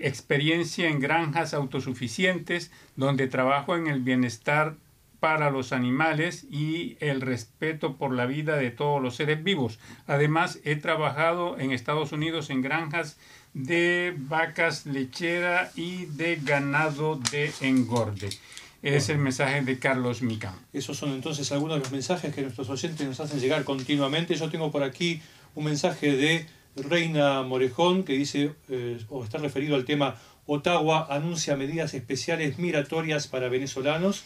experiencia 0.00 0.88
en 0.88 1.00
granjas 1.00 1.52
autosuficientes 1.52 2.72
donde 2.96 3.28
trabajo 3.28 3.76
en 3.76 3.86
el 3.86 4.00
bienestar 4.00 4.76
para 5.20 5.50
los 5.50 5.72
animales 5.72 6.46
y 6.50 6.96
el 7.00 7.20
respeto 7.20 7.96
por 7.96 8.14
la 8.14 8.24
vida 8.24 8.56
de 8.56 8.70
todos 8.70 9.02
los 9.02 9.16
seres 9.16 9.42
vivos. 9.42 9.78
Además, 10.06 10.60
he 10.64 10.76
trabajado 10.76 11.58
en 11.58 11.72
Estados 11.72 12.12
Unidos 12.12 12.50
en 12.50 12.62
granjas 12.62 13.18
de 13.54 14.14
vacas 14.16 14.86
lechera 14.86 15.70
y 15.74 16.06
de 16.06 16.36
ganado 16.36 17.20
de 17.30 17.52
engorde. 17.60 18.30
Es 18.82 19.08
el 19.08 19.18
mensaje 19.18 19.60
de 19.62 19.78
Carlos 19.78 20.22
Micán. 20.22 20.54
Esos 20.72 20.96
son 20.96 21.10
entonces 21.10 21.50
algunos 21.50 21.76
de 21.76 21.80
los 21.80 21.90
mensajes 21.92 22.32
que 22.32 22.42
nuestros 22.42 22.68
oyentes 22.70 23.06
nos 23.06 23.18
hacen 23.18 23.40
llegar 23.40 23.64
continuamente. 23.64 24.36
Yo 24.36 24.48
tengo 24.50 24.70
por 24.70 24.84
aquí 24.84 25.20
un 25.56 25.64
mensaje 25.64 26.16
de 26.16 26.46
Reina 26.76 27.42
Morejón 27.42 28.04
que 28.04 28.12
dice, 28.12 28.52
eh, 28.68 28.98
o 29.08 29.24
está 29.24 29.38
referido 29.38 29.74
al 29.74 29.84
tema, 29.84 30.16
Ottawa 30.46 31.06
anuncia 31.10 31.56
medidas 31.56 31.92
especiales 31.94 32.58
migratorias 32.58 33.26
para 33.26 33.48
venezolanos. 33.48 34.22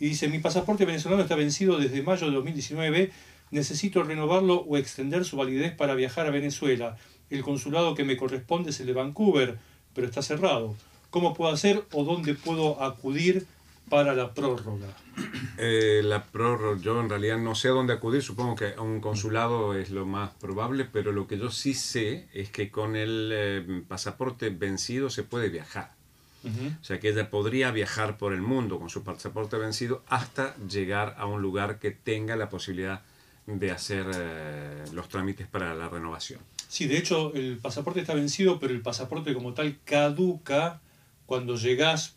Y 0.00 0.10
dice, 0.10 0.28
mi 0.28 0.38
pasaporte 0.38 0.84
venezolano 0.84 1.22
está 1.22 1.34
vencido 1.34 1.78
desde 1.78 2.02
mayo 2.02 2.26
de 2.26 2.32
2019. 2.36 3.10
Necesito 3.50 4.02
renovarlo 4.04 4.60
o 4.60 4.76
extender 4.76 5.24
su 5.24 5.36
validez 5.36 5.74
para 5.74 5.94
viajar 5.94 6.26
a 6.26 6.30
Venezuela. 6.30 6.96
El 7.30 7.42
consulado 7.42 7.94
que 7.94 8.04
me 8.04 8.16
corresponde 8.16 8.70
es 8.70 8.80
el 8.80 8.86
de 8.86 8.92
Vancouver, 8.94 9.58
pero 9.94 10.06
está 10.06 10.22
cerrado. 10.22 10.74
¿Cómo 11.10 11.34
puedo 11.34 11.52
hacer 11.52 11.84
o 11.92 12.04
dónde 12.04 12.34
puedo 12.34 12.82
acudir 12.82 13.46
para 13.88 14.14
la 14.14 14.34
prórroga? 14.34 14.88
Eh, 15.60 16.02
la 16.04 16.22
prórroga, 16.22 16.80
yo 16.80 17.00
en 17.00 17.08
realidad 17.08 17.36
no 17.36 17.56
sé 17.56 17.66
a 17.66 17.72
dónde 17.72 17.92
acudir, 17.92 18.22
supongo 18.22 18.54
que 18.54 18.74
a 18.74 18.80
un 18.80 19.00
consulado 19.00 19.74
es 19.74 19.90
lo 19.90 20.06
más 20.06 20.30
probable, 20.34 20.84
pero 20.84 21.10
lo 21.10 21.26
que 21.26 21.36
yo 21.36 21.50
sí 21.50 21.74
sé 21.74 22.28
es 22.32 22.50
que 22.50 22.70
con 22.70 22.94
el 22.94 23.30
eh, 23.34 23.82
pasaporte 23.88 24.50
vencido 24.50 25.10
se 25.10 25.24
puede 25.24 25.48
viajar. 25.48 25.98
O 26.44 26.84
sea 26.84 27.00
que 27.00 27.08
ella 27.08 27.28
podría 27.30 27.72
viajar 27.72 28.16
por 28.16 28.32
el 28.32 28.40
mundo 28.40 28.78
con 28.78 28.88
su 28.88 29.02
pasaporte 29.02 29.58
vencido 29.58 30.02
hasta 30.08 30.56
llegar 30.56 31.16
a 31.18 31.26
un 31.26 31.42
lugar 31.42 31.78
que 31.78 31.90
tenga 31.90 32.36
la 32.36 32.48
posibilidad 32.48 33.02
de 33.46 33.70
hacer 33.70 34.06
eh, 34.14 34.84
los 34.92 35.08
trámites 35.08 35.46
para 35.46 35.74
la 35.74 35.88
renovación. 35.88 36.40
Sí, 36.68 36.86
de 36.86 36.98
hecho 36.98 37.32
el 37.34 37.58
pasaporte 37.58 38.00
está 38.00 38.14
vencido, 38.14 38.60
pero 38.60 38.72
el 38.72 38.82
pasaporte 38.82 39.34
como 39.34 39.54
tal 39.54 39.78
caduca 39.84 40.80
cuando 41.26 41.56
llegás 41.56 42.16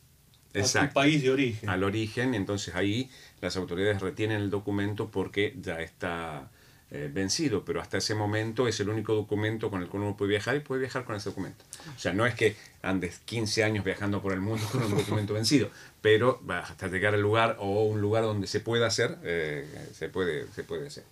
a 0.49 0.53
tu 0.53 0.59
Exacto. 0.59 0.93
país 0.93 1.23
de 1.23 1.31
origen. 1.31 1.69
Al 1.69 1.83
origen, 1.83 2.35
entonces 2.35 2.75
ahí 2.75 3.09
las 3.39 3.55
autoridades 3.55 4.01
retienen 4.01 4.41
el 4.41 4.49
documento 4.49 5.09
porque 5.09 5.56
ya 5.60 5.81
está 5.81 6.52
eh, 6.93 7.10
vencido, 7.12 7.63
pero 7.63 7.79
hasta 7.79 7.97
ese 7.97 8.15
momento 8.15 8.67
es 8.67 8.77
el 8.81 8.89
único 8.89 9.13
documento 9.13 9.69
con 9.69 9.81
el 9.81 9.87
que 9.89 9.95
uno 9.95 10.17
puede 10.17 10.31
viajar 10.31 10.58
y 10.58 10.60
puede 10.60 10.81
viajar 10.81 11.06
con 11.06 11.15
ese 11.15 11.29
documento. 11.29 11.63
O 11.95 11.97
sea, 11.97 12.12
no 12.12 12.25
es 12.25 12.35
que 12.35 12.58
andes 12.81 13.19
15 13.23 13.63
años 13.63 13.85
viajando 13.85 14.21
por 14.21 14.33
el 14.33 14.41
mundo 14.41 14.67
con 14.69 14.83
un 14.83 14.97
documento 14.97 15.33
vencido, 15.33 15.69
pero 16.02 16.41
va, 16.45 16.60
hasta 16.60 16.89
llegar 16.89 17.13
al 17.13 17.21
lugar 17.21 17.56
o 17.60 17.85
un 17.85 18.02
lugar 18.02 18.23
donde 18.23 18.45
se 18.45 18.60
pueda 18.60 18.87
hacer, 18.87 19.17
eh, 19.23 19.65
se, 19.93 20.10
puede, 20.10 20.47
se 20.52 20.65
puede 20.65 20.87
hacer. 20.87 21.06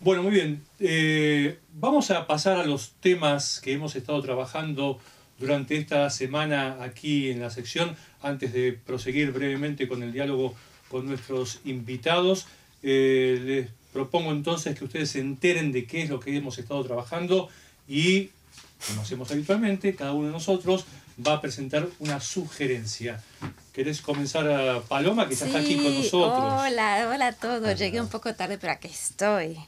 Bueno, 0.00 0.22
muy 0.22 0.32
bien. 0.32 0.62
Eh, 0.78 1.58
vamos 1.72 2.10
a 2.10 2.26
pasar 2.26 2.58
a 2.58 2.66
los 2.66 2.92
temas 3.00 3.60
que 3.60 3.72
hemos 3.72 3.96
estado 3.96 4.20
trabajando 4.20 5.00
durante 5.38 5.76
esta 5.76 6.10
semana 6.10 6.82
aquí 6.82 7.30
en 7.30 7.40
la 7.40 7.48
sección, 7.48 7.96
antes 8.20 8.52
de 8.52 8.72
proseguir 8.72 9.32
brevemente 9.32 9.88
con 9.88 10.02
el 10.02 10.12
diálogo 10.12 10.54
con 10.90 11.06
nuestros 11.06 11.60
invitados. 11.64 12.46
Eh, 12.82 13.40
les 13.42 13.70
propongo 13.94 14.32
entonces 14.32 14.78
que 14.78 14.84
ustedes 14.84 15.10
se 15.10 15.20
enteren 15.20 15.72
de 15.72 15.86
qué 15.86 16.02
es 16.02 16.10
lo 16.10 16.20
que 16.20 16.36
hemos 16.36 16.58
estado 16.58 16.84
trabajando 16.84 17.48
y, 17.88 18.28
como 18.86 19.00
hacemos 19.00 19.30
habitualmente, 19.30 19.94
cada 19.94 20.12
uno 20.12 20.26
de 20.26 20.32
nosotros 20.32 20.84
va 21.26 21.34
a 21.34 21.40
presentar 21.40 21.88
una 22.00 22.20
sugerencia. 22.20 23.22
¿Querés 23.76 24.00
comenzar 24.00 24.50
a 24.50 24.80
Paloma, 24.80 25.28
que 25.28 25.34
está 25.34 25.58
aquí 25.58 25.76
con 25.76 25.94
nosotros? 25.94 26.62
Hola, 26.64 27.10
hola 27.12 27.26
a 27.26 27.32
todos. 27.32 27.78
Llegué 27.78 28.00
un 28.00 28.08
poco 28.08 28.34
tarde, 28.34 28.56
pero 28.56 28.72
aquí 28.72 28.88
estoy. 28.88 29.58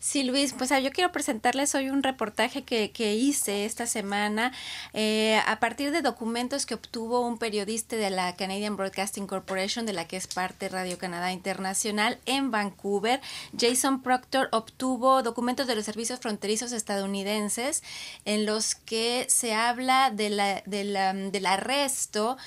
Sí, 0.00 0.24
Luis, 0.24 0.54
pues 0.54 0.72
ah, 0.72 0.80
yo 0.80 0.90
quiero 0.90 1.12
presentarles 1.12 1.74
hoy 1.74 1.90
un 1.90 2.02
reportaje 2.02 2.62
que, 2.62 2.92
que 2.92 3.16
hice 3.16 3.66
esta 3.66 3.86
semana 3.86 4.54
eh, 4.94 5.38
a 5.46 5.60
partir 5.60 5.90
de 5.90 6.00
documentos 6.00 6.64
que 6.64 6.72
obtuvo 6.72 7.20
un 7.20 7.36
periodista 7.36 7.96
de 7.96 8.08
la 8.08 8.34
Canadian 8.36 8.74
Broadcasting 8.74 9.26
Corporation, 9.26 9.84
de 9.84 9.92
la 9.92 10.06
que 10.06 10.16
es 10.16 10.28
parte 10.28 10.70
Radio 10.70 10.96
Canadá 10.96 11.30
Internacional, 11.30 12.16
en 12.24 12.50
Vancouver. 12.50 13.20
Jason 13.60 14.00
Proctor 14.00 14.48
obtuvo 14.50 15.22
documentos 15.22 15.66
de 15.66 15.74
los 15.74 15.84
servicios 15.84 16.20
fronterizos 16.20 16.72
estadounidenses 16.72 17.82
en 18.24 18.46
los 18.46 18.74
que 18.76 19.26
se 19.28 19.52
habla 19.52 20.10
de 20.10 20.30
la, 20.30 20.62
de 20.64 20.84
la, 20.84 21.12
del 21.12 21.44
arresto 21.44 22.38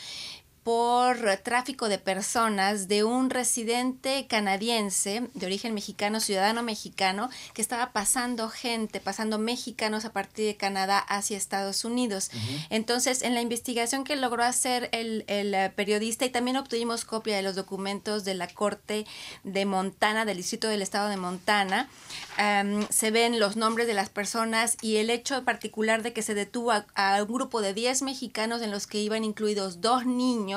por 0.64 1.18
tráfico 1.38 1.90
de 1.90 1.98
personas 1.98 2.88
de 2.88 3.04
un 3.04 3.32
residente 3.32 4.28
canadiense 4.28 5.28
de 5.34 5.46
origen 5.48 5.74
mexicano, 5.74 6.20
ciudadano 6.20 6.62
mexicano, 6.62 7.30
que 7.54 7.64
estaba 7.64 7.92
pasando 7.94 8.50
gente, 8.50 9.00
pasando 9.00 9.40
mexicanos 9.40 10.06
a 10.06 10.14
partir 10.14 10.46
de 10.46 10.58
Canadá 10.58 11.00
hacia 11.00 11.38
Estados 11.38 11.84
Unidos. 11.84 12.30
Entonces, 12.70 13.24
en 13.24 13.34
la 13.34 13.42
investigación 13.42 14.04
que 14.04 14.16
logró 14.16 14.44
hacer 14.44 14.90
el, 14.92 15.24
el, 15.28 15.54
eh, 15.56 15.72
periodista, 15.76 16.26
y 16.26 16.30
también 16.30 16.58
obtuvimos 16.58 17.06
copia 17.06 17.36
de 17.36 17.42
los 17.42 17.56
documentos 17.56 18.24
de 18.24 18.36
la 18.36 18.48
Corte 18.48 19.08
de 19.44 19.66
Montana, 19.66 20.26
del 20.26 20.38
Distrito 20.38 20.68
del 20.68 20.84
Estado 20.84 21.10
de 21.10 21.18
Montana, 21.18 21.90
um, 22.38 22.86
se 22.90 23.10
ven 23.10 23.40
los 23.40 23.56
nombres 23.56 23.88
de 23.88 23.94
las 23.94 24.10
personas 24.10 24.78
y 24.82 24.98
el 24.98 25.10
hecho 25.10 25.44
particular 25.44 26.04
de 26.04 26.14
que 26.14 26.22
se 26.22 26.36
detuvo 26.36 26.72
a, 26.72 26.86
a 26.94 27.24
un 27.24 27.34
grupo 27.34 27.62
de 27.62 27.74
10 27.74 28.04
mexicanos 28.04 28.62
en 28.62 28.70
los 28.70 28.86
que 28.86 29.00
iban 29.00 29.24
incluidos 29.24 29.82
dos 29.82 30.06
niños, 30.06 30.51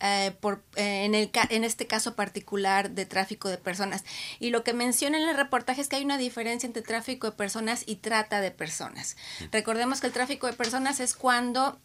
eh, 0.00 0.34
por, 0.40 0.62
eh, 0.76 1.04
en, 1.04 1.14
el, 1.14 1.30
en 1.50 1.64
este 1.64 1.86
caso 1.86 2.14
particular 2.14 2.90
de 2.90 3.06
tráfico 3.06 3.48
de 3.48 3.58
personas. 3.58 4.04
Y 4.38 4.50
lo 4.50 4.62
que 4.62 4.74
menciona 4.74 5.18
en 5.18 5.28
el 5.28 5.36
reportaje 5.36 5.80
es 5.80 5.88
que 5.88 5.96
hay 5.96 6.04
una 6.04 6.18
diferencia 6.18 6.66
entre 6.66 6.82
tráfico 6.82 7.30
de 7.30 7.36
personas 7.36 7.82
y 7.86 7.96
trata 7.96 8.40
de 8.40 8.50
personas. 8.50 9.16
Recordemos 9.52 10.00
que 10.00 10.08
el 10.08 10.12
tráfico 10.12 10.46
de 10.46 10.52
personas 10.52 11.00
es 11.00 11.14
cuando 11.14 11.78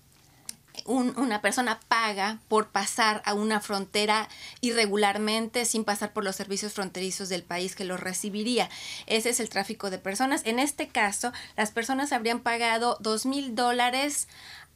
un, 0.85 1.17
una 1.17 1.41
persona 1.41 1.79
paga 1.87 2.39
por 2.47 2.69
pasar 2.69 3.21
a 3.25 3.33
una 3.33 3.59
frontera 3.59 4.27
irregularmente 4.61 5.65
sin 5.65 5.83
pasar 5.83 6.13
por 6.13 6.23
los 6.23 6.35
servicios 6.35 6.73
fronterizos 6.73 7.29
del 7.29 7.43
país 7.43 7.75
que 7.75 7.85
los 7.85 7.99
recibiría. 7.99 8.69
Ese 9.05 9.29
es 9.29 9.39
el 9.39 9.49
tráfico 9.49 9.89
de 9.89 9.99
personas. 9.99 10.41
En 10.45 10.59
este 10.59 10.87
caso, 10.87 11.31
las 11.55 11.71
personas 11.71 12.11
habrían 12.11 12.39
pagado 12.39 12.97
dos 12.99 13.25
mil 13.25 13.55
dólares 13.55 14.27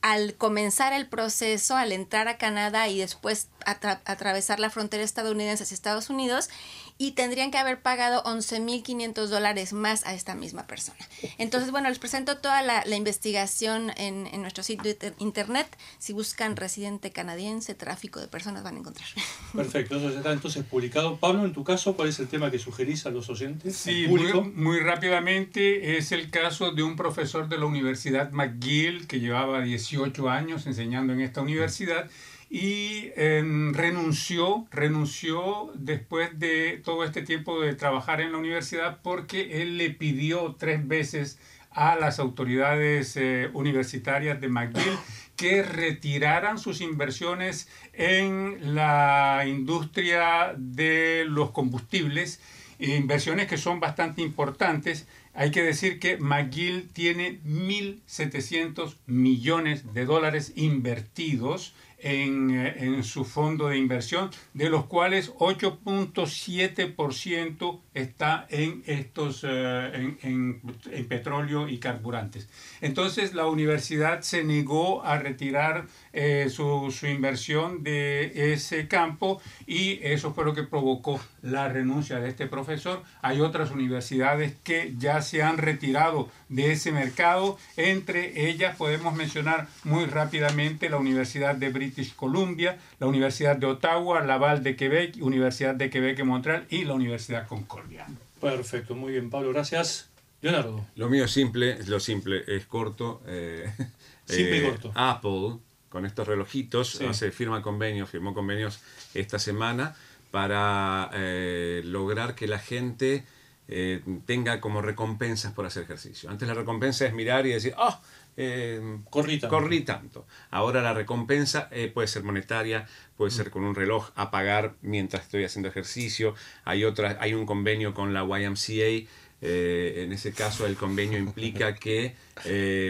al 0.01 0.35
comenzar 0.35 0.93
el 0.93 1.07
proceso, 1.07 1.75
al 1.75 1.91
entrar 1.91 2.27
a 2.27 2.37
Canadá 2.37 2.87
y 2.87 2.99
después 2.99 3.47
atravesar 3.65 4.59
la 4.59 4.69
frontera 4.69 5.03
estadounidense 5.03 5.63
hacia 5.63 5.73
Estados 5.73 6.09
Unidos 6.09 6.49
y 6.97 7.11
tendrían 7.11 7.51
que 7.51 7.57
haber 7.57 7.81
pagado 7.81 8.23
11.500 8.23 9.27
dólares 9.27 9.73
más 9.73 10.05
a 10.05 10.13
esta 10.13 10.33
misma 10.33 10.65
persona. 10.65 10.97
Entonces, 11.37 11.71
bueno, 11.71 11.89
les 11.89 11.99
presento 11.99 12.37
toda 12.37 12.61
la, 12.61 12.83
la 12.85 12.95
investigación 12.95 13.91
en, 13.97 14.27
en, 14.27 14.41
nuestro 14.41 14.63
sitio 14.63 14.95
internet. 15.19 15.67
Si 15.99 16.13
buscan 16.13 16.55
residente 16.55 17.11
canadiense, 17.11 17.75
tráfico 17.75 18.21
de 18.21 18.27
personas, 18.27 18.63
van 18.63 18.75
a 18.75 18.79
encontrar. 18.79 19.07
Perfecto, 19.53 19.97
eso 19.97 20.09
está 20.09 20.31
entonces 20.31 20.63
publicado. 20.63 21.17
Pablo, 21.17 21.45
en 21.45 21.53
tu 21.53 21.63
caso, 21.63 21.95
¿cuál 21.95 22.09
es 22.09 22.19
el 22.19 22.27
tema 22.27 22.49
que 22.49 22.59
sugerís 22.59 23.05
a 23.05 23.09
los 23.09 23.29
oyentes? 23.29 23.75
Sí, 23.75 24.07
muy, 24.07 24.31
muy 24.53 24.79
rápidamente 24.79 25.97
es 25.97 26.11
el 26.13 26.29
caso 26.29 26.71
de 26.71 26.83
un 26.83 26.95
profesor 26.95 27.49
de 27.49 27.57
la 27.57 27.65
Universidad 27.65 28.31
McGill 28.31 29.07
que 29.07 29.19
llevaba 29.19 29.61
18 29.61 30.29
años 30.29 30.65
enseñando 30.65 31.13
en 31.13 31.21
esta 31.21 31.41
universidad 31.41 32.09
y 32.57 33.11
eh, 33.17 33.43
renunció, 33.73 34.65
renunció 34.71 35.73
después 35.75 36.39
de 36.39 36.81
todo 36.85 37.03
este 37.03 37.21
tiempo 37.21 37.59
de 37.59 37.75
trabajar 37.75 38.21
en 38.21 38.31
la 38.31 38.37
universidad 38.37 39.01
porque 39.03 39.61
él 39.61 39.77
le 39.77 39.89
pidió 39.89 40.55
tres 40.57 40.87
veces 40.87 41.37
a 41.71 41.97
las 41.97 42.17
autoridades 42.17 43.17
eh, 43.17 43.49
universitarias 43.51 44.39
de 44.39 44.47
McGill 44.47 44.97
que 45.35 45.63
retiraran 45.63 46.57
sus 46.57 46.79
inversiones 46.79 47.67
en 47.91 48.73
la 48.73 49.43
industria 49.45 50.55
de 50.55 51.25
los 51.27 51.51
combustibles, 51.51 52.39
inversiones 52.79 53.47
que 53.47 53.57
son 53.57 53.81
bastante 53.81 54.21
importantes. 54.21 55.07
Hay 55.33 55.51
que 55.51 55.61
decir 55.61 55.99
que 55.99 56.15
McGill 56.15 56.87
tiene 56.87 57.41
1.700 57.43 58.95
millones 59.07 59.93
de 59.93 60.05
dólares 60.05 60.53
invertidos 60.55 61.73
en, 62.05 62.51
eh, 62.51 62.73
en, 62.77 63.03
su 63.03 63.25
fondo 63.25 63.67
de 63.69 63.77
inversión, 63.77 64.29
de 64.53 64.69
los 64.69 64.85
cuales 64.85 65.33
8.7% 65.39 67.79
está 67.95 68.45
en 68.49 68.83
estos 68.85 69.43
en, 69.43 70.19
en, 70.21 70.61
en, 70.91 71.07
petróleo 71.07 71.67
y 71.67 71.79
carburantes. 71.79 72.47
Entonces 72.81 73.33
la 73.33 73.47
universidad 73.47 74.21
se 74.21 74.43
negó 74.43 75.03
a 75.03 75.17
retirar 75.17 75.87
eh, 76.13 76.49
su, 76.49 76.91
su, 76.91 77.07
inversión 77.07 77.81
de 77.83 78.53
ese 78.53 78.87
campo 78.87 79.41
y 79.65 79.97
eso 80.03 80.31
fue 80.33 80.45
lo 80.45 80.53
que 80.53 80.61
provocó 80.61 81.19
la 81.41 81.69
renuncia 81.69 82.19
de 82.19 82.29
este 82.29 82.45
profesor. 82.45 83.01
Hay 83.23 83.41
otras 83.41 83.71
universidades 83.71 84.53
que 84.63 84.93
ya 84.99 85.23
se 85.23 85.41
han 85.41 85.57
retirado 85.57 86.29
de 86.49 86.71
ese 86.71 86.91
mercado. 86.91 87.57
Entre 87.77 88.49
ellas 88.49 88.75
podemos 88.75 89.15
mencionar 89.15 89.67
muy 89.83 90.05
rápidamente 90.05 90.89
la 90.89 90.97
Universidad 90.97 91.55
de 91.55 91.69
British 91.69 92.15
Columbia, 92.15 92.77
la 92.99 93.07
Universidad 93.07 93.55
de 93.55 93.67
Ottawa, 93.67 94.21
Laval 94.21 94.63
de 94.63 94.75
Quebec, 94.75 95.17
Universidad 95.21 95.75
de 95.75 95.89
Quebec 95.89 96.19
en 96.19 96.27
Montreal 96.27 96.65
y 96.69 96.85
la 96.85 96.93
Universidad 96.93 97.47
Concordia. 97.47 98.07
Perfecto, 98.39 98.95
muy 98.95 99.13
bien, 99.13 99.29
Pablo, 99.29 99.51
gracias. 99.51 100.09
Leonardo. 100.41 100.85
Lo 100.95 101.09
mío 101.09 101.25
es 101.25 101.31
simple, 101.31 101.83
lo 101.85 101.99
simple 101.99 102.43
es 102.47 102.65
corto. 102.65 103.21
Eh, 103.25 103.71
simple 104.25 104.57
eh, 104.57 104.61
y 104.61 104.69
corto. 104.69 104.91
Apple, 104.93 105.57
con 105.89 106.05
estos 106.05 106.27
relojitos, 106.27 106.91
sí. 106.91 107.05
hace, 107.05 107.31
firma 107.31 107.61
convenios, 107.61 108.09
firmó 108.09 108.33
convenios 108.33 108.81
esta 109.13 109.39
semana 109.39 109.95
para 110.31 111.09
eh, 111.13 111.81
lograr 111.85 112.35
que 112.35 112.47
la 112.47 112.59
gente 112.59 113.23
eh, 113.67 114.01
tenga 114.25 114.61
como 114.61 114.81
recompensas 114.81 115.53
por 115.53 115.65
hacer 115.65 115.83
ejercicio. 115.83 116.29
Antes 116.29 116.47
la 116.47 116.53
recompensa 116.53 117.05
es 117.05 117.13
mirar 117.13 117.45
y 117.47 117.51
decir, 117.51 117.73
oh, 117.77 117.99
eh, 118.37 118.99
corrí, 119.09 119.39
tanto. 119.39 119.55
corrí, 119.55 119.81
tanto. 119.81 120.25
Ahora 120.51 120.81
la 120.81 120.93
recompensa 120.93 121.69
eh, 121.71 121.89
puede 121.93 122.07
ser 122.07 122.23
monetaria, 122.23 122.87
puede 123.17 123.31
ser 123.31 123.49
con 123.49 123.63
un 123.63 123.75
reloj 123.75 124.11
a 124.15 124.29
pagar 124.29 124.75
mientras 124.81 125.23
estoy 125.23 125.45
haciendo 125.45 125.69
ejercicio. 125.69 126.35
Hay, 126.65 126.83
otra, 126.83 127.17
hay 127.19 127.33
un 127.33 127.45
convenio 127.45 127.93
con 127.93 128.13
la 128.13 128.23
YMCA. 128.23 129.09
Eh, 129.41 130.03
en 130.03 130.13
ese 130.13 130.31
caso 130.31 130.65
el 130.65 130.75
convenio 130.75 131.17
implica 131.17 131.75
que 131.79 132.15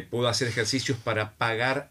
puedo 0.09 0.27
hacer 0.27 0.47
ejercicios 0.47 0.97
para 0.97 1.31
pagar 1.31 1.89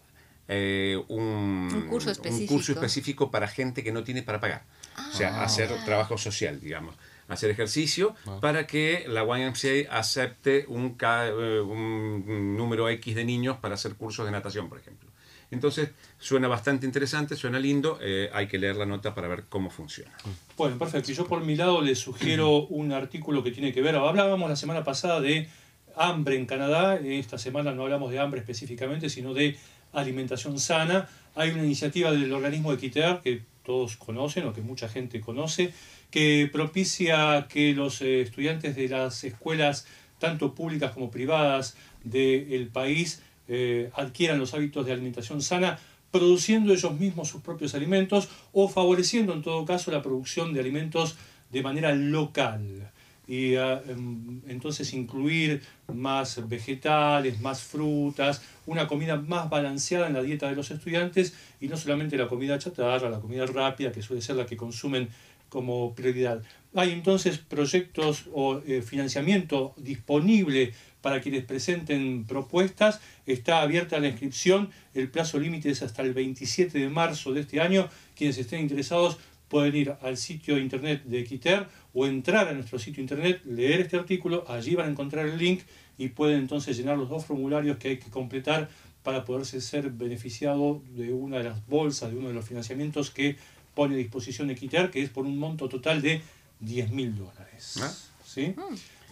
un, 0.49 1.71
un, 1.73 1.87
curso 1.89 2.13
un, 2.23 2.47
curso 2.47 2.73
específico 2.73 3.31
para 3.31 3.49
gente 3.49 3.83
que 3.83 3.93
no 3.93 4.05
tiene 4.05 4.23
para 4.23 4.41
pagar. 4.41 4.63
Ah, 4.97 5.09
o 5.13 5.17
sea, 5.17 5.43
hacer 5.43 5.71
trabajo 5.85 6.19
social, 6.19 6.61
digamos 6.61 6.95
hacer 7.29 7.51
ejercicio 7.51 8.15
Ah. 8.27 8.39
para 8.41 8.67
que 8.67 9.05
la 9.09 9.23
YMCA 9.25 9.91
acepte 9.91 10.65
un, 10.69 10.95
ca- 10.95 11.29
eh, 11.29 11.61
un 11.61 12.57
número 12.57 12.89
X 12.89 13.15
de 13.15 13.25
niños 13.25 13.57
para 13.59 13.75
hacer 13.75 13.95
cursos 13.95 14.25
de 14.27 14.33
natación, 14.33 14.69
por 14.69 14.79
ejemplo. 14.79 15.09
Entonces, 15.51 15.91
suena 16.19 16.49
bastante 16.49 16.85
interesante, 16.87 17.37
suena 17.37 17.61
lindo, 17.61 17.99
eh, 18.03 18.29
hay 18.33 18.49
que 18.49 18.59
leer 18.59 18.77
la 18.77 18.87
nota 18.87 19.15
para 19.15 19.29
ver 19.29 19.45
cómo 19.49 19.71
funciona. 19.71 20.11
Bueno, 20.57 20.77
perfecto. 20.79 21.13
Y 21.13 21.15
yo 21.15 21.27
por 21.27 21.45
mi 21.45 21.55
lado 21.55 21.81
les 21.81 21.99
sugiero 21.99 22.67
un 22.67 22.93
artículo 22.93 23.45
que 23.45 23.53
tiene 23.53 23.73
que 23.73 23.81
ver, 23.81 23.95
hablábamos 23.95 24.49
la 24.51 24.57
semana 24.57 24.83
pasada 24.83 25.21
de 25.21 25.49
hambre 25.97 26.37
en 26.37 26.47
Canadá, 26.47 26.97
esta 26.97 27.39
semana 27.39 27.73
no 27.73 27.83
hablamos 27.85 28.11
de 28.11 28.19
hambre 28.19 28.41
específicamente, 28.41 29.09
sino 29.09 29.33
de 29.33 29.57
alimentación 29.93 30.59
sana. 30.59 31.09
Hay 31.37 31.51
una 31.51 31.63
iniciativa 31.65 32.11
del 32.11 32.33
organismo 32.33 32.73
Equiter 32.73 33.21
que 33.23 33.43
todos 33.65 33.97
conocen 33.97 34.47
o 34.47 34.53
que 34.53 34.61
mucha 34.61 34.89
gente 34.89 35.21
conoce, 35.21 35.73
que 36.15 36.49
propicia 36.53 37.49
que 37.49 37.75
los 37.75 38.01
eh, 38.01 38.21
estudiantes 38.21 38.77
de 38.77 38.89
las 38.89 39.25
escuelas, 39.25 39.85
tanto 40.21 40.55
públicas 40.55 40.93
como 40.93 41.11
privadas 41.11 41.77
del 42.05 42.69
país, 42.69 43.21
eh, 43.49 43.91
adquieran 43.97 44.39
los 44.39 44.55
hábitos 44.55 44.87
de 44.87 44.93
alimentación 44.93 45.43
sana, 45.43 45.77
produciendo 46.13 46.73
ellos 46.73 46.97
mismos 47.01 47.31
sus 47.31 47.43
propios 47.43 47.75
alimentos 47.75 48.29
o 48.53 48.69
favoreciendo 48.69 49.33
en 49.33 49.43
todo 49.43 49.65
caso 49.65 49.91
la 49.91 50.03
producción 50.03 50.55
de 50.55 50.61
alimentos 50.61 51.17
de 51.51 51.65
manera 51.65 51.93
local. 51.93 52.93
Y 53.27 53.57
uh, 53.57 53.81
entonces 54.47 54.93
incluir 54.93 55.63
más 55.93 56.47
vegetales, 56.47 57.41
más 57.41 57.63
frutas, 57.63 58.43
una 58.67 58.87
comida 58.87 59.17
más 59.17 59.51
balanceada 59.51 60.07
en 60.07 60.13
la 60.13 60.23
dieta 60.23 60.49
de 60.49 60.55
los 60.55 60.71
estudiantes 60.71 61.35
y 61.61 61.67
no 61.67 61.77
solamente 61.77 62.19
la 62.19 62.29
comida 62.29 62.59
chatarra, 62.59 63.11
la 63.11 63.19
comida 63.19 63.47
rápida, 63.47 63.91
que 63.91 64.03
suele 64.03 64.23
ser 64.23 64.37
la 64.37 64.47
que 64.47 64.59
consumen 64.59 65.09
como 65.55 65.95
prioridad. 65.95 66.43
Hay 66.75 66.91
entonces 66.91 67.39
proyectos 67.39 68.25
o 68.33 68.59
eh, 68.67 68.83
financiamiento 68.83 69.73
disponible 69.77 70.73
para 71.01 71.21
quienes 71.21 71.45
presenten 71.45 72.25
propuestas. 72.25 73.01
Está 73.25 73.63
abierta 73.63 74.01
la 74.01 74.09
inscripción. 74.09 74.71
El 74.95 75.09
plazo 75.13 75.39
límite 75.39 75.71
es 75.71 75.83
hasta 75.83 76.03
el 76.03 76.13
27 76.13 76.77
de 76.77 76.89
marzo 76.89 77.33
de 77.33 77.43
este 77.43 77.61
año. 77.61 77.89
Quienes 78.17 78.37
estén 78.37 78.63
interesados 78.63 79.19
pueden 79.49 79.77
ir 79.77 79.95
al 80.03 80.17
sitio 80.17 80.59
internet 80.59 81.05
de 81.05 81.21
Equiter 81.21 81.69
o 81.93 82.05
entrar 82.05 82.49
a 82.49 82.53
nuestro 82.53 82.81
sitio 82.81 83.01
internet, 83.01 83.43
leer 83.45 83.83
este 83.83 83.97
artículo, 83.97 84.45
allí 84.49 84.75
van 84.75 84.89
a 84.89 84.91
encontrar 84.91 85.27
el 85.27 85.39
link 85.39 85.61
y 85.97 86.09
pueden 86.09 86.41
entonces 86.41 86.77
llenar 86.77 86.99
los 86.99 87.09
dos 87.09 87.25
formularios 87.25 87.77
que 87.77 87.91
hay 87.91 87.99
que 87.99 88.11
completar 88.11 88.69
para 89.05 89.25
poderse 89.25 89.61
ser 89.61 89.91
beneficiado 89.91 90.83
de 90.97 91.13
una 91.13 91.39
de 91.39 91.45
las 91.45 91.65
bolsas, 91.69 92.11
de 92.11 92.17
uno 92.17 92.29
de 92.29 92.35
los 92.35 92.49
financiamientos 92.49 93.11
que 93.11 93.37
pone 93.75 93.95
a 93.95 93.99
disposición 93.99 94.51
Equiter, 94.51 94.91
que 94.91 95.03
es 95.03 95.11
por 95.11 95.27
un 95.27 95.39
monto 95.39 95.69
total 95.69 96.03
de 96.03 96.23
10 96.61 96.91
mil 96.91 97.17
dólares. 97.17 97.79
Ah. 97.81 97.93
¿Sí? 98.25 98.55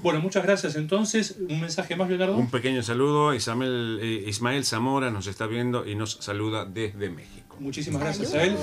Bueno, 0.01 0.21
muchas 0.21 0.43
gracias 0.43 0.75
entonces. 0.75 1.37
Un 1.49 1.61
mensaje 1.61 1.95
más, 1.95 2.09
Leonardo. 2.09 2.37
Un 2.37 2.51
pequeño 2.51 2.83
saludo. 2.83 3.35
Ismael, 3.35 4.01
eh, 4.03 4.25
Ismael 4.27 4.65
Zamora 4.65 5.11
nos 5.11 5.29
está 5.29 5.47
viendo 5.47 5.87
y 5.87 5.95
nos 5.95 6.15
saluda 6.21 6.65
desde 6.65 7.09
México. 7.09 7.57
Muchísimas 7.61 8.03
gracias 8.03 8.35
a 8.35 8.43
él. 8.43 8.57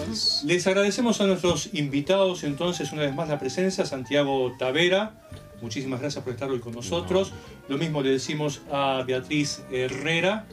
Les 0.45 0.67
agradecemos 0.67 1.21
a 1.21 1.27
nuestros 1.27 1.69
invitados 1.73 2.43
entonces 2.43 2.91
una 2.91 3.03
vez 3.03 3.15
más 3.15 3.29
la 3.29 3.39
presencia. 3.39 3.85
Santiago 3.85 4.53
Tavera, 4.59 5.29
muchísimas 5.61 6.01
gracias 6.01 6.23
por 6.23 6.33
estar 6.33 6.49
hoy 6.49 6.59
con 6.59 6.73
nosotros. 6.73 7.31
Lo 7.69 7.77
mismo 7.77 8.01
le 8.01 8.11
decimos 8.11 8.61
a 8.69 9.03
Beatriz 9.07 9.61
Herrera, 9.71 10.45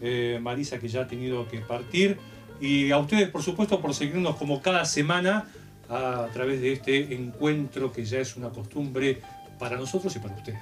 eh, 0.00 0.40
Marisa 0.42 0.80
que 0.80 0.88
ya 0.88 1.02
ha 1.02 1.06
tenido 1.06 1.46
que 1.46 1.60
partir. 1.60 2.18
Y 2.60 2.90
a 2.90 2.98
ustedes, 2.98 3.28
por 3.28 3.42
supuesto, 3.42 3.80
por 3.80 3.94
seguirnos 3.94 4.36
como 4.36 4.62
cada 4.62 4.84
semana 4.84 5.44
a 5.88 6.26
través 6.32 6.60
de 6.60 6.72
este 6.72 7.14
encuentro 7.14 7.92
que 7.92 8.04
ya 8.04 8.18
es 8.18 8.36
una 8.36 8.48
costumbre 8.50 9.20
para 9.58 9.76
nosotros 9.76 10.14
y 10.16 10.18
para 10.18 10.34
ustedes. 10.34 10.60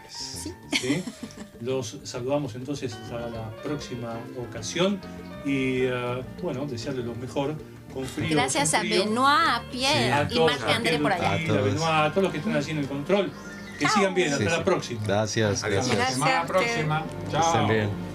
¿Sí? 0.80 1.02
Los 1.60 1.98
saludamos 2.02 2.54
entonces 2.54 2.92
hasta 2.92 3.28
la 3.28 3.50
próxima 3.62 4.14
ocasión 4.38 4.98
y 5.44 5.82
eh, 5.82 6.22
bueno, 6.42 6.66
desearles 6.66 7.04
lo 7.04 7.14
mejor. 7.14 7.54
Con 7.92 8.06
frío, 8.06 8.28
Gracias 8.30 8.72
a 8.72 8.80
frío. 8.80 9.04
Benoit, 9.04 9.28
a 9.28 9.62
Pierre 9.70 10.12
A 10.12 10.26
y 10.30 10.38
Marc 10.40 10.62
a 10.62 10.76
André 10.76 10.90
Pierre 10.90 11.02
por 11.02 11.12
allá. 11.12 11.30
A 11.30 11.34
a 11.34 11.46
todos. 11.46 11.64
Benoit, 11.64 11.82
a 11.84 12.10
todos 12.10 12.22
los 12.22 12.32
que 12.32 12.38
están 12.38 12.56
haciendo 12.56 12.82
el 12.82 12.88
control. 12.88 13.30
Que 13.78 13.84
Chao. 13.84 13.94
sigan 13.94 14.14
bien, 14.14 14.28
Sí, 14.28 14.34
hasta 14.34 14.44
sí. 14.50 14.50
la 14.50 14.64
próxima. 14.64 15.00
Gracias. 15.06 15.64
Hasta 15.64 15.68
la 15.68 16.40
a 16.40 16.46
próxima. 16.46 17.04
Chao. 17.30 18.11